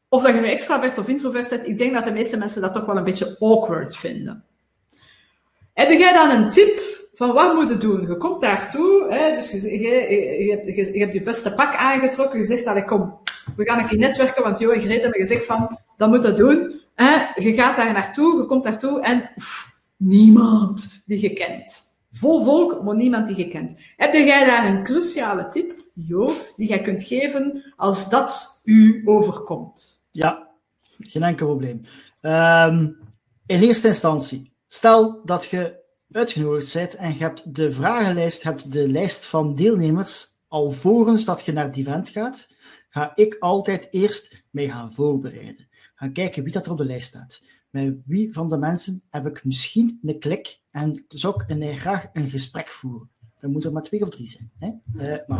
of 0.08 0.22
dat 0.22 0.34
je 0.34 0.40
nu 0.40 0.48
extravert 0.48 0.98
of 0.98 1.08
introvert 1.08 1.48
bent, 1.48 1.66
ik 1.66 1.78
denk 1.78 1.94
dat 1.94 2.04
de 2.04 2.12
meeste 2.12 2.36
mensen 2.36 2.60
dat 2.60 2.72
toch 2.72 2.84
wel 2.84 2.96
een 2.96 3.04
beetje 3.04 3.36
awkward 3.38 3.96
vinden. 3.96 4.44
Heb 5.74 5.90
jij 5.90 6.12
dan 6.12 6.30
een 6.30 6.50
tip 6.50 6.80
van 7.14 7.32
wat 7.32 7.54
moet 7.54 7.68
je 7.68 7.76
doen? 7.76 8.06
Je 8.06 8.16
komt 8.16 8.40
daartoe, 8.40 9.06
hè, 9.08 9.34
dus 9.34 9.50
je, 9.50 9.80
je, 9.80 9.90
je, 10.44 10.92
je, 10.92 10.98
hebt 10.98 11.14
je 11.14 11.22
beste 11.22 11.54
pak 11.54 11.74
aangetrokken, 11.74 12.38
je 12.38 12.44
zegt, 12.44 12.64
dat 12.64 12.84
kom, 12.84 13.18
we 13.56 13.64
gaan 13.64 13.78
een 13.78 13.86
keer 13.86 13.98
netwerken, 13.98 14.42
want 14.42 14.58
Jo 14.58 14.70
en 14.70 14.80
Greet 14.80 15.02
hebben 15.02 15.20
gezegd 15.20 15.44
van, 15.44 15.78
dat 15.96 16.08
moet 16.08 16.22
dat 16.22 16.36
doen. 16.36 16.80
Hè. 16.94 17.26
Je 17.34 17.54
gaat 17.54 17.76
daar 17.76 17.92
naartoe, 17.92 18.40
je 18.40 18.46
komt 18.46 18.64
daartoe 18.64 19.00
en 19.00 19.30
niemand 20.00 21.02
die 21.06 21.20
je 21.20 21.32
kent. 21.32 21.80
Vol 22.12 22.42
volk, 22.42 22.82
maar 22.82 22.96
niemand 22.96 23.26
die 23.26 23.36
je 23.36 23.48
kent. 23.48 23.78
Heb 23.96 24.12
jij 24.12 24.44
daar 24.44 24.66
een 24.68 24.82
cruciale 24.84 25.48
tip, 25.48 25.84
Jo, 25.94 26.32
die 26.56 26.68
jij 26.68 26.82
kunt 26.82 27.02
geven 27.02 27.72
als 27.76 28.10
dat 28.10 28.60
u 28.64 29.02
overkomt? 29.04 30.08
Ja, 30.10 30.48
geen 30.98 31.22
enkel 31.22 31.46
probleem. 31.46 31.80
Um, 32.20 32.98
in 33.46 33.62
eerste 33.62 33.88
instantie, 33.88 34.52
stel 34.68 35.24
dat 35.24 35.44
je 35.44 35.78
uitgenodigd 36.10 36.74
bent 36.74 36.94
en 36.94 37.12
je 37.12 37.18
hebt 37.18 37.54
de 37.54 37.72
vragenlijst, 37.72 38.42
hebt 38.42 38.72
de 38.72 38.88
lijst 38.88 39.26
van 39.26 39.54
deelnemers 39.54 40.28
alvorens 40.48 41.24
dat 41.24 41.44
je 41.44 41.52
naar 41.52 41.66
het 41.66 41.76
event 41.76 42.08
gaat, 42.08 42.48
ga 42.88 43.12
ik 43.14 43.36
altijd 43.40 43.88
eerst 43.90 44.44
mee 44.50 44.68
gaan 44.68 44.94
voorbereiden. 44.94 45.68
Gaan 45.94 46.12
kijken 46.12 46.42
wie 46.42 46.52
dat 46.52 46.66
er 46.66 46.72
op 46.72 46.78
de 46.78 46.84
lijst 46.84 47.08
staat 47.08 47.59
met 47.70 47.96
wie 48.06 48.32
van 48.32 48.48
de 48.48 48.58
mensen 48.58 49.02
heb 49.10 49.26
ik 49.26 49.44
misschien 49.44 49.98
een 50.02 50.18
klik 50.18 50.60
en 50.70 51.04
zou 51.08 51.42
ik 51.42 51.48
en 51.48 51.76
graag 51.76 52.06
een 52.12 52.30
gesprek 52.30 52.68
voeren. 52.68 53.10
Dan 53.38 53.50
moet 53.50 53.64
er 53.64 53.72
maar 53.72 53.82
twee 53.82 54.02
of 54.02 54.08
drie 54.08 54.26
zijn. 54.26 54.50
Hè? 54.58 54.70
Uh, 54.94 55.18
maar 55.26 55.38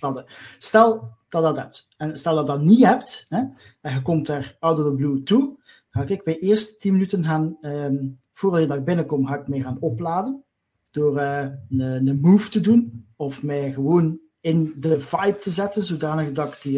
hadden. 0.00 0.24
Stel 0.58 1.10
dat 1.28 1.42
dat 1.42 1.56
hebt. 1.56 1.88
En 1.96 2.18
stel 2.18 2.34
dat 2.34 2.46
dat 2.46 2.62
niet 2.62 2.84
hebt, 2.84 3.26
hè, 3.28 3.42
en 3.80 3.94
je 3.94 4.02
komt 4.02 4.26
daar 4.26 4.56
out 4.60 4.78
of 4.78 4.84
the 4.84 4.94
blue 4.94 5.22
toe, 5.22 5.58
ga 5.90 6.06
ik 6.06 6.24
bij 6.24 6.38
eerst 6.38 6.80
tien 6.80 6.92
minuten 6.92 7.24
gaan, 7.24 7.56
um, 7.60 8.20
voordat 8.32 8.76
ik 8.76 8.84
binnenkom, 8.84 9.26
ga 9.26 9.38
ik 9.38 9.48
mee 9.48 9.62
gaan 9.62 9.80
opladen. 9.80 10.44
door 10.90 11.20
een, 11.20 11.80
een 11.80 12.20
move 12.20 12.50
te 12.50 12.60
doen 12.60 13.06
of 13.16 13.42
mij 13.42 13.72
gewoon 13.72 14.18
in 14.40 14.74
de 14.76 15.00
vibe 15.00 15.38
te 15.38 15.50
zetten, 15.50 15.82
zodanig 15.82 16.32
dat 16.32 16.52
ik 16.52 16.62
de 16.62 16.70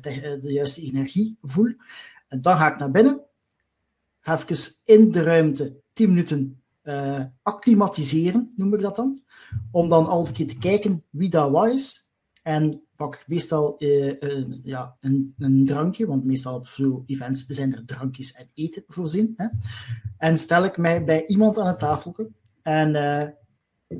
de, 0.00 0.38
de 0.40 0.52
juiste 0.52 0.82
energie 0.82 1.38
voel. 1.42 1.74
En 2.28 2.40
dan 2.40 2.56
ga 2.56 2.72
ik 2.72 2.78
naar 2.78 2.90
binnen, 2.90 3.20
even 4.22 4.72
in 4.84 5.10
de 5.10 5.22
ruimte 5.22 5.80
10 5.92 6.08
minuten 6.08 6.62
uh, 6.82 7.24
acclimatiseren, 7.42 8.52
noem 8.56 8.74
ik 8.74 8.80
dat 8.80 8.96
dan. 8.96 9.22
Om 9.70 9.88
dan 9.88 10.06
al 10.06 10.28
keer 10.32 10.46
te 10.46 10.58
kijken 10.58 11.04
wie 11.10 11.30
dat 11.30 11.50
was. 11.50 12.12
En 12.42 12.82
pak 12.96 13.24
meestal 13.26 13.74
uh, 13.78 14.44
ja, 14.62 14.96
een, 15.00 15.34
een, 15.38 15.66
drankje, 15.66 16.06
want 16.06 16.24
meestal 16.24 16.54
op 16.54 16.66
veel 16.66 17.02
events 17.06 17.46
zijn 17.46 17.74
er 17.74 17.84
drankjes 17.84 18.32
en 18.32 18.50
eten 18.54 18.84
voorzien. 18.86 19.32
Hè. 19.36 19.46
En 20.18 20.38
stel 20.38 20.64
ik 20.64 20.76
mij 20.76 21.04
bij 21.04 21.26
iemand 21.26 21.58
aan 21.58 21.66
het 21.66 21.78
tafeltje 21.78 22.30
en 22.62 23.37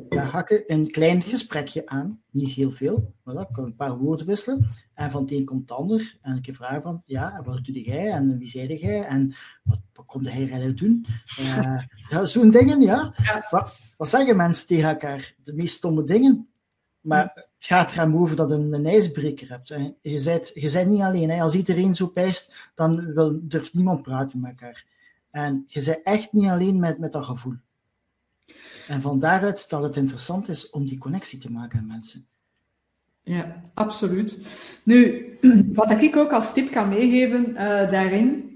ja, 0.09 0.23
hakken 0.23 0.63
een 0.67 0.91
klein 0.91 1.23
gesprekje 1.23 1.87
aan, 1.87 2.21
niet 2.31 2.49
heel 2.49 2.71
veel, 2.71 3.15
maar 3.23 3.35
dat 3.35 3.49
kan 3.53 3.65
een 3.65 3.77
paar 3.77 3.99
woorden 3.99 4.27
wisselen. 4.27 4.69
En 4.95 5.11
van 5.11 5.23
het 5.23 5.31
een 5.31 5.45
komt 5.45 5.69
het 5.69 5.79
ander. 5.79 6.19
En 6.23 6.37
ik 6.43 6.55
vraag 6.55 6.83
van, 6.83 7.03
ja, 7.07 7.43
wat 7.45 7.65
doe 7.65 7.83
jij? 7.83 8.11
En 8.11 8.39
wie 8.39 8.49
zei 8.49 8.75
jij? 8.75 9.05
En 9.05 9.35
wat, 9.63 9.79
wat 9.93 10.07
komt 10.07 10.29
hij 10.29 10.41
eigenlijk 10.41 10.79
doen? 10.79 11.07
Uh, 11.41 11.83
ja, 12.11 12.25
zo'n 12.25 12.51
dingen, 12.51 12.81
ja. 12.81 13.15
Wat, 13.51 13.77
wat, 13.97 14.09
zeggen 14.09 14.37
mensen 14.37 14.67
tegen 14.67 14.89
elkaar? 14.89 15.35
De 15.43 15.53
meest 15.53 15.77
stomme 15.77 16.05
dingen. 16.05 16.49
Maar 17.01 17.33
het 17.35 17.67
gaat 17.67 17.93
er 17.93 18.15
over 18.15 18.37
dat 18.37 18.49
je 18.49 18.55
een, 18.55 18.73
een 18.73 18.87
ijsbreker 18.87 19.49
hebt. 19.49 19.69
Hè. 19.69 19.93
Je, 20.03 20.23
bent, 20.25 20.51
je 20.55 20.71
bent 20.73 20.89
niet 20.89 21.01
alleen. 21.01 21.31
Hè. 21.31 21.41
Als 21.43 21.55
iedereen 21.55 21.95
zo 21.95 22.07
pijst, 22.07 22.71
dan 22.75 23.13
wil, 23.15 23.39
durft 23.43 23.75
niemand 23.75 24.03
praten 24.03 24.41
met 24.41 24.51
elkaar. 24.51 24.87
En 25.31 25.65
je 25.67 25.85
bent 25.85 26.03
echt 26.03 26.33
niet 26.33 26.49
alleen 26.49 26.79
met, 26.79 26.99
met 26.99 27.13
dat 27.13 27.25
gevoel. 27.25 27.55
En 28.89 29.03
van 29.03 29.19
daaruit 29.19 29.71
dat 29.71 29.83
het 29.83 29.97
interessant 29.97 30.49
is 30.49 30.71
om 30.71 30.87
die 30.87 30.99
connectie 30.99 31.39
te 31.39 31.51
maken 31.51 31.79
met 31.79 31.89
mensen. 31.89 32.27
Ja, 33.23 33.61
absoluut. 33.75 34.39
Nu, 34.83 35.27
wat 35.75 35.91
ik 35.91 36.17
ook 36.17 36.33
als 36.33 36.53
tip 36.53 36.71
kan 36.71 36.89
meegeven 36.89 37.51
uh, 37.51 37.57
daarin. 37.91 38.47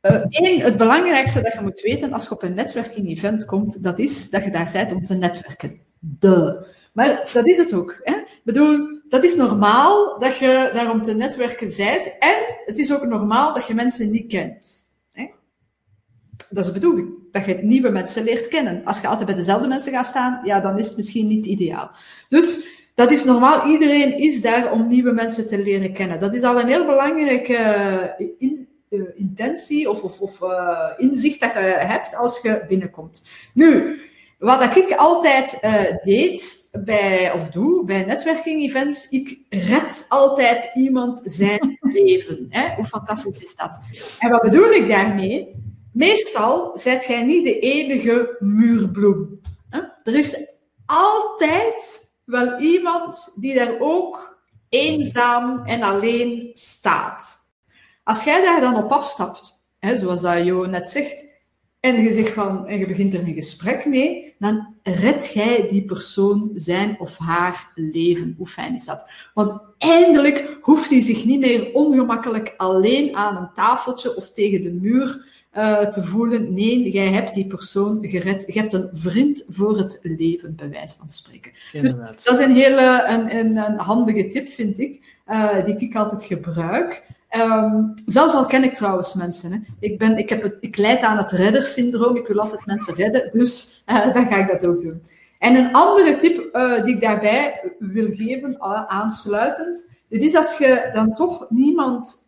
Eén, 0.00 0.58
uh, 0.58 0.64
het 0.64 0.76
belangrijkste 0.76 1.42
dat 1.42 1.52
je 1.52 1.60
moet 1.60 1.80
weten 1.80 2.12
als 2.12 2.24
je 2.24 2.30
op 2.30 2.42
een 2.42 2.54
netwerking-event 2.54 3.44
komt, 3.44 3.82
dat 3.82 3.98
is 3.98 4.30
dat 4.30 4.44
je 4.44 4.50
daar 4.50 4.70
bent 4.72 4.92
om 4.92 5.04
te 5.04 5.14
netwerken. 5.14 5.80
De. 5.98 6.66
Maar 6.92 7.30
dat 7.32 7.46
is 7.46 7.56
het 7.56 7.74
ook. 7.74 8.00
Hè? 8.02 8.14
Ik 8.14 8.40
bedoel, 8.44 9.00
dat 9.08 9.24
is 9.24 9.36
normaal 9.36 10.18
dat 10.18 10.36
je 10.36 10.70
daar 10.74 10.90
om 10.90 11.02
te 11.02 11.14
netwerken 11.14 11.72
bent. 11.76 12.18
En 12.18 12.38
het 12.64 12.78
is 12.78 12.94
ook 12.94 13.06
normaal 13.06 13.54
dat 13.54 13.66
je 13.66 13.74
mensen 13.74 14.10
niet 14.10 14.28
kent. 14.28 14.85
Dat 16.50 16.64
is 16.64 16.72
de 16.72 16.78
bedoeling 16.78 17.08
dat 17.32 17.44
je 17.44 17.58
nieuwe 17.62 17.90
mensen 17.90 18.24
leert 18.24 18.48
kennen. 18.48 18.82
Als 18.84 19.00
je 19.00 19.06
altijd 19.06 19.26
bij 19.26 19.34
dezelfde 19.34 19.68
mensen 19.68 19.92
gaat 19.92 20.06
staan, 20.06 20.40
ja, 20.44 20.60
dan 20.60 20.78
is 20.78 20.86
het 20.86 20.96
misschien 20.96 21.26
niet 21.26 21.46
ideaal. 21.46 21.90
Dus 22.28 22.68
dat 22.94 23.10
is 23.10 23.24
normaal. 23.24 23.66
Iedereen 23.66 24.18
is 24.18 24.42
daar 24.42 24.72
om 24.72 24.88
nieuwe 24.88 25.12
mensen 25.12 25.48
te 25.48 25.62
leren 25.62 25.92
kennen. 25.92 26.20
Dat 26.20 26.34
is 26.34 26.42
al 26.42 26.60
een 26.60 26.68
heel 26.68 26.86
belangrijke 26.86 27.56
eh, 27.56 28.26
in, 28.38 28.68
uh, 28.90 29.02
intentie 29.14 29.90
of, 29.90 30.02
of, 30.02 30.20
of 30.20 30.40
uh, 30.40 30.78
inzicht 30.96 31.40
dat 31.40 31.52
je 31.52 31.60
hebt 31.78 32.16
als 32.16 32.40
je 32.42 32.64
binnenkomt. 32.68 33.22
Nu, 33.54 34.00
wat 34.38 34.76
ik 34.76 34.94
altijd 34.96 35.58
deed 36.02 36.68
bij, 36.84 37.32
of 37.32 37.48
doe 37.48 37.84
bij 37.84 38.04
netwerking-events, 38.04 39.08
ik 39.08 39.38
red 39.48 40.06
altijd 40.08 40.70
iemand 40.74 41.20
zijn 41.24 41.78
leven. 42.02 42.46
Hè? 42.50 42.74
Hoe 42.74 42.86
fantastisch 42.86 43.42
is 43.42 43.56
dat? 43.56 43.80
En 44.18 44.30
wat 44.30 44.42
bedoel 44.42 44.70
ik 44.70 44.88
daarmee? 44.88 45.64
Meestal 45.96 46.78
zet 46.78 47.04
jij 47.04 47.22
niet 47.22 47.44
de 47.44 47.58
enige 47.58 48.36
muurbloem. 48.38 49.40
Er 50.04 50.14
is 50.14 50.36
altijd 50.86 52.12
wel 52.24 52.60
iemand 52.60 53.32
die 53.40 53.54
daar 53.54 53.74
ook 53.78 54.38
eenzaam 54.68 55.62
en 55.64 55.82
alleen 55.82 56.50
staat. 56.52 57.36
Als 58.04 58.24
jij 58.24 58.42
daar 58.42 58.60
dan 58.60 58.76
op 58.76 58.90
afstapt, 58.90 59.66
hè, 59.78 59.96
zoals 59.96 60.20
dat 60.20 60.44
Jo 60.44 60.66
net 60.66 60.88
zegt, 60.88 61.26
en 61.80 62.02
je, 62.02 62.12
zegt 62.12 62.32
van, 62.32 62.66
en 62.66 62.78
je 62.78 62.86
begint 62.86 63.14
er 63.14 63.20
een 63.20 63.34
gesprek 63.34 63.86
mee, 63.86 64.34
dan 64.38 64.74
red 64.82 65.32
jij 65.32 65.68
die 65.68 65.84
persoon 65.84 66.50
zijn 66.54 67.00
of 67.00 67.18
haar 67.18 67.72
leven. 67.74 68.34
Hoe 68.38 68.46
fijn 68.46 68.74
is 68.74 68.84
dat? 68.84 69.10
Want 69.34 69.60
eindelijk 69.78 70.58
hoeft 70.60 70.90
hij 70.90 71.00
zich 71.00 71.24
niet 71.24 71.40
meer 71.40 71.74
ongemakkelijk 71.74 72.54
alleen 72.56 73.16
aan 73.16 73.36
een 73.36 73.52
tafeltje 73.54 74.16
of 74.16 74.32
tegen 74.32 74.62
de 74.62 74.72
muur 74.72 75.34
uh, 75.56 75.78
te 75.78 76.04
voelen, 76.04 76.54
nee, 76.54 76.90
jij 76.90 77.08
hebt 77.08 77.34
die 77.34 77.46
persoon 77.46 77.98
gered. 78.08 78.44
Je 78.46 78.60
hebt 78.60 78.72
een 78.72 78.88
vriend 78.92 79.44
voor 79.48 79.78
het 79.78 79.98
leven, 80.02 80.54
bij 80.54 80.70
wijze 80.70 80.96
van 80.96 81.10
spreken. 81.10 81.52
Dus 81.72 81.96
dat 81.96 82.38
is 82.38 82.38
een 82.38 82.54
hele 82.54 83.04
een, 83.08 83.36
een, 83.36 83.56
een 83.56 83.78
handige 83.78 84.28
tip, 84.28 84.48
vind 84.48 84.78
ik, 84.78 85.20
uh, 85.28 85.64
die 85.64 85.76
ik 85.76 85.96
altijd 85.96 86.24
gebruik. 86.24 87.04
Um, 87.36 87.94
zelfs 88.06 88.34
al 88.34 88.46
ken 88.46 88.64
ik 88.64 88.74
trouwens 88.74 89.14
mensen. 89.14 89.52
Hè. 89.52 89.58
Ik, 89.78 89.98
ben, 89.98 90.18
ik, 90.18 90.28
heb 90.28 90.42
het, 90.42 90.56
ik 90.60 90.76
leid 90.76 91.00
aan 91.00 91.16
het 91.16 91.32
reddersyndroom. 91.32 92.16
Ik 92.16 92.26
wil 92.26 92.40
altijd 92.40 92.66
mensen 92.66 92.94
redden, 92.94 93.30
dus 93.32 93.82
uh, 93.86 94.14
dan 94.14 94.26
ga 94.26 94.36
ik 94.36 94.48
dat 94.48 94.66
ook 94.66 94.82
doen. 94.82 95.02
En 95.38 95.56
een 95.56 95.72
andere 95.72 96.16
tip 96.16 96.48
uh, 96.52 96.84
die 96.84 96.94
ik 96.94 97.00
daarbij 97.00 97.60
wil 97.78 98.08
geven, 98.10 98.60
aansluitend, 98.88 99.86
dit 100.08 100.22
is 100.22 100.34
als 100.34 100.58
je 100.58 100.90
dan 100.92 101.14
toch 101.14 101.46
niemand 101.48 102.24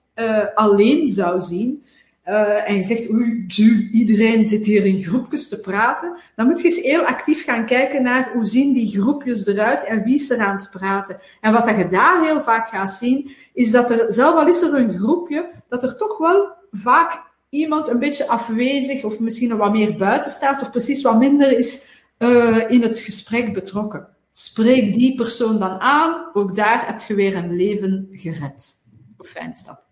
alleen 0.55 1.09
zou 1.09 1.41
zien, 1.41 1.83
uh, 2.29 2.69
en 2.69 2.77
je 2.77 2.83
zegt, 2.83 3.11
oei, 3.11 3.47
iedereen 3.93 4.45
zit 4.45 4.67
hier 4.67 4.87
in 4.87 5.03
groepjes 5.03 5.49
te 5.49 5.61
praten, 5.61 6.17
dan 6.37 6.47
moet 6.47 6.61
je 6.61 6.69
eens 6.69 6.81
heel 6.81 7.03
actief 7.05 7.45
gaan 7.45 7.67
kijken 7.67 8.03
naar 8.03 8.31
hoe 8.33 8.45
zien 8.45 8.75
die 8.75 9.01
groepjes 9.01 9.47
eruit 9.47 9.85
en 9.85 10.03
wie 10.03 10.15
is 10.15 10.31
er 10.31 10.39
aan 10.39 10.57
het 10.57 10.71
praten. 10.71 11.21
En 11.41 11.53
wat 11.53 11.69
je 11.69 11.89
daar 11.89 12.25
heel 12.25 12.43
vaak 12.43 12.69
gaat 12.69 12.93
zien, 12.93 13.31
is 13.55 13.71
dat 13.71 13.91
er, 13.91 14.13
zelf 14.13 14.35
al 14.35 14.49
is 14.49 14.63
er 14.63 14.75
een 14.75 14.99
groepje, 14.99 15.51
dat 15.69 15.83
er 15.83 15.97
toch 15.97 16.19
wel 16.19 16.49
vaak 16.73 17.21
iemand 17.49 17.89
een 17.89 17.99
beetje 17.99 18.29
afwezig 18.29 19.05
of 19.05 19.19
misschien 19.19 19.57
wat 19.57 19.73
meer 19.73 19.97
buiten 19.97 20.31
staat 20.31 20.63
of 20.63 20.71
precies 20.71 21.03
wat 21.03 21.19
minder 21.19 21.59
is 21.59 21.87
uh, 22.19 22.71
in 22.71 22.83
het 22.83 22.99
gesprek 22.99 23.53
betrokken. 23.53 24.09
Spreek 24.33 24.95
die 24.95 25.15
persoon 25.15 25.59
dan 25.59 25.81
aan, 25.81 26.31
ook 26.33 26.55
daar 26.55 26.87
heb 26.87 27.01
je 27.01 27.15
weer 27.15 27.37
een 27.37 27.57
leven 27.57 28.09
gered. 28.13 28.75
Hoe 29.17 29.27
fijn 29.27 29.53
is 29.53 29.65
dat? 29.65 29.88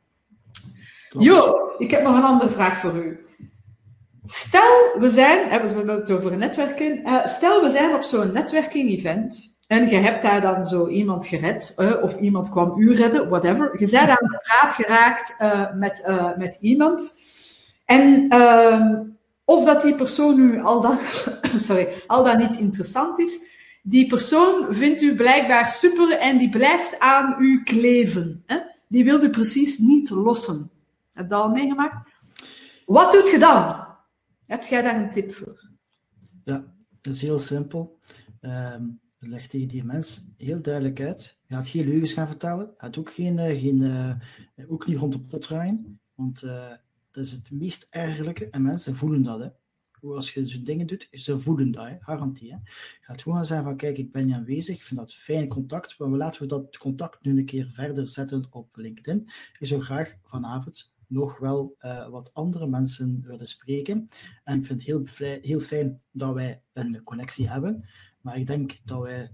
Jo, 1.19 1.71
ik 1.79 1.91
heb 1.91 2.03
nog 2.03 2.17
een 2.17 2.23
andere 2.23 2.51
vraag 2.51 2.81
voor 2.81 2.95
u. 2.95 3.27
Stel, 4.25 4.99
we 4.99 5.09
zijn, 5.09 5.45
we 5.45 5.51
hebben 5.51 5.89
het 5.89 6.11
over 6.11 6.37
netwerken. 6.37 7.01
Uh, 7.01 7.27
stel, 7.27 7.63
we 7.63 7.71
zijn 7.71 7.95
op 7.95 8.03
zo'n 8.03 8.33
netwerking-event 8.33 9.57
en 9.67 9.89
je 9.89 9.97
hebt 9.97 10.23
daar 10.23 10.41
dan 10.41 10.65
zo 10.65 10.89
iemand 10.89 11.27
gered, 11.27 11.75
uh, 11.77 12.03
of 12.03 12.19
iemand 12.21 12.51
kwam 12.51 12.81
u 12.81 12.95
redden, 12.95 13.29
whatever. 13.29 13.71
Je 13.79 13.89
bent 13.91 14.09
aan 14.09 14.29
de 14.29 14.41
praat 14.43 14.75
geraakt 14.75 15.37
uh, 15.41 15.75
met, 15.75 16.05
met 16.37 16.57
iemand. 16.61 17.15
En 17.85 18.27
ehm, 18.29 19.03
of 19.45 19.65
dat 19.65 19.83
die 19.83 19.95
persoon 19.95 20.37
nu 20.37 20.63
al 20.63 20.81
dan, 20.81 20.99
sorry, 21.69 21.89
al 22.07 22.25
dan 22.25 22.39
niet 22.39 22.57
interessant 22.57 23.19
is, 23.19 23.55
die 23.83 24.07
persoon 24.07 24.67
vindt 24.71 25.03
u 25.03 25.17
blijkbaar 25.17 25.69
super 25.71 26.19
en 26.19 26.39
die 26.39 26.51
blijft 26.51 26.99
aan 26.99 27.37
u 27.39 27.63
kleven. 27.63 28.43
Hè? 28.47 28.57
Die 28.89 29.05
wil 29.05 29.23
u 29.23 29.31
precies 29.31 29.79
niet 29.79 30.11
lossen. 30.11 30.71
Heb 31.17 31.25
je 31.25 31.31
dat 31.31 31.43
al 31.43 31.51
meegemaakt? 31.51 32.11
Wat 32.87 33.13
doet 33.13 33.31
je 33.31 33.39
dan? 33.39 33.87
Heb 34.47 34.63
jij 34.63 34.83
daar 34.83 35.03
een 35.03 35.13
tip 35.13 35.35
voor? 35.35 35.71
Ja, 36.45 36.75
dat 37.01 37.15
is 37.15 37.23
heel 37.23 37.39
simpel. 37.39 37.99
Um, 38.41 39.01
leg 39.19 39.47
tegen 39.47 39.69
die 39.69 39.85
mens 39.85 40.25
heel 40.37 40.63
duidelijk 40.63 41.01
uit. 41.01 41.41
Je 41.47 41.55
gaat 41.55 41.69
geen 41.69 41.89
leugens 41.89 42.13
gaan 42.13 42.27
vertellen. 42.27 42.67
Je 42.67 42.73
gaat 42.77 42.99
ook, 42.99 43.13
geen, 43.13 43.37
uh, 43.37 43.61
geen, 43.61 43.81
uh, 43.81 44.71
ook 44.71 44.87
niet 44.87 44.97
rond 44.97 45.13
de 45.13 45.21
pot 45.21 45.43
draaien. 45.43 46.01
Want 46.15 46.43
uh, 46.43 46.71
dat 47.11 47.25
is 47.25 47.33
het 47.33 47.51
meest 47.51 47.87
ergelijke. 47.91 48.51
En 48.51 48.63
mensen 48.63 48.97
voelen 48.97 49.23
dat. 49.23 49.41
Hè. 49.41 49.49
Als 50.09 50.35
je 50.35 50.45
zo'n 50.45 50.65
dingen 50.65 50.87
doet, 50.87 51.09
ze 51.11 51.41
voelen 51.41 51.71
dat. 51.71 51.87
Hè. 51.87 51.97
Garantie. 51.99 52.53
Hè. 52.53 52.57
Je 52.57 52.99
gaat 53.01 53.23
gewoon 53.23 53.47
zeggen 53.47 53.67
van, 53.67 53.77
kijk, 53.77 53.99
ik 53.99 54.13
ben 54.13 54.27
niet 54.27 54.35
aanwezig. 54.35 54.77
Ik 54.77 54.83
vind 54.83 55.01
dat 55.01 55.15
fijn 55.15 55.49
contact. 55.49 55.99
Maar 55.99 56.09
laten 56.09 56.41
we 56.41 56.47
dat 56.47 56.79
contact 56.79 57.25
nu 57.25 57.39
een 57.39 57.47
keer 57.47 57.71
verder 57.73 58.09
zetten 58.09 58.47
op 58.51 58.77
LinkedIn. 58.77 59.29
Ik 59.59 59.67
zou 59.67 59.83
graag 59.83 60.17
vanavond 60.25 60.95
nog 61.07 61.39
wel 61.39 61.77
uh, 61.81 62.09
wat 62.09 62.31
andere 62.33 62.67
mensen 62.67 63.23
willen 63.27 63.47
spreken. 63.47 64.09
En 64.45 64.59
ik 64.59 64.67
vind 64.67 64.81
het 64.81 64.89
heel, 64.89 65.39
heel 65.41 65.61
fijn 65.61 66.01
dat 66.11 66.35
wij 66.35 66.63
een 66.73 67.01
connectie 67.05 67.49
hebben. 67.49 67.85
Maar 68.21 68.39
ik 68.39 68.47
denk 68.47 68.79
dat 68.85 69.03
wij, 69.03 69.31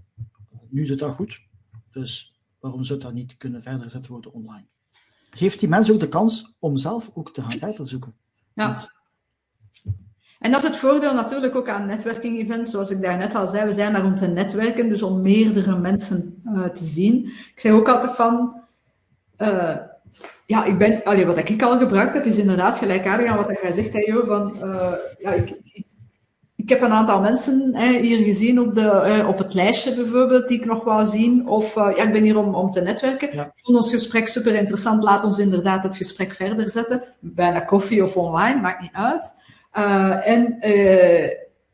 nu 0.69 0.85
doet 0.85 0.99
dat 0.99 1.13
goed, 1.13 1.47
dus 1.91 2.41
waarom 2.59 2.83
zou 2.83 2.99
dat 2.99 3.13
niet 3.13 3.37
kunnen 3.37 3.63
verder 3.63 3.81
gezet 3.81 4.07
worden 4.07 4.33
online? 4.33 4.65
Geeft 5.29 5.59
die 5.59 5.69
mensen 5.69 5.93
ook 5.93 5.99
de 5.99 6.09
kans 6.09 6.55
om 6.59 6.77
zelf 6.77 7.11
ook 7.13 7.33
te 7.33 7.41
gaan 7.41 7.51
verder 7.51 7.87
zoeken. 7.87 8.15
Ja. 8.53 8.67
Want, 8.67 8.91
en 10.39 10.51
dat 10.51 10.63
is 10.63 10.69
het 10.69 10.77
voordeel 10.77 11.13
natuurlijk 11.13 11.55
ook 11.55 11.69
aan 11.69 11.85
netwerking-events. 11.85 12.71
Zoals 12.71 12.91
ik 12.91 13.01
daarnet 13.01 13.35
al 13.35 13.47
zei, 13.47 13.67
we 13.67 13.73
zijn 13.73 13.93
daar 13.93 14.05
om 14.05 14.15
te 14.15 14.27
netwerken, 14.27 14.89
dus 14.89 15.01
om 15.01 15.21
meerdere 15.21 15.79
mensen 15.79 16.41
uh, 16.45 16.65
te 16.65 16.83
zien. 16.83 17.25
Ik 17.25 17.59
zeg 17.59 17.71
ook 17.71 17.87
altijd 17.89 18.15
van, 18.15 18.61
uh, 19.37 19.77
ja, 20.53 20.65
ik 20.65 20.77
ben, 20.77 21.03
allee, 21.03 21.25
wat 21.25 21.37
ik 21.37 21.63
al 21.63 21.79
gebruikt 21.79 22.13
heb, 22.13 22.25
is 22.25 22.37
inderdaad 22.37 22.77
gelijkaardig 22.77 23.27
aan 23.27 23.37
wat 23.37 23.59
jij 23.61 23.71
zegt, 23.71 23.93
hè, 23.93 23.99
Jo, 23.99 24.25
van, 24.25 24.55
uh, 24.63 24.91
ja, 25.17 25.31
ik, 25.31 25.49
ik, 25.49 25.85
ik 26.55 26.69
heb 26.69 26.81
een 26.81 26.91
aantal 26.91 27.21
mensen 27.21 27.75
hè, 27.75 27.99
hier 27.99 28.23
gezien 28.23 28.59
op, 28.59 28.75
de, 28.75 28.89
eh, 28.89 29.27
op 29.27 29.37
het 29.37 29.53
lijstje 29.53 29.95
bijvoorbeeld, 29.95 30.47
die 30.47 30.59
ik 30.59 30.65
nog 30.65 30.83
wou 30.83 31.05
zien. 31.05 31.47
Of 31.47 31.75
ja, 31.75 32.03
ik 32.03 32.11
ben 32.11 32.23
hier 32.23 32.37
om, 32.37 32.55
om 32.55 32.71
te 32.71 32.81
netwerken. 32.81 33.33
Ik 33.33 33.51
vond 33.55 33.77
ons 33.77 33.89
gesprek 33.91 34.27
super 34.27 34.53
interessant. 34.55 35.03
Laat 35.03 35.23
ons 35.23 35.39
inderdaad 35.39 35.83
het 35.83 35.97
gesprek 35.97 36.33
verder 36.33 36.69
zetten. 36.69 37.03
Bijna 37.19 37.59
koffie 37.59 38.03
of 38.03 38.15
online, 38.15 38.61
maakt 38.61 38.81
niet 38.81 38.93
uit. 38.93 39.33
en 40.23 40.57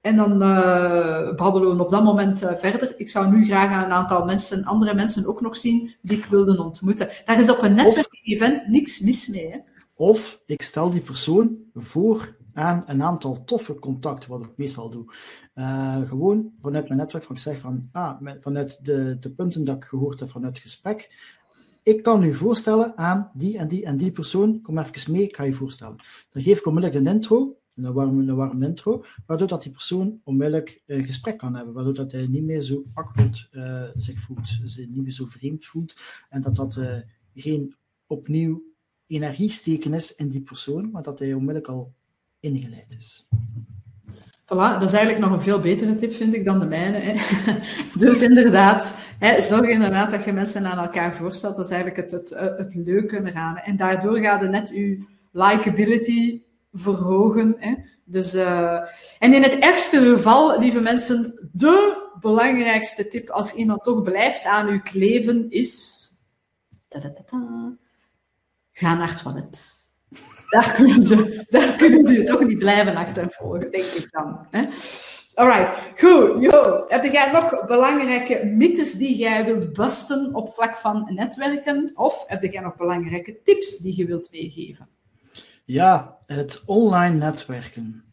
en 0.01 0.15
dan 0.15 0.31
uh, 0.43 1.35
babbelen 1.35 1.77
we 1.77 1.83
op 1.83 1.91
dat 1.91 2.03
moment 2.03 2.43
uh, 2.43 2.51
verder. 2.55 2.93
Ik 2.97 3.09
zou 3.09 3.31
nu 3.31 3.45
graag 3.45 3.85
een 3.85 3.91
aantal 3.91 4.25
mensen, 4.25 4.63
andere 4.63 4.93
mensen 4.93 5.27
ook 5.27 5.41
nog 5.41 5.57
zien 5.57 5.95
die 6.01 6.17
ik 6.17 6.25
wilde 6.25 6.63
ontmoeten. 6.63 7.09
Daar 7.25 7.39
is 7.39 7.51
op 7.51 7.61
een 7.61 7.75
netwerking-event 7.75 8.67
niks 8.67 8.99
mis 8.99 9.27
mee. 9.27 9.51
Hè? 9.51 9.57
Of 9.95 10.41
ik 10.45 10.61
stel 10.61 10.89
die 10.89 11.01
persoon 11.01 11.57
voor 11.73 12.37
aan 12.53 12.83
een 12.87 13.03
aantal 13.03 13.43
toffe 13.43 13.79
contacten, 13.79 14.29
wat 14.29 14.41
ik 14.41 14.49
meestal 14.55 14.89
doe. 14.89 15.05
Uh, 15.55 16.01
gewoon 16.01 16.51
vanuit 16.61 16.87
mijn 16.87 16.99
netwerk, 16.99 17.23
van 17.23 17.35
ik 17.35 17.41
zeg 17.41 17.59
van, 17.59 17.89
ah, 17.91 18.21
vanuit 18.41 18.85
de, 18.85 19.17
de 19.19 19.29
punten 19.29 19.63
dat 19.63 19.75
ik 19.75 19.83
gehoord 19.83 20.19
heb 20.19 20.29
vanuit 20.29 20.53
het 20.53 20.61
gesprek, 20.61 21.11
ik 21.83 22.03
kan 22.03 22.23
u 22.23 22.33
voorstellen 22.33 22.97
aan 22.97 23.31
die 23.33 23.57
en 23.57 23.67
die 23.67 23.85
en 23.85 23.97
die 23.97 24.11
persoon, 24.11 24.61
kom 24.61 24.77
even 24.77 25.11
mee, 25.11 25.23
ik 25.23 25.35
ga 25.35 25.43
je 25.43 25.53
voorstellen. 25.53 25.95
Dan 26.29 26.43
geef 26.43 26.59
ik 26.59 26.65
onmiddellijk 26.65 27.05
een 27.05 27.13
intro, 27.13 27.57
een 27.83 28.35
warme, 28.35 28.65
intro, 28.65 29.03
waardoor 29.25 29.47
dat 29.47 29.63
die 29.63 29.71
persoon 29.71 30.21
onmiddellijk 30.23 30.81
een 30.85 31.05
gesprek 31.05 31.37
kan 31.37 31.55
hebben, 31.55 31.73
waardoor 31.73 31.93
dat 31.93 32.11
hij 32.11 32.27
niet 32.27 32.43
meer 32.43 32.61
zo 32.61 32.83
awkward 32.93 33.49
uh, 33.51 33.83
zich 33.95 34.19
voelt, 34.21 34.59
zich 34.65 34.87
niet 34.87 35.01
meer 35.01 35.11
zo 35.11 35.25
vreemd 35.25 35.65
voelt, 35.65 35.95
en 36.29 36.41
dat 36.41 36.55
dat 36.55 36.75
uh, 36.75 36.97
geen 37.33 37.75
opnieuw 38.07 38.63
energie 39.07 39.49
steken 39.49 39.93
is 39.93 40.15
in 40.15 40.29
die 40.29 40.41
persoon, 40.41 40.91
maar 40.91 41.03
dat 41.03 41.19
hij 41.19 41.33
onmiddellijk 41.33 41.67
al 41.67 41.93
ingeleid 42.39 42.95
is. 42.99 43.27
Voilà, 44.45 44.79
dat 44.79 44.83
is 44.83 44.93
eigenlijk 44.93 45.19
nog 45.19 45.31
een 45.31 45.41
veel 45.41 45.59
betere 45.59 45.95
tip, 45.95 46.13
vind 46.13 46.33
ik, 46.33 46.45
dan 46.45 46.59
de 46.59 46.65
mijne. 46.65 46.97
Hè. 46.97 47.15
Dus 48.05 48.21
inderdaad, 48.21 48.93
hè, 49.19 49.41
zorg 49.41 49.67
inderdaad 49.67 50.11
dat 50.11 50.23
je 50.23 50.31
mensen 50.33 50.65
aan 50.65 50.77
elkaar 50.77 51.15
voorstelt. 51.15 51.55
Dat 51.55 51.65
is 51.65 51.71
eigenlijk 51.71 52.01
het, 52.01 52.11
het, 52.11 52.57
het 52.57 52.75
leuke 52.75 53.21
eraan. 53.25 53.57
En 53.57 53.77
daardoor 53.77 54.17
gaat 54.17 54.41
er 54.41 54.49
net 54.49 54.69
je 54.69 55.03
likability 55.31 56.41
verhogen. 56.73 57.55
Hè. 57.59 57.73
Dus, 58.03 58.35
uh, 58.35 58.79
en 59.19 59.33
in 59.33 59.43
het 59.43 59.59
ergste 59.59 59.99
geval, 59.99 60.59
lieve 60.59 60.79
mensen, 60.79 61.49
de 61.51 62.07
belangrijkste 62.19 63.07
tip 63.07 63.29
als 63.29 63.53
iemand 63.53 63.83
toch 63.83 64.03
blijft 64.03 64.45
aan 64.45 64.67
uw 64.67 64.81
kleven 64.81 65.49
is... 65.49 65.97
Ga 68.71 68.95
naar 68.95 69.09
het 69.09 69.21
toilet. 69.21 69.79
Daar 70.49 70.73
kunnen 70.77 71.03
ze, 71.07 71.45
daar 71.49 71.75
kunnen 71.75 72.05
ze 72.05 72.23
toch 72.23 72.43
niet 72.43 72.57
blijven 72.57 72.95
achtervolgen, 72.95 73.71
denk 73.71 73.83
ik 73.83 74.07
dan. 74.11 74.47
Hè. 74.51 74.67
Alright, 75.33 75.99
goed. 75.99 76.43
Jo, 76.43 76.85
heb 76.87 77.03
jij 77.03 77.31
nog 77.31 77.65
belangrijke 77.65 78.45
mythes 78.45 78.93
die 78.93 79.17
jij 79.17 79.45
wilt 79.45 79.73
busten 79.73 80.35
op 80.35 80.53
vlak 80.53 80.77
van 80.77 81.11
netwerken? 81.13 81.91
Of 81.95 82.23
heb 82.27 82.43
jij 82.43 82.61
nog 82.61 82.75
belangrijke 82.75 83.41
tips 83.43 83.77
die 83.77 83.97
je 83.97 84.05
wilt 84.05 84.31
meegeven? 84.31 84.87
Ja, 85.69 86.17
het 86.25 86.63
online 86.65 87.15
netwerken. 87.15 88.03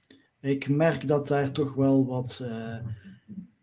Ik 0.41 0.69
merk 0.69 1.09
dat 1.09 1.29
daar 1.29 1.53
toch 1.53 1.75
wel 1.75 2.07
wat. 2.07 2.41
Uh, 2.43 2.77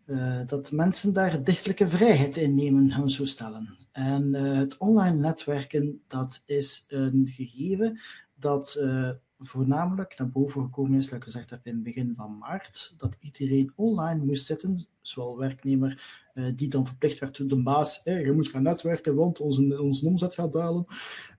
uh, 0.06 0.40
dat 0.46 0.72
mensen 0.72 1.14
daar 1.14 1.44
dichtelijke 1.44 1.88
vrijheid 1.88 2.36
in 2.36 2.54
nemen, 2.54 2.92
gaan 2.92 3.10
zo 3.10 3.24
stellen. 3.24 3.76
En 3.92 4.34
uh, 4.34 4.56
het 4.56 4.76
online 4.76 5.16
netwerken, 5.16 6.02
dat 6.06 6.42
is 6.46 6.84
een 6.88 7.28
gegeven 7.34 8.00
dat 8.34 8.80
voornamelijk 9.46 10.18
naar 10.18 10.28
boven 10.28 10.62
gekomen 10.62 10.98
is, 10.98 11.10
ik 11.10 11.22
gezegd 11.22 11.50
heb 11.50 11.66
in 11.66 11.74
het 11.74 11.82
begin 11.82 12.12
van 12.16 12.38
maart, 12.38 12.94
dat 12.96 13.16
iedereen 13.20 13.72
online 13.74 14.24
moest 14.24 14.46
zitten, 14.46 14.86
zowel 15.00 15.36
werknemer 15.36 16.22
uh, 16.34 16.44
die 16.54 16.68
dan 16.68 16.86
verplicht 16.86 17.18
werd 17.18 17.36
door 17.36 17.48
de 17.48 17.62
baas, 17.62 18.00
je 18.04 18.32
moet 18.34 18.48
gaan 18.48 18.62
netwerken, 18.62 19.14
want 19.14 19.40
onze, 19.40 19.82
onze 19.82 20.06
omzet 20.06 20.34
gaat 20.34 20.52
dalen. 20.52 20.86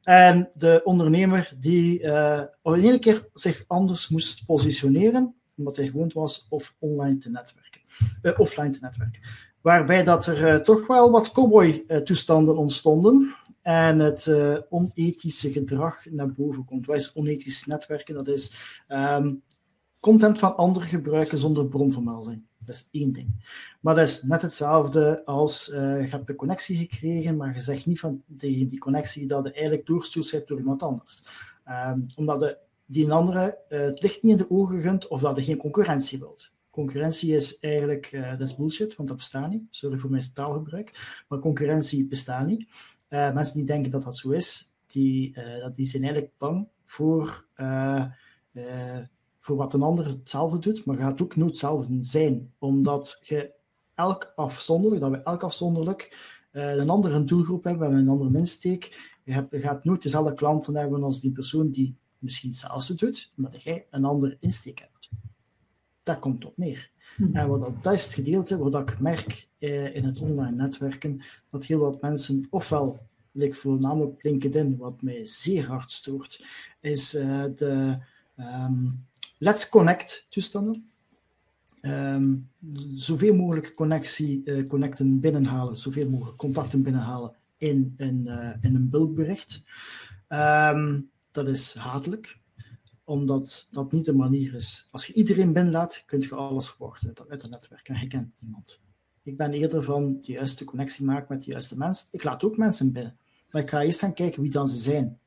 En 0.03 0.49
de 0.53 0.81
ondernemer 0.83 1.53
die 1.59 2.01
uh, 2.01 2.41
in 2.63 2.83
één 2.83 2.99
keer 2.99 3.27
zich 3.33 3.63
anders 3.67 4.09
moest 4.09 4.45
positioneren, 4.45 5.35
omdat 5.57 5.75
hij 5.75 5.87
gewend 5.87 6.13
was 6.13 6.45
of 6.49 6.75
online 6.79 7.17
te 7.17 7.29
netwerken, 7.29 7.81
uh, 8.21 8.39
offline 8.39 8.69
te 8.69 8.79
netwerken. 8.81 9.21
Waarbij 9.61 10.03
dat 10.03 10.27
er 10.27 10.63
toch 10.63 10.87
wel 10.87 11.11
wat 11.11 11.31
cowboy-toestanden 11.31 12.57
ontstonden 12.57 13.35
en 13.65 13.99
het 13.99 14.25
uh, 14.25 14.57
onethische 14.69 15.51
gedrag 15.51 16.05
naar 16.09 16.31
boven 16.31 16.65
komt. 16.65 16.85
Wat 16.85 16.95
is 16.95 17.13
onethisch 17.13 17.65
netwerken? 17.65 18.15
Dat 18.15 18.27
is 18.27 18.77
um, 18.87 19.41
content 19.99 20.39
van 20.39 20.55
anderen 20.55 20.87
gebruiken 20.87 21.37
zonder 21.37 21.67
bronvermelding. 21.67 22.41
Dat 22.57 22.75
is 22.75 22.87
één 22.91 23.11
ding. 23.11 23.45
Maar 23.81 23.95
dat 23.95 24.07
is 24.07 24.23
net 24.23 24.41
hetzelfde 24.41 25.25
als 25.25 25.69
uh, 25.69 26.01
je 26.01 26.07
hebt 26.07 26.29
een 26.29 26.35
connectie 26.35 26.77
gekregen, 26.77 27.37
maar 27.37 27.53
je 27.53 27.61
zegt 27.61 27.85
niet 27.85 27.99
van 27.99 28.23
tegen 28.37 28.67
die 28.67 28.79
connectie 28.79 29.27
dat 29.27 29.45
je 29.45 29.51
eigenlijk 29.51 29.85
doorgestuurd 29.85 30.31
bent 30.31 30.47
door 30.47 30.57
iemand 30.57 30.83
anders. 30.83 31.23
Um, 31.67 32.05
omdat 32.15 32.39
de, 32.39 32.57
die 32.85 33.05
een 33.05 33.11
andere 33.11 33.57
uh, 33.69 33.79
het 33.79 34.01
licht 34.01 34.23
niet 34.23 34.31
in 34.31 34.37
de 34.37 34.51
ogen 34.51 34.81
gunt 34.81 35.07
of 35.07 35.21
dat 35.21 35.35
je 35.35 35.43
geen 35.43 35.57
concurrentie 35.57 36.19
wilt. 36.19 36.51
Concurrentie 36.69 37.35
is 37.35 37.59
eigenlijk, 37.59 38.35
dat 38.37 38.47
is 38.47 38.55
bullshit, 38.55 38.95
want 38.95 39.09
dat 39.09 39.17
bestaat 39.17 39.49
niet. 39.49 39.63
Sorry 39.69 39.97
voor 39.97 40.09
mijn 40.09 40.33
taalgebruik. 40.33 41.23
Maar 41.27 41.39
concurrentie 41.39 42.07
bestaat 42.07 42.47
niet. 42.47 42.67
Uh, 43.15 43.33
mensen 43.33 43.55
die 43.55 43.65
denken 43.65 43.91
dat 43.91 44.03
dat 44.03 44.17
zo 44.17 44.29
is, 44.29 44.73
die, 44.85 45.37
uh, 45.37 45.59
dat 45.59 45.75
die 45.75 45.85
zijn 45.85 46.03
eigenlijk 46.03 46.33
bang 46.37 46.67
voor, 46.85 47.47
uh, 47.55 48.05
voor 49.39 49.55
wat 49.55 49.73
een 49.73 49.81
ander 49.81 50.05
hetzelfde 50.05 50.59
doet, 50.59 50.85
maar 50.85 50.97
gaat 50.97 51.21
ook 51.21 51.35
nooit 51.35 51.49
hetzelfde 51.49 51.95
zijn. 51.99 52.53
Omdat 52.59 53.19
je 53.21 53.51
elk 53.93 54.33
afzonderlijk, 54.35 55.01
dat 55.01 55.11
we 55.11 55.21
elk 55.21 55.43
afzonderlijk 55.43 56.33
een 56.51 56.89
andere 56.89 57.23
doelgroep 57.23 57.63
hebben, 57.63 57.93
een 57.93 58.09
andere 58.09 58.37
insteek. 58.37 59.13
Je, 59.23 59.31
hebt, 59.31 59.51
je 59.51 59.59
gaat 59.59 59.83
nooit 59.83 60.01
dezelfde 60.01 60.33
klanten 60.33 60.75
hebben 60.75 61.03
als 61.03 61.19
die 61.19 61.31
persoon 61.31 61.69
die 61.69 61.97
misschien 62.19 62.49
hetzelfde 62.49 62.95
doet, 62.95 63.31
maar 63.35 63.51
dat 63.51 63.63
jij 63.63 63.87
een 63.89 64.05
andere 64.05 64.37
insteek 64.39 64.79
hebt. 64.79 65.09
Dat 66.03 66.19
komt 66.19 66.45
op 66.45 66.57
neer. 66.57 66.91
Mhm. 67.17 67.35
En 67.35 67.47
wat 67.47 67.83
dat, 67.83 67.93
is 67.93 68.05
het 68.05 68.13
gedeelte 68.13 68.57
wat 68.57 68.89
ik 68.89 68.99
merk 68.99 69.47
eh, 69.59 69.95
in 69.95 70.05
het 70.05 70.19
online 70.19 70.55
netwerken, 70.55 71.21
dat 71.49 71.65
heel 71.65 71.79
wat 71.79 72.01
mensen, 72.01 72.47
ofwel, 72.49 72.99
like 73.31 73.55
voornamelijk 73.55 74.23
LinkedIn, 74.23 74.77
wat 74.77 75.01
mij 75.01 75.25
zeer 75.25 75.67
hard 75.67 75.91
stoort, 75.91 76.45
is 76.79 77.15
uh, 77.15 77.43
de 77.55 77.97
um, 78.37 79.05
Let's 79.37 79.69
Connect 79.69 80.27
toestanden. 80.29 80.89
Um, 81.81 82.49
zoveel 82.95 83.35
mogelijk 83.35 83.75
connectie, 83.75 84.41
uh, 84.45 84.67
connecten 84.67 85.19
binnenhalen, 85.19 85.77
zoveel 85.77 86.09
mogelijk 86.09 86.37
contacten 86.37 86.83
binnenhalen 86.83 87.35
in, 87.57 87.93
in, 87.97 88.23
uh, 88.25 88.49
in 88.61 88.75
een 88.75 88.89
bulkbericht. 88.89 89.63
Um, 90.29 91.09
dat 91.31 91.47
is 91.47 91.73
hatelijk 91.73 92.39
omdat 93.05 93.67
dat 93.71 93.91
niet 93.91 94.05
de 94.05 94.13
manier 94.13 94.53
is. 94.55 94.87
Als 94.91 95.05
je 95.05 95.13
iedereen 95.13 95.53
binnenlaat, 95.53 96.03
kun 96.05 96.21
je 96.21 96.35
alles 96.35 96.69
verwachten 96.69 97.13
uit 97.29 97.41
het 97.41 97.51
netwerk 97.51 97.89
en 97.89 97.99
je 97.99 98.07
kent 98.07 98.33
niemand. 98.39 98.81
Ik 99.23 99.37
ben 99.37 99.53
eerder 99.53 99.83
van 99.83 100.17
de 100.21 100.31
juiste 100.31 100.63
connectie 100.63 101.05
maken 101.05 101.35
met 101.35 101.45
de 101.45 101.51
juiste 101.51 101.77
mensen. 101.77 102.07
Ik 102.11 102.23
laat 102.23 102.43
ook 102.43 102.57
mensen 102.57 102.93
binnen, 102.93 103.17
maar 103.49 103.61
ik 103.61 103.69
ga 103.69 103.81
eerst 103.81 103.99
gaan 103.99 104.13
kijken 104.13 104.41
wie 104.41 104.51
dan 104.51 104.69
ze 104.69 104.77
zijn. 104.77 105.19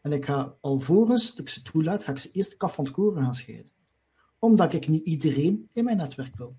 En 0.00 0.12
ik 0.12 0.24
ga 0.24 0.54
alvorens 0.60 1.28
dat 1.28 1.38
ik 1.38 1.48
ze 1.48 1.62
toelaat, 1.62 2.04
ga 2.04 2.12
ik 2.12 2.18
ze 2.18 2.30
eerst 2.32 2.56
kaf 2.56 2.74
van 2.74 2.84
het 2.84 2.92
koren 2.92 3.22
gaan 3.22 3.34
scheiden. 3.34 3.72
Omdat 4.38 4.74
ik 4.74 4.88
niet 4.88 5.04
iedereen 5.04 5.68
in 5.72 5.84
mijn 5.84 5.96
netwerk 5.96 6.36
wil. 6.36 6.56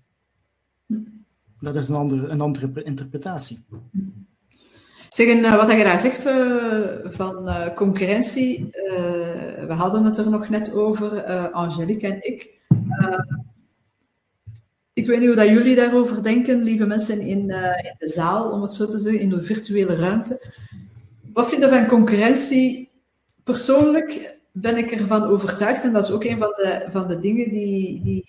Dat 1.60 1.76
is 1.76 1.88
een 1.88 1.94
andere, 1.94 2.28
een 2.28 2.40
andere 2.40 2.82
interpretatie. 2.82 3.64
Zeggen, 5.20 5.44
eh, 5.44 5.56
wat 5.56 5.70
je 5.70 5.84
daar 5.84 6.00
zegt 6.00 6.26
eh, 6.26 6.80
van 7.04 7.48
uh, 7.48 7.74
concurrentie, 7.74 8.68
we 9.66 9.72
hadden 9.72 10.04
het 10.04 10.18
er 10.18 10.30
nog 10.30 10.48
net 10.48 10.74
over, 10.74 11.24
Angelique 11.52 12.06
en 12.06 12.22
ik. 12.22 12.58
ik 14.92 15.06
weet 15.06 15.18
niet 15.18 15.26
hoe 15.26 15.36
dat 15.36 15.48
jullie 15.48 15.76
daarover 15.76 16.22
denken, 16.22 16.62
lieve 16.62 16.86
mensen 16.86 17.20
in, 17.20 17.26
in 17.28 17.46
de 17.98 18.08
zaal, 18.08 18.50
om 18.50 18.62
het 18.62 18.72
zo 18.72 18.86
te 18.86 18.98
zeggen, 18.98 19.20
in 19.20 19.28
de 19.28 19.42
virtuele 19.42 19.96
ruimte. 19.96 20.52
Wat 21.32 21.48
vind 21.48 21.62
je 21.62 21.68
van 21.68 21.86
concurrentie? 21.86 22.90
Persoonlijk 23.44 24.38
ben 24.52 24.76
ik 24.76 24.90
ervan 24.90 25.22
overtuigd, 25.22 25.84
en 25.84 25.92
dat 25.92 26.04
is 26.04 26.10
ook 26.10 26.24
een 26.24 26.38
van 26.38 26.52
de, 26.56 26.86
van 26.90 27.08
de 27.08 27.20
dingen 27.20 27.48
die, 27.50 28.02
die, 28.02 28.24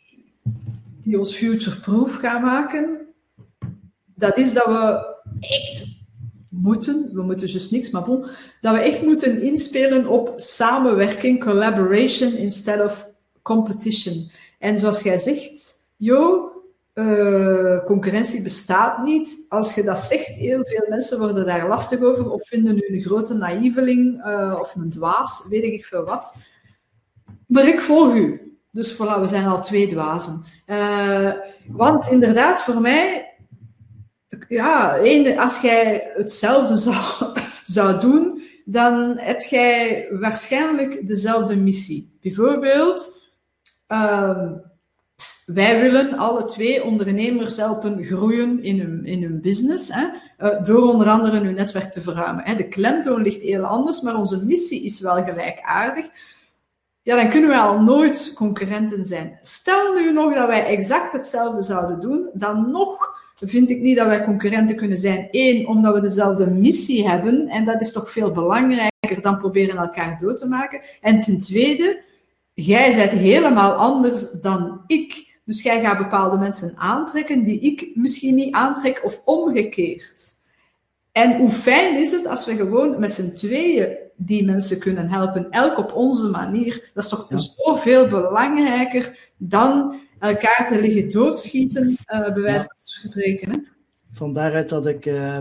die 1.01 1.19
ons 1.19 1.35
future-proof 1.35 2.15
gaan 2.15 2.41
maken. 2.41 2.99
Dat 4.15 4.37
is 4.37 4.53
dat 4.53 4.65
we 4.65 5.09
echt 5.39 5.90
moeten, 6.51 7.09
we 7.13 7.21
moeten 7.21 7.51
dus 7.51 7.69
niks, 7.69 7.89
maar 7.89 8.03
bon, 8.03 8.25
dat 8.61 8.73
we 8.73 8.79
echt 8.79 9.01
moeten 9.01 9.41
inspelen 9.41 10.07
op 10.07 10.33
samenwerking, 10.35 11.43
collaboration 11.43 12.33
instead 12.33 12.83
of 12.83 13.07
competition. 13.41 14.31
En 14.59 14.79
zoals 14.79 15.01
jij 15.01 15.17
zegt, 15.17 15.75
yo, 15.95 16.51
uh, 16.93 17.85
concurrentie 17.85 18.41
bestaat 18.41 19.03
niet. 19.03 19.45
Als 19.49 19.75
je 19.75 19.83
dat 19.83 19.99
zegt, 19.99 20.35
heel 20.35 20.65
veel 20.65 20.85
mensen 20.89 21.19
worden 21.19 21.45
daar 21.45 21.67
lastig 21.67 22.01
over 22.01 22.31
of 22.31 22.47
vinden 22.47 22.77
u 22.77 22.95
een 22.95 23.01
grote 23.01 23.33
naïveling 23.33 24.25
uh, 24.25 24.57
of 24.59 24.75
een 24.75 24.89
dwaas, 24.89 25.45
weet 25.49 25.63
ik 25.63 25.85
veel 25.85 26.03
wat. 26.03 26.35
Maar 27.45 27.67
ik 27.67 27.79
volg 27.79 28.13
u. 28.13 28.55
Dus 28.71 28.93
voilà, 28.93 29.19
we 29.19 29.27
zijn 29.27 29.45
al 29.45 29.61
twee 29.61 29.87
dwazen. 29.87 30.45
Uh, 30.67 31.31
want 31.67 32.07
inderdaad, 32.07 32.61
voor 32.61 32.81
mij, 32.81 33.30
ja, 34.47 34.97
als 35.37 35.61
jij 35.61 36.11
hetzelfde 36.13 36.75
zou, 36.75 36.97
zou 37.63 37.99
doen, 37.99 38.41
dan 38.65 39.17
heb 39.17 39.41
jij 39.41 40.07
waarschijnlijk 40.11 41.07
dezelfde 41.07 41.55
missie. 41.55 42.17
Bijvoorbeeld, 42.21 43.21
uh, 43.87 44.51
wij 45.45 45.81
willen 45.81 46.17
alle 46.17 46.45
twee 46.45 46.83
ondernemers 46.83 47.57
helpen 47.57 48.03
groeien 48.03 48.63
in 48.63 48.79
hun, 48.79 49.05
in 49.05 49.23
hun 49.23 49.41
business, 49.41 49.89
hè, 49.93 50.07
uh, 50.39 50.63
door 50.65 50.91
onder 50.91 51.09
andere 51.09 51.39
hun 51.39 51.55
netwerk 51.55 51.91
te 51.91 52.01
verruimen. 52.01 52.43
Hè. 52.43 52.55
De 52.55 52.67
klemtoon 52.67 53.21
ligt 53.21 53.41
heel 53.41 53.63
anders, 53.63 54.01
maar 54.01 54.15
onze 54.15 54.45
missie 54.45 54.83
is 54.85 54.99
wel 54.99 55.23
gelijkaardig. 55.23 56.09
Ja, 57.01 57.15
dan 57.15 57.29
kunnen 57.29 57.49
we 57.49 57.57
al 57.57 57.81
nooit 57.81 58.33
concurrenten 58.35 59.05
zijn. 59.05 59.39
Stel 59.41 59.93
nu 59.93 60.11
nog 60.11 60.33
dat 60.33 60.47
wij 60.47 60.65
exact 60.65 61.11
hetzelfde 61.11 61.61
zouden 61.61 61.99
doen, 61.99 62.29
dan 62.33 62.71
nog 62.71 63.19
vind 63.49 63.69
ik 63.69 63.81
niet 63.81 63.97
dat 63.97 64.07
wij 64.07 64.23
concurrenten 64.23 64.75
kunnen 64.75 64.97
zijn. 64.97 65.27
Eén, 65.31 65.67
omdat 65.67 65.93
we 65.93 66.01
dezelfde 66.01 66.45
missie 66.45 67.09
hebben, 67.09 67.47
en 67.47 67.65
dat 67.65 67.81
is 67.81 67.91
toch 67.91 68.11
veel 68.11 68.31
belangrijker 68.31 69.21
dan 69.21 69.37
proberen 69.37 69.77
elkaar 69.77 70.17
dood 70.19 70.39
te 70.39 70.47
maken. 70.47 70.81
En 71.01 71.19
ten 71.19 71.39
tweede, 71.39 72.01
jij 72.53 72.95
bent 72.95 73.11
helemaal 73.11 73.71
anders 73.71 74.31
dan 74.31 74.81
ik. 74.87 75.39
Dus 75.45 75.61
jij 75.61 75.81
gaat 75.81 75.97
bepaalde 75.97 76.37
mensen 76.37 76.73
aantrekken 76.77 77.43
die 77.43 77.59
ik 77.59 77.91
misschien 77.93 78.35
niet 78.35 78.53
aantrek 78.53 79.01
of 79.03 79.21
omgekeerd. 79.25 80.39
En 81.11 81.37
hoe 81.37 81.49
fijn 81.49 82.01
is 82.01 82.11
het 82.11 82.27
als 82.27 82.45
we 82.45 82.55
gewoon 82.55 82.99
met 82.99 83.11
z'n 83.11 83.33
tweeën 83.33 83.97
die 84.15 84.45
mensen 84.45 84.79
kunnen 84.79 85.09
helpen, 85.09 85.47
elk 85.49 85.77
op 85.77 85.93
onze 85.93 86.27
manier. 86.27 86.89
Dat 86.93 87.03
is 87.03 87.09
toch 87.09 87.25
ja. 87.29 87.37
zoveel 87.37 88.07
belangrijker 88.07 89.31
dan 89.37 89.95
elkaar 90.21 90.67
te 90.67 90.81
liggen 90.81 91.11
doodschieten, 91.11 91.89
uh, 91.89 92.33
bij 92.33 92.41
wijze 92.41 92.65
van 92.65 92.75
spreken. 92.77 93.51
Hè? 93.51 93.57
Van 94.11 94.33
daaruit 94.33 94.69
dat 94.69 94.87
ik 94.87 95.05
uh, 95.05 95.39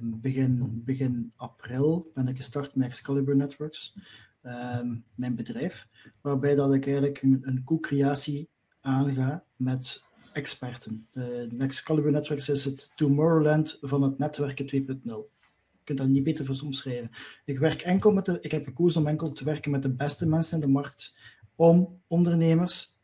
begin, 0.00 0.82
begin 0.84 1.32
april 1.36 2.10
ben 2.14 2.28
ik 2.28 2.36
gestart 2.36 2.74
met 2.74 2.86
Excalibur 2.86 3.36
Networks. 3.36 3.94
Ehm, 4.42 4.94
mijn 5.14 5.34
bedrijf, 5.34 5.88
waarbij 6.20 6.54
dat 6.54 6.74
ik 6.74 6.86
eigenlijk 6.86 7.22
een, 7.22 7.38
een 7.42 7.64
co-creatie 7.64 8.48
aanga 8.80 9.44
met 9.56 10.02
experten. 10.32 11.06
De 11.10 11.48
Excalibur 11.58 12.10
Networks 12.10 12.48
is 12.48 12.64
het 12.64 12.92
Tomorrowland 12.94 13.78
van 13.80 14.02
het 14.02 14.18
netwerken 14.18 14.66
2.0. 14.66 15.02
Je 15.04 15.84
kunt 15.84 15.98
dat 15.98 16.08
niet 16.08 16.24
beter 16.24 16.44
voor 16.44 16.60
omschrijven. 16.64 17.10
Ik, 17.44 17.58
werk 17.58 17.80
enkel 17.80 18.12
met 18.12 18.24
de, 18.24 18.38
ik 18.40 18.50
heb 18.50 18.64
gekozen 18.64 19.00
om 19.00 19.06
enkel 19.06 19.32
te 19.32 19.44
werken 19.44 19.70
met 19.70 19.82
de 19.82 19.94
beste 19.94 20.28
mensen 20.28 20.54
in 20.54 20.60
de 20.60 20.72
markt 20.72 21.14
om 21.54 22.00
ondernemers 22.06 22.99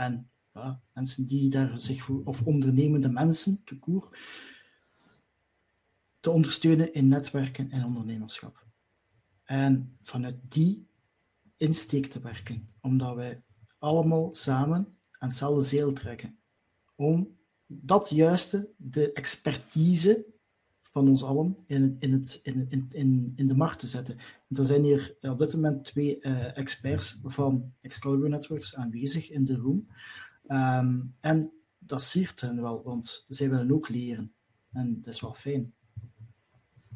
en 0.00 0.30
mensen 0.92 1.26
die 1.26 1.50
daar 1.50 1.80
zich 1.80 2.02
voor, 2.02 2.22
of 2.24 2.42
ondernemende 2.42 3.08
mensen, 3.08 3.64
te 3.64 3.78
koer, 3.78 4.18
te 6.20 6.30
ondersteunen 6.30 6.94
in 6.94 7.08
netwerken 7.08 7.70
en 7.70 7.84
ondernemerschap. 7.84 8.66
En 9.44 9.98
vanuit 10.02 10.36
die 10.48 10.88
insteek 11.56 12.06
te 12.06 12.20
werken, 12.20 12.72
omdat 12.80 13.14
wij 13.14 13.42
allemaal 13.78 14.34
samen 14.34 14.76
aan 15.10 15.28
hetzelfde 15.28 15.64
zeel 15.64 15.92
trekken. 15.92 16.38
Om 16.94 17.38
dat 17.66 18.08
juiste, 18.08 18.70
de 18.76 19.12
expertise 19.12 20.26
van 20.92 21.08
ons 21.08 21.24
allen, 21.24 21.56
in, 21.66 21.96
in, 21.98 22.12
het, 22.12 22.40
in, 22.42 22.68
in, 22.90 23.32
in, 23.36 23.48
de 23.48 23.56
markt 23.56 23.78
te 23.78 23.86
zetten. 23.86 24.16
En 24.48 24.56
er 24.56 24.64
zijn 24.64 24.82
hier 24.82 25.14
op 25.20 25.38
dit 25.38 25.54
moment 25.54 25.84
twee 25.84 26.18
uh, 26.20 26.56
experts 26.56 27.20
van 27.24 27.72
Excalibur 27.80 28.28
Networks 28.28 28.76
aanwezig 28.76 29.30
in 29.30 29.44
de 29.44 29.56
room. 29.56 29.86
Um, 30.48 31.14
en 31.20 31.52
dat 31.78 32.02
siert 32.02 32.40
hen 32.40 32.60
wel, 32.60 32.82
want 32.84 33.24
zij 33.28 33.50
willen 33.50 33.72
ook 33.72 33.88
leren. 33.88 34.32
En 34.72 35.00
dat 35.04 35.14
is 35.14 35.20
wel 35.20 35.34
fijn. 35.34 35.72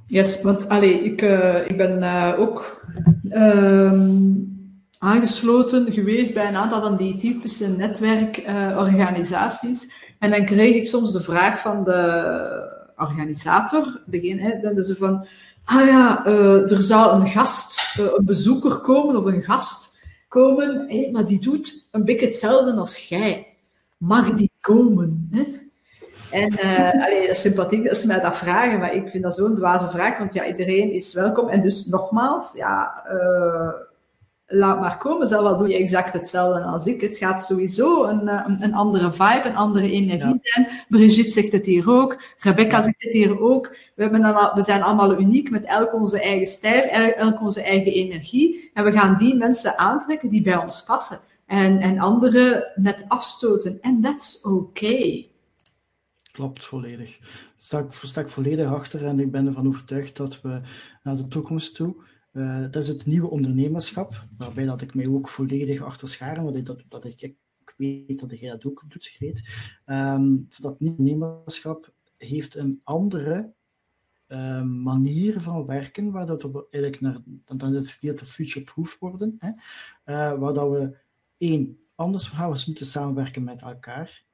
Yes, 0.07 0.43
want 0.43 0.69
allee, 0.69 1.01
ik, 1.01 1.23
uh, 1.23 1.69
ik 1.69 1.77
ben 1.77 2.03
ook 2.39 2.87
um, 3.31 4.53
aangesloten 4.99 5.93
geweest 5.93 6.35
bij 6.35 6.49
een 6.49 6.57
aantal 6.57 6.83
van 6.83 6.97
die 6.97 7.17
typische 7.17 7.69
netwerkorganisaties. 7.69 9.93
en 10.19 10.31
dan 10.31 10.45
kreeg 10.45 10.75
ik 10.75 10.87
soms 10.87 11.13
de 11.13 11.21
vraag 11.21 11.61
van 11.61 11.85
de 11.85 12.54
organisator, 12.97 14.01
degene, 14.07 14.41
hè, 14.41 14.61
dat 14.61 14.77
is 14.77 14.95
van, 14.99 15.27
ah 15.65 15.87
ja, 15.87 16.27
uh, 16.27 16.71
er 16.71 16.83
zou 16.83 17.21
een 17.21 17.27
gast, 17.27 17.99
een 17.99 18.25
bezoeker 18.25 18.77
komen 18.77 19.17
of 19.17 19.25
een 19.25 19.43
gast 19.43 19.99
komen, 20.29 20.89
maar 21.13 21.27
die 21.27 21.41
doet 21.41 21.87
een 21.91 22.05
beetje 22.05 22.27
hetzelfde 22.27 22.73
als 22.73 23.09
jij. 23.09 23.47
Mag 23.97 24.31
die 24.31 24.51
komen? 24.61 25.29
Hè? 25.31 25.63
En 26.31 26.53
uh, 26.53 27.05
allee, 27.05 27.35
sympathiek 27.35 27.85
dat 27.85 27.97
ze 27.97 28.07
mij 28.07 28.21
dat 28.21 28.37
vragen, 28.37 28.79
maar 28.79 28.95
ik 28.95 29.11
vind 29.11 29.23
dat 29.23 29.35
zo'n 29.35 29.55
dwaze 29.55 29.89
vraag, 29.89 30.19
want 30.19 30.35
ja, 30.35 30.47
iedereen 30.47 30.93
is 30.93 31.15
welkom. 31.15 31.49
En 31.49 31.61
dus 31.61 31.87
nogmaals, 31.87 32.53
ja, 32.53 33.03
laat 34.47 34.81
maar 34.81 34.99
komen. 34.99 35.29
Zelf 35.29 35.47
al 35.47 35.57
doe 35.57 35.69
je 35.69 35.77
exact 35.77 36.13
hetzelfde 36.13 36.63
als 36.63 36.87
ik. 36.87 37.01
Het 37.01 37.17
gaat 37.17 37.45
sowieso 37.45 38.05
een, 38.05 38.29
eh, 38.29 38.57
een, 38.61 38.75
andere 38.75 39.13
vibe, 39.13 39.43
een 39.45 39.57
andere 39.57 39.91
energie 39.91 40.39
zijn. 40.43 40.69
Brigitte 40.89 41.31
zegt 41.31 41.53
het 41.53 41.67
hier 41.67 41.91
ook. 41.91 42.23
Rebecca 42.39 42.83
zegt 42.83 43.03
het 43.03 43.13
hier 43.13 43.41
ook. 43.41 43.77
We, 43.95 44.03
hebben 44.03 44.53
we 44.55 44.63
zijn 44.63 44.83
allemaal 44.83 45.21
uniek 45.21 45.51
met 45.51 45.65
elk 45.65 45.95
onze 45.95 46.21
eigen 46.21 46.47
stijl, 46.47 46.89
elk 47.13 47.41
onze 47.41 47.63
eigen 47.63 47.93
energie. 47.93 48.71
En 48.75 48.85
we 48.85 48.93
gaan 48.93 49.17
die 49.19 49.35
mensen 49.35 49.79
aantrekken 49.79 50.31
die 50.31 50.43
bij 50.43 50.57
ons 50.57 50.85
passen. 50.85 51.19
En, 51.47 51.79
en 51.79 51.99
anderen 51.99 52.73
net 52.75 53.05
afstoten. 53.09 53.79
En 53.81 54.01
that's 54.01 54.45
okay. 54.45 55.29
Klopt, 56.33 56.65
volledig. 56.65 57.19
Daar 57.71 57.85
sta 58.03 58.21
ik 58.21 58.29
volledig 58.29 58.73
achter 58.73 59.05
en 59.05 59.21
ik 59.21 59.31
ben 59.31 59.47
ervan 59.47 59.69
overtuigd 59.69 60.17
dat 60.17 60.41
we 60.41 60.61
naar 61.03 61.17
de 61.17 61.29
toekomst 61.29 61.75
toe 61.75 61.95
uh, 62.35 62.61
dat 62.61 62.83
is 62.83 62.89
het 62.89 63.07
nieuwe 63.07 63.31
ondernemerschap, 63.31 64.27
waarbij 64.37 64.65
dat 64.65 64.81
ik 64.81 64.95
mij 64.95 65.07
ook 65.07 65.29
volledig 65.29 65.83
achter 65.83 66.09
scharen, 66.09 66.45
want 66.45 66.67
dat, 66.67 66.83
dat 66.89 67.05
ik, 67.05 67.35
weet 67.77 68.21
dat 68.21 68.39
jij 68.41 68.51
dat 68.51 68.65
ook 68.65 68.85
doet, 68.89 69.07
Greet. 69.07 69.43
Um, 69.87 70.49
dat 70.59 70.81
nieuwe 70.81 70.99
ondernemerschap 70.99 71.93
heeft 72.17 72.55
een 72.55 72.81
andere 72.85 73.53
uh, 74.29 74.63
manier 74.63 75.41
van 75.41 75.67
werken, 75.67 76.11
waar 76.11 76.27
dat 76.27 76.43
we 76.43 76.67
eigenlijk 76.71 77.03
naar, 77.03 77.19
dan 77.57 77.75
is 77.75 77.89
het 77.89 77.99
gedeelte 77.99 78.27
future-proof 78.27 78.97
worden, 79.01 79.37
hè, 79.39 79.49
uh, 79.49 80.39
waar 80.39 80.53
dat 80.53 80.71
we 80.71 80.97
één, 81.39 81.79
anders 81.95 82.27
gaan 82.27 82.53
we 82.53 82.63
moeten 82.67 82.87
samenwerken 82.87 83.45
met 83.45 83.63
elkaar, 83.63 84.25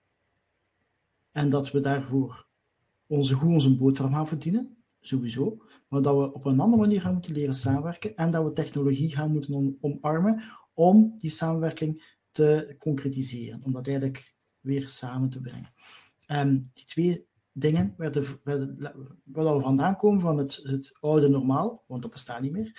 en 1.32 1.50
dat 1.50 1.70
we 1.70 1.80
daarvoor 1.80 2.46
onze 3.06 3.34
goed 3.34 3.48
onze 3.48 3.76
boterham 3.76 4.12
gaan 4.12 4.28
verdienen, 4.28 4.76
sowieso 5.00 5.62
maar 5.90 6.02
dat 6.02 6.16
we 6.16 6.32
op 6.32 6.44
een 6.44 6.60
andere 6.60 6.82
manier 6.82 7.00
gaan 7.00 7.12
moeten 7.12 7.32
leren 7.32 7.54
samenwerken 7.54 8.16
en 8.16 8.30
dat 8.30 8.44
we 8.44 8.52
technologie 8.52 9.14
gaan 9.14 9.32
moeten 9.32 9.78
omarmen 9.80 10.42
om 10.74 11.14
die 11.18 11.30
samenwerking 11.30 12.18
te 12.30 12.76
concretiseren, 12.78 13.60
om 13.64 13.72
dat 13.72 13.86
eigenlijk 13.86 14.34
weer 14.60 14.88
samen 14.88 15.28
te 15.28 15.40
brengen. 15.40 15.72
Um, 16.26 16.70
die 16.72 16.84
twee 16.84 17.26
dingen 17.52 17.94
waar 17.96 18.12
we 19.54 19.60
vandaan 19.60 19.96
komen 19.96 20.20
van 20.20 20.38
het, 20.38 20.60
het, 20.62 20.96
oude 21.00 21.28
normaal, 21.28 21.84
want 21.86 22.02
dat 22.02 22.10
bestaat 22.10 22.40
niet 22.40 22.52
meer, 22.52 22.72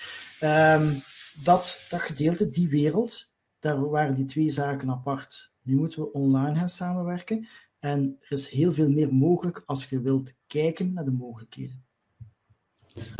um, 0.75 1.01
dat, 1.43 1.87
dat 1.89 1.99
gedeelte, 1.99 2.49
die 2.49 2.69
wereld, 2.69 3.35
daar 3.59 3.89
waren 3.89 4.15
die 4.15 4.25
twee 4.25 4.49
zaken 4.49 4.89
apart. 4.89 5.53
Nu 5.61 5.75
moeten 5.75 6.01
we 6.01 6.11
online 6.11 6.55
gaan 6.55 6.69
samenwerken 6.69 7.47
en 7.79 8.17
er 8.19 8.31
is 8.31 8.49
heel 8.49 8.73
veel 8.73 8.89
meer 8.89 9.13
mogelijk 9.13 9.63
als 9.65 9.89
je 9.89 10.01
wilt 10.01 10.33
kijken 10.47 10.93
naar 10.93 11.05
de 11.05 11.11
mogelijkheden. 11.11 11.85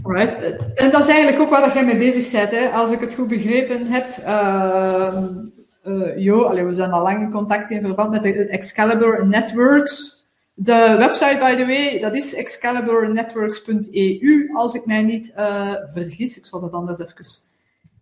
Alright. 0.04 0.58
En 0.76 0.92
dat 0.92 1.02
is 1.02 1.08
eigenlijk 1.08 1.42
ook 1.42 1.50
waar 1.50 1.74
jij 1.74 1.86
mee 1.86 1.98
bezig 1.98 2.32
bent. 2.32 2.52
Hè? 2.52 2.70
Als 2.70 2.92
ik 2.92 3.00
het 3.00 3.14
goed 3.14 3.28
begrepen 3.28 3.86
heb, 3.86 4.08
uh, 4.26 5.18
uh, 5.86 6.18
jo, 6.18 6.66
we 6.66 6.74
zijn 6.74 6.92
al 6.92 7.04
lang 7.04 7.22
in 7.22 7.32
contact 7.32 7.72
in 7.72 7.82
verband 7.82 8.12
met 8.12 8.24
de 8.24 8.48
Excalibur 8.48 9.28
Networks. 9.28 10.20
De 10.54 10.96
website, 10.98 11.38
by 11.40 11.56
the 11.56 11.66
way, 11.66 12.00
dat 12.00 12.16
is 12.16 12.34
excaliburnetworks.eu, 12.34 14.50
als 14.54 14.74
ik 14.74 14.86
mij 14.86 15.04
niet 15.04 15.34
uh, 15.38 15.72
vergis. 15.94 16.38
Ik 16.38 16.46
zal 16.46 16.62
dat 16.62 16.72
anders 16.72 17.00
even 17.00 17.50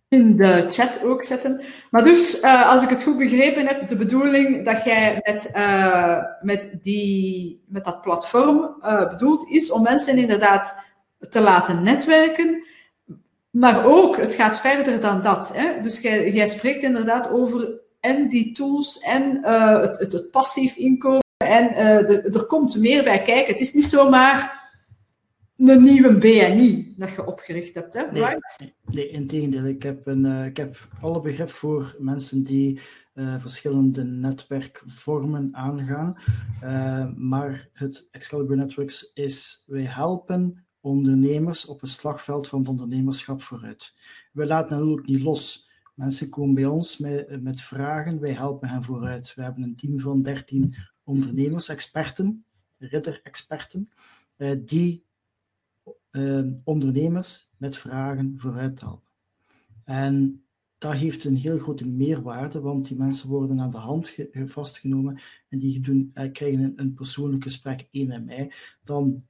in 0.08 0.38
de 0.38 0.68
chat 0.70 1.04
ook 1.04 1.26
zetten. 1.26 1.62
Maar 1.92 2.04
dus, 2.04 2.44
uh, 2.44 2.70
als 2.70 2.84
ik 2.84 2.90
het 2.90 3.04
goed 3.04 3.18
begrepen 3.18 3.68
heb, 3.68 3.88
de 3.88 3.96
bedoeling 3.96 4.66
dat 4.66 4.84
jij 4.84 5.22
met, 5.24 5.52
met, 6.42 6.70
die, 6.82 7.64
met 7.68 7.86
dat 7.86 8.02
platform 8.02 8.76
bedoeld 9.10 9.50
is 9.50 9.72
om 9.72 9.84
mensen 9.84 10.18
inderdaad 10.18 10.88
te 11.30 11.42
laten 11.42 11.84
netwerken. 11.84 12.64
Maar 13.50 13.86
ook, 13.86 14.18
het 14.18 14.34
gaat 14.34 14.60
verder 14.60 15.02
dan 15.02 15.22
dat. 15.22 15.52
Hè? 15.54 15.82
Dus 15.82 16.02
jij, 16.02 16.32
jij 16.32 16.48
spreekt 16.48 16.84
inderdaad 16.84 17.32
over 17.32 17.80
en 18.00 18.30
die 18.30 18.52
tools 18.52 19.00
en 19.00 19.38
uh, 19.42 19.80
het, 19.82 20.00
het, 20.00 20.14
het, 20.14 20.32
passief 20.32 20.76
inkomen. 20.76 21.24
En 21.38 21.72
uh, 21.72 22.36
er 22.36 22.46
komt 22.46 22.78
meer 22.78 23.04
bij 23.04 23.22
kijken. 23.22 23.54
Het 23.54 23.62
is 23.62 23.74
niet 23.74 23.86
zomaar 23.86 24.60
een 25.68 25.84
nieuwe 25.84 26.18
BNI 26.18 26.94
dat 26.98 27.10
je 27.10 27.26
opgericht 27.26 27.76
hebt, 27.76 27.94
hè? 27.94 28.02
Nee, 28.12 28.24
right? 28.24 28.56
nee, 28.60 28.74
nee, 28.86 29.10
in 29.10 29.28
tegendeel. 29.28 29.66
Ik 29.66 29.84
heb, 29.84 30.08
een, 30.08 30.26
eh, 30.26 30.46
ik 30.46 30.58
heb 30.58 30.88
alle 31.02 31.22
begrip 31.22 31.50
voor 31.50 31.96
mensen 32.00 32.44
die 32.44 32.80
eh, 33.14 33.36
verschillende 33.40 34.04
netwerkvormen 34.04 35.50
aangaan. 35.52 36.18
Eh, 36.62 37.12
maar 37.16 37.70
het 37.74 38.08
Excalibur 38.12 38.56
Networks 38.56 39.12
is, 39.14 39.64
wij 39.68 39.84
helpen 39.84 40.66
ondernemers 40.82 41.66
op 41.66 41.82
het 41.82 41.90
slagveld 41.90 42.48
van 42.48 42.60
het 42.60 42.70
ondernemerschap 42.70 43.42
vooruit. 43.42 43.96
We 44.32 44.46
laten 44.46 44.78
hen 44.78 44.92
ook 44.92 45.06
niet 45.06 45.22
los. 45.22 45.70
Mensen 45.96 46.30
komen 46.30 46.56
bij 46.56 46.66
ons 46.66 46.98
met, 46.98 47.42
met 47.42 47.62
vragen, 47.62 48.20
wij 48.20 48.34
helpen 48.34 48.70
hen 48.70 48.84
vooruit. 48.84 49.34
We 49.36 49.44
hebben 49.44 49.64
een 49.64 49.76
team 49.76 50.00
van 50.00 50.22
13 50.22 50.76
ondernemers, 51.04 51.70
experten, 51.70 52.46
ridder-experten, 52.78 53.90
eh, 54.36 54.58
die 54.66 55.06
eh, 56.10 56.44
ondernemers 56.64 57.52
met 57.58 57.78
vragen 57.78 58.34
vooruit 58.38 58.80
helpen. 58.80 59.10
En 59.84 60.44
dat 60.78 60.94
heeft 60.94 61.24
een 61.24 61.36
heel 61.36 61.58
grote 61.58 61.88
meerwaarde, 61.88 62.60
want 62.60 62.88
die 62.88 62.98
mensen 62.98 63.30
worden 63.30 63.60
aan 63.60 63.72
de 63.72 63.78
hand 63.78 64.08
ge- 64.08 64.44
vastgenomen 64.46 65.20
en 65.50 65.60
die 65.60 65.80
doen, 65.80 66.12
eh, 66.14 66.32
krijgen 66.32 66.60
een, 66.60 66.74
een 66.76 66.94
persoonlijk 66.94 67.44
gesprek 67.44 67.88
één 67.92 68.08
met 68.08 68.26
mij. 68.26 68.52
Dan 68.84 69.24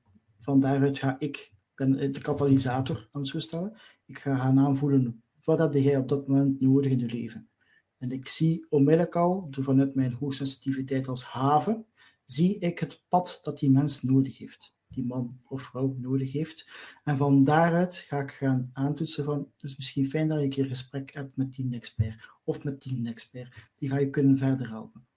van 0.49 0.59
daaruit 0.59 0.97
ga 0.97 1.15
ik, 1.19 1.53
ben 1.75 2.11
de 2.11 2.21
katalysator, 2.21 3.09
aan 3.11 3.21
het 3.21 3.29
zo 3.29 3.39
stellen, 3.39 3.77
ik 4.05 4.19
ga 4.19 4.35
gaan 4.35 4.59
aanvoelen 4.59 5.23
wat 5.43 5.59
heb 5.59 5.73
jij 5.73 5.97
op 5.97 6.09
dat 6.09 6.27
moment 6.27 6.59
nodig 6.61 6.91
in 6.91 6.99
je 6.99 7.05
leven. 7.05 7.49
En 7.97 8.11
ik 8.11 8.27
zie 8.27 8.65
onmiddellijk 8.69 9.15
al, 9.15 9.47
vanuit 9.51 9.95
mijn 9.95 10.13
hoogsensitiviteit 10.13 11.07
als 11.07 11.23
haven, 11.23 11.85
zie 12.25 12.59
ik 12.59 12.79
het 12.79 13.03
pad 13.07 13.39
dat 13.43 13.59
die 13.59 13.71
mens 13.71 14.01
nodig 14.01 14.37
heeft. 14.37 14.73
Die 14.87 15.05
man 15.05 15.41
of 15.47 15.61
vrouw 15.61 15.95
nodig 15.97 16.31
heeft. 16.31 16.69
En 17.03 17.17
van 17.17 17.43
daaruit 17.43 17.95
ga 17.95 18.19
ik 18.19 18.31
gaan 18.31 18.69
aantoetsen 18.73 19.23
van, 19.23 19.51
dus 19.57 19.77
misschien 19.77 20.09
fijn 20.09 20.27
dat 20.27 20.37
je 20.37 20.43
een 20.43 20.49
keer 20.49 20.65
gesprek 20.65 21.13
hebt 21.13 21.37
met 21.37 21.53
die 21.53 21.75
expert 21.75 22.31
of 22.43 22.63
met 22.63 22.81
die 22.81 23.07
expert. 23.07 23.69
Die 23.75 23.89
ga 23.89 23.97
je 23.97 24.09
kunnen 24.09 24.37
verder 24.37 24.69
helpen. 24.69 25.07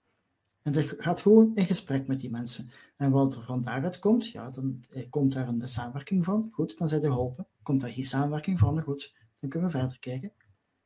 En 0.63 0.71
dat 0.71 0.93
gaat 0.97 1.21
gewoon 1.21 1.51
in 1.55 1.65
gesprek 1.65 2.07
met 2.07 2.19
die 2.19 2.31
mensen. 2.31 2.69
En 2.95 3.11
wat 3.11 3.35
er 3.35 3.43
van 3.43 3.61
daaruit 3.61 3.99
komt, 3.99 4.27
ja, 4.27 4.49
dan 4.49 4.83
eh, 4.89 5.05
komt 5.09 5.33
daar 5.33 5.47
een 5.47 5.67
samenwerking 5.67 6.25
van. 6.25 6.47
Goed, 6.51 6.77
dan 6.77 6.87
zijn 6.87 7.01
ze 7.01 7.07
geholpen. 7.07 7.47
Komt 7.63 7.81
daar 7.81 7.89
geen 7.89 8.05
samenwerking 8.05 8.59
van, 8.59 8.81
goed, 8.81 9.13
dan 9.39 9.49
kunnen 9.49 9.71
we 9.71 9.77
verder 9.77 9.99
kijken. 9.99 10.31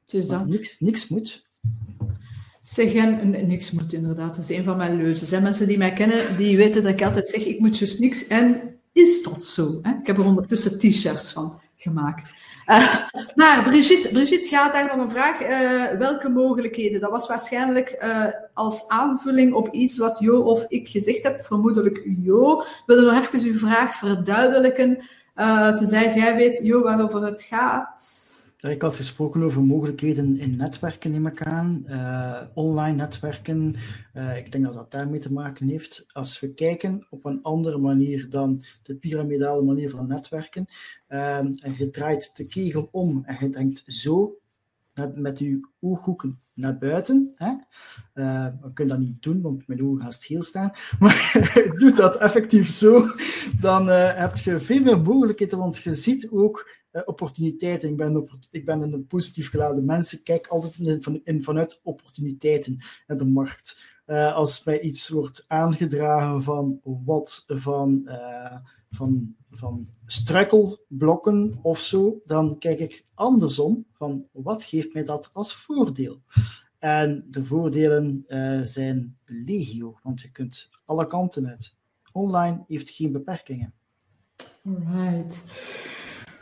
Dus 0.05 0.27
dan. 0.27 0.49
niks, 0.49 0.79
niks 0.79 1.07
moet. 1.07 1.45
Zeg, 2.61 2.93
en, 2.93 3.33
en 3.33 3.47
niks 3.47 3.71
moet 3.71 3.93
inderdaad. 3.93 4.35
Dat 4.35 4.49
is 4.49 4.57
een 4.57 4.63
van 4.63 4.77
mijn 4.77 4.95
leuzes. 4.95 5.31
Hè. 5.31 5.41
Mensen 5.41 5.67
die 5.67 5.77
mij 5.77 5.93
kennen, 5.93 6.37
die 6.37 6.57
weten 6.57 6.83
dat 6.83 6.91
ik 6.91 7.03
altijd 7.03 7.27
zeg, 7.27 7.45
ik 7.45 7.59
moet 7.59 7.79
dus 7.79 7.99
niks. 7.99 8.27
En 8.27 8.61
is 8.91 9.23
dat 9.23 9.43
zo? 9.43 9.79
Hè? 9.81 9.91
Ik 9.91 10.07
heb 10.07 10.17
er 10.17 10.25
ondertussen 10.25 10.79
t-shirts 10.79 11.31
van 11.31 11.59
gemaakt. 11.87 12.33
Eh, 12.65 12.95
maar 13.35 13.63
Brigitte, 13.63 14.09
Brigitte 14.09 14.47
gaat 14.47 14.73
daar 14.73 14.95
nog 14.95 15.05
een 15.05 15.09
vraag. 15.09 15.41
eh, 15.41 15.97
welke 15.97 16.29
mogelijkheden? 16.29 17.01
Dat 17.01 17.11
was 17.11 17.27
waarschijnlijk 17.27 17.89
eh, 17.89 18.25
als 18.53 18.87
aanvulling 18.87 19.53
op 19.53 19.73
iets 19.73 19.97
wat 19.97 20.19
Jo 20.19 20.41
of 20.41 20.65
ik 20.67 20.87
gezegd 20.87 21.23
heb. 21.23 21.45
Vermoedelijk 21.45 22.01
Jo. 22.21 22.61
Ik 22.61 22.83
wilde 22.85 23.11
nog 23.11 23.21
even 23.33 23.49
uw 23.49 23.57
vraag 23.57 23.95
verduidelijken. 23.95 24.97
te 25.75 25.85
zeggen, 25.85 26.21
jij 26.21 26.35
weet 26.35 26.59
Jo 26.63 26.81
waarover 26.81 27.25
het 27.25 27.41
gaat. 27.41 28.25
Ja, 28.67 28.73
Ik 28.73 28.81
had 28.81 28.95
gesproken 28.95 29.43
over 29.43 29.61
mogelijkheden 29.63 30.39
in 30.39 30.55
netwerken, 30.55 31.11
neem 31.11 31.27
ik 31.27 31.43
aan. 31.43 31.83
Eh, 31.87 32.41
online 32.53 32.95
netwerken. 32.95 33.75
Eh, 34.13 34.37
ik 34.37 34.51
denk 34.51 34.63
dat 34.63 34.73
dat 34.73 34.91
daarmee 34.91 35.19
te 35.19 35.33
maken 35.33 35.67
heeft. 35.67 36.05
Als 36.11 36.39
we 36.39 36.53
kijken 36.53 37.07
op 37.09 37.25
een 37.25 37.41
andere 37.41 37.77
manier 37.77 38.29
dan 38.29 38.61
de 38.83 38.95
piramidale 38.95 39.61
manier 39.61 39.89
van 39.89 40.07
netwerken. 40.07 40.65
eh, 41.07 41.37
en 41.37 41.75
je 41.77 41.89
draait 41.89 42.35
de 42.35 42.45
kegel 42.45 42.89
om 42.91 43.23
en 43.25 43.37
je 43.39 43.49
denkt 43.49 43.83
zo 43.85 44.37
met, 45.15 45.39
je 45.39 45.67
ooghoeken 45.79 46.39
naar 46.53 46.77
buiten. 46.77 47.33
Hè? 47.35 47.53
Eh, 48.13 48.47
we 48.61 48.73
kunnen 48.73 48.97
dat 48.99 49.07
niet 49.07 49.21
doen, 49.21 49.41
want 49.41 49.67
mijn 49.67 49.83
ogen 49.83 50.01
gaan 50.01 50.13
heel 50.19 50.43
staan. 50.43 50.71
Maar 50.99 51.73
doe 51.77 51.93
dat 51.93 52.17
effectief 52.17 52.67
zo, 52.67 53.05
dan 53.61 53.89
eh, 53.89 54.15
heb 54.15 54.37
je 54.37 54.59
veel 54.59 54.81
meer 54.81 55.01
mogelijkheden, 55.01 55.57
want 55.57 55.77
je 55.77 55.93
ziet 55.93 56.29
ook 56.31 56.69
eh, 56.69 56.76
opportuniteiten. 57.05 57.89
Ik 57.89 57.97
ben, 57.97 58.29
ik 58.51 58.65
ben 58.65 58.81
een 58.81 59.07
positief 59.07 59.49
geladen 59.49 59.85
mens. 59.85 60.13
Ik 60.13 60.23
kijk 60.23 60.47
altijd 60.47 60.77
in, 60.77 61.03
van, 61.03 61.21
in, 61.23 61.43
vanuit 61.43 61.79
opportuniteiten 61.83 62.79
in 63.07 63.17
de 63.17 63.25
markt. 63.25 63.95
Eh, 64.05 64.35
als 64.35 64.63
mij 64.63 64.79
iets 64.79 65.09
wordt 65.09 65.45
aangedragen 65.47 66.43
van 66.43 66.79
wat 66.83 67.43
van, 67.47 68.07
eh, 68.07 68.57
van, 68.91 69.35
van 69.49 69.87
struikelblokken 70.05 71.59
of 71.61 71.81
zo, 71.81 72.21
dan 72.25 72.57
kijk 72.59 72.79
ik 72.79 73.05
andersom 73.13 73.85
van 73.93 74.27
wat 74.31 74.63
geeft 74.63 74.93
mij 74.93 75.03
dat 75.03 75.29
als 75.33 75.55
voordeel. 75.55 76.21
En 76.79 77.27
de 77.29 77.45
voordelen 77.45 78.23
eh, 78.27 78.61
zijn 78.61 79.17
legio, 79.25 79.99
want 80.03 80.21
je 80.21 80.31
kunt 80.31 80.69
alle 80.85 81.07
kanten 81.07 81.47
uit. 81.47 81.75
Online 82.11 82.63
heeft 82.67 82.89
geen 82.89 83.11
beperkingen. 83.11 83.73
Right. 84.63 85.43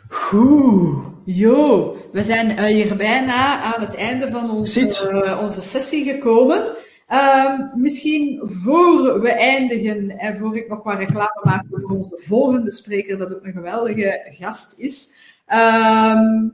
Goed. 0.09 1.13
Jo, 1.25 1.97
we 2.11 2.23
zijn 2.23 2.57
eh, 2.57 2.65
hier 2.65 2.95
bijna 2.95 3.61
aan 3.61 3.81
het 3.81 3.95
einde 3.95 4.31
van 4.31 4.51
onze, 4.51 5.09
eh, 5.09 5.39
onze 5.41 5.61
sessie 5.61 6.13
gekomen. 6.13 6.63
Ehm, 7.07 7.61
misschien 7.75 8.41
voor 8.63 9.21
we 9.21 9.29
eindigen 9.29 10.17
en 10.17 10.37
voor 10.37 10.57
ik 10.57 10.67
nog 10.67 10.83
wat 10.83 10.97
reclame 10.97 11.41
maak 11.43 11.63
voor 11.69 11.97
onze 11.97 12.21
volgende 12.23 12.71
spreker, 12.71 13.17
dat 13.17 13.35
ook 13.35 13.45
een 13.45 13.53
geweldige 13.53 14.27
gast 14.29 14.79
is. 14.79 15.15
Ehm, 15.45 16.49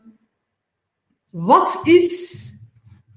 wat 1.30 1.80
is 1.84 2.46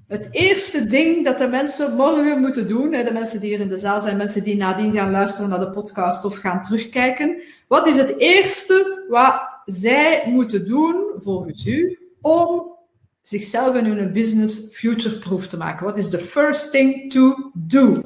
het 0.07 0.27
eerste 0.31 0.85
ding 0.85 1.25
dat 1.25 1.37
de 1.37 1.47
mensen 1.47 1.95
morgen 1.95 2.41
moeten 2.41 2.67
doen, 2.67 2.91
de 2.91 3.13
mensen 3.13 3.39
die 3.39 3.49
hier 3.49 3.59
in 3.59 3.69
de 3.69 3.77
zaal 3.77 3.99
zijn, 3.99 4.17
mensen 4.17 4.43
die 4.43 4.57
nadien 4.57 4.93
gaan 4.93 5.11
luisteren 5.11 5.49
naar 5.49 5.59
de 5.59 5.71
podcast 5.71 6.25
of 6.25 6.37
gaan 6.37 6.63
terugkijken, 6.63 7.41
wat 7.67 7.87
is 7.87 7.97
het 7.97 8.17
eerste 8.17 9.05
wat 9.09 9.54
zij 9.65 10.31
moeten 10.31 10.67
doen, 10.67 11.13
volgens 11.15 11.65
u, 11.65 11.99
om 12.21 12.77
zichzelf 13.21 13.75
en 13.75 13.85
hun 13.85 14.13
business 14.13 14.75
future-proof 14.75 15.47
te 15.47 15.57
maken? 15.57 15.85
What 15.85 15.97
is 15.97 16.09
the 16.09 16.17
first 16.17 16.71
thing 16.71 17.11
to 17.11 17.51
do? 17.53 18.01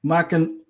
Maak 0.00 0.32
een 0.32 0.62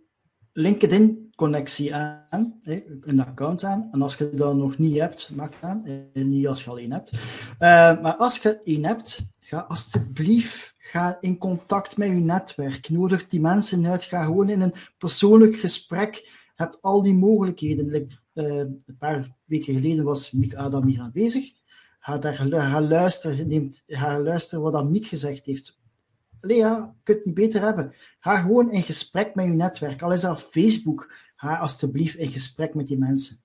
LinkedIn-connectie 0.53 1.95
aan, 1.95 2.59
een 3.01 3.21
account 3.21 3.65
aan. 3.65 3.89
En 3.93 4.03
als 4.03 4.17
je 4.17 4.31
dat 4.35 4.57
nog 4.57 4.79
niet 4.79 4.99
hebt, 4.99 5.31
maak 5.35 5.55
het 5.55 5.63
aan. 5.63 6.09
Niet 6.13 6.47
als 6.47 6.65
je 6.65 6.71
al 6.71 6.79
één 6.79 6.93
hebt. 6.93 7.11
Eh, 7.59 8.03
maar 8.03 8.17
als 8.17 8.39
je 8.39 8.59
één 8.59 8.85
hebt, 8.85 9.27
ga 9.41 9.59
alsjeblieft 9.59 10.75
ga 10.95 11.19
in 11.21 11.39
contact 11.39 11.97
met 11.97 12.09
je 12.09 12.15
netwerk. 12.15 12.89
Nodig 12.89 13.29
die 13.29 13.41
mensen 13.41 13.87
uit. 13.87 14.05
Ga 14.05 14.25
gewoon 14.25 14.49
in 14.49 14.61
een 14.61 14.75
persoonlijk 14.99 15.57
gesprek. 15.57 16.15
Je 16.15 16.63
hebt 16.63 16.79
al 16.81 17.03
die 17.03 17.15
mogelijkheden. 17.15 18.09
Eh, 18.33 18.45
een 18.45 18.97
paar 18.99 19.37
weken 19.59 19.75
geleden 19.75 20.05
was 20.05 20.33
Miek 20.33 20.55
Adam 20.55 20.87
hier 20.87 21.01
aanwezig. 21.01 21.53
Ga 22.01 22.19
daar 22.19 22.83
luisteren, 22.83 23.49
neemt, 23.49 23.83
ga 23.87 24.21
luisteren 24.21 24.65
wat 24.65 24.73
dat 24.73 24.91
Miek 24.91 25.07
gezegd 25.07 25.45
heeft. 25.45 25.79
Lea, 26.41 26.95
kunt 27.03 27.17
het 27.17 27.27
niet 27.27 27.35
beter 27.35 27.61
hebben. 27.61 27.93
Ga 28.21 28.37
gewoon 28.37 28.71
in 28.71 28.83
gesprek 28.83 29.35
met 29.35 29.45
je 29.45 29.53
netwerk. 29.53 30.03
Al 30.03 30.13
is 30.13 30.21
dat 30.21 30.43
Facebook. 30.43 31.13
Ga 31.37 31.57
alsjeblieft 31.57 32.17
in 32.17 32.29
gesprek 32.29 32.75
met 32.75 32.89
die 32.89 32.99
mensen. 32.99 33.37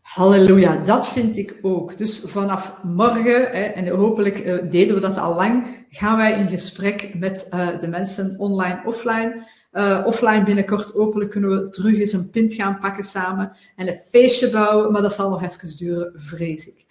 Halleluja, 0.00 0.76
dat 0.84 1.08
vind 1.08 1.36
ik 1.36 1.58
ook. 1.62 1.98
Dus 1.98 2.20
vanaf 2.20 2.82
morgen, 2.82 3.52
en 3.74 3.88
hopelijk 3.88 4.38
eh, 4.38 4.70
deden 4.70 4.94
we 4.94 5.00
dat 5.00 5.18
al 5.18 5.34
lang, 5.34 5.84
gaan 5.90 6.16
wij 6.16 6.38
in 6.38 6.48
gesprek 6.48 7.14
met 7.14 7.48
eh, 7.48 7.80
de 7.80 7.88
mensen 7.88 8.38
online, 8.38 8.82
offline. 8.84 9.46
Eh, 9.70 10.02
offline 10.06 10.44
binnenkort 10.44 10.90
hopelijk 10.90 11.30
kunnen 11.30 11.50
we 11.50 11.68
terug 11.68 11.98
eens 11.98 12.12
een 12.12 12.30
pint 12.30 12.54
gaan 12.54 12.78
pakken 12.78 13.04
samen 13.04 13.56
en 13.76 13.88
een 13.88 13.98
feestje 14.08 14.50
bouwen, 14.50 14.92
maar 14.92 15.02
dat 15.02 15.14
zal 15.14 15.30
nog 15.30 15.42
even 15.42 15.76
duren, 15.76 16.12
vrees 16.16 16.66
ik. 16.66 16.86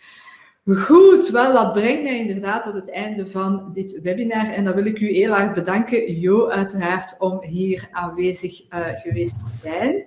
Goed, 0.65 1.30
wel, 1.30 1.53
dat 1.53 1.73
brengt 1.73 2.03
mij 2.03 2.19
inderdaad 2.19 2.63
tot 2.63 2.73
het 2.73 2.91
einde 2.91 3.27
van 3.27 3.69
dit 3.73 4.01
webinar. 4.01 4.45
En 4.45 4.63
dan 4.63 4.73
wil 4.75 4.86
ik 4.86 4.99
u 4.99 5.13
heel 5.13 5.36
erg 5.36 5.53
bedanken, 5.53 6.19
Jo, 6.19 6.49
uiteraard, 6.49 7.15
om 7.19 7.43
hier 7.43 7.88
aanwezig 7.91 8.67
eh, 8.67 8.88
geweest 8.93 9.39
te 9.39 9.67
zijn. 9.67 10.05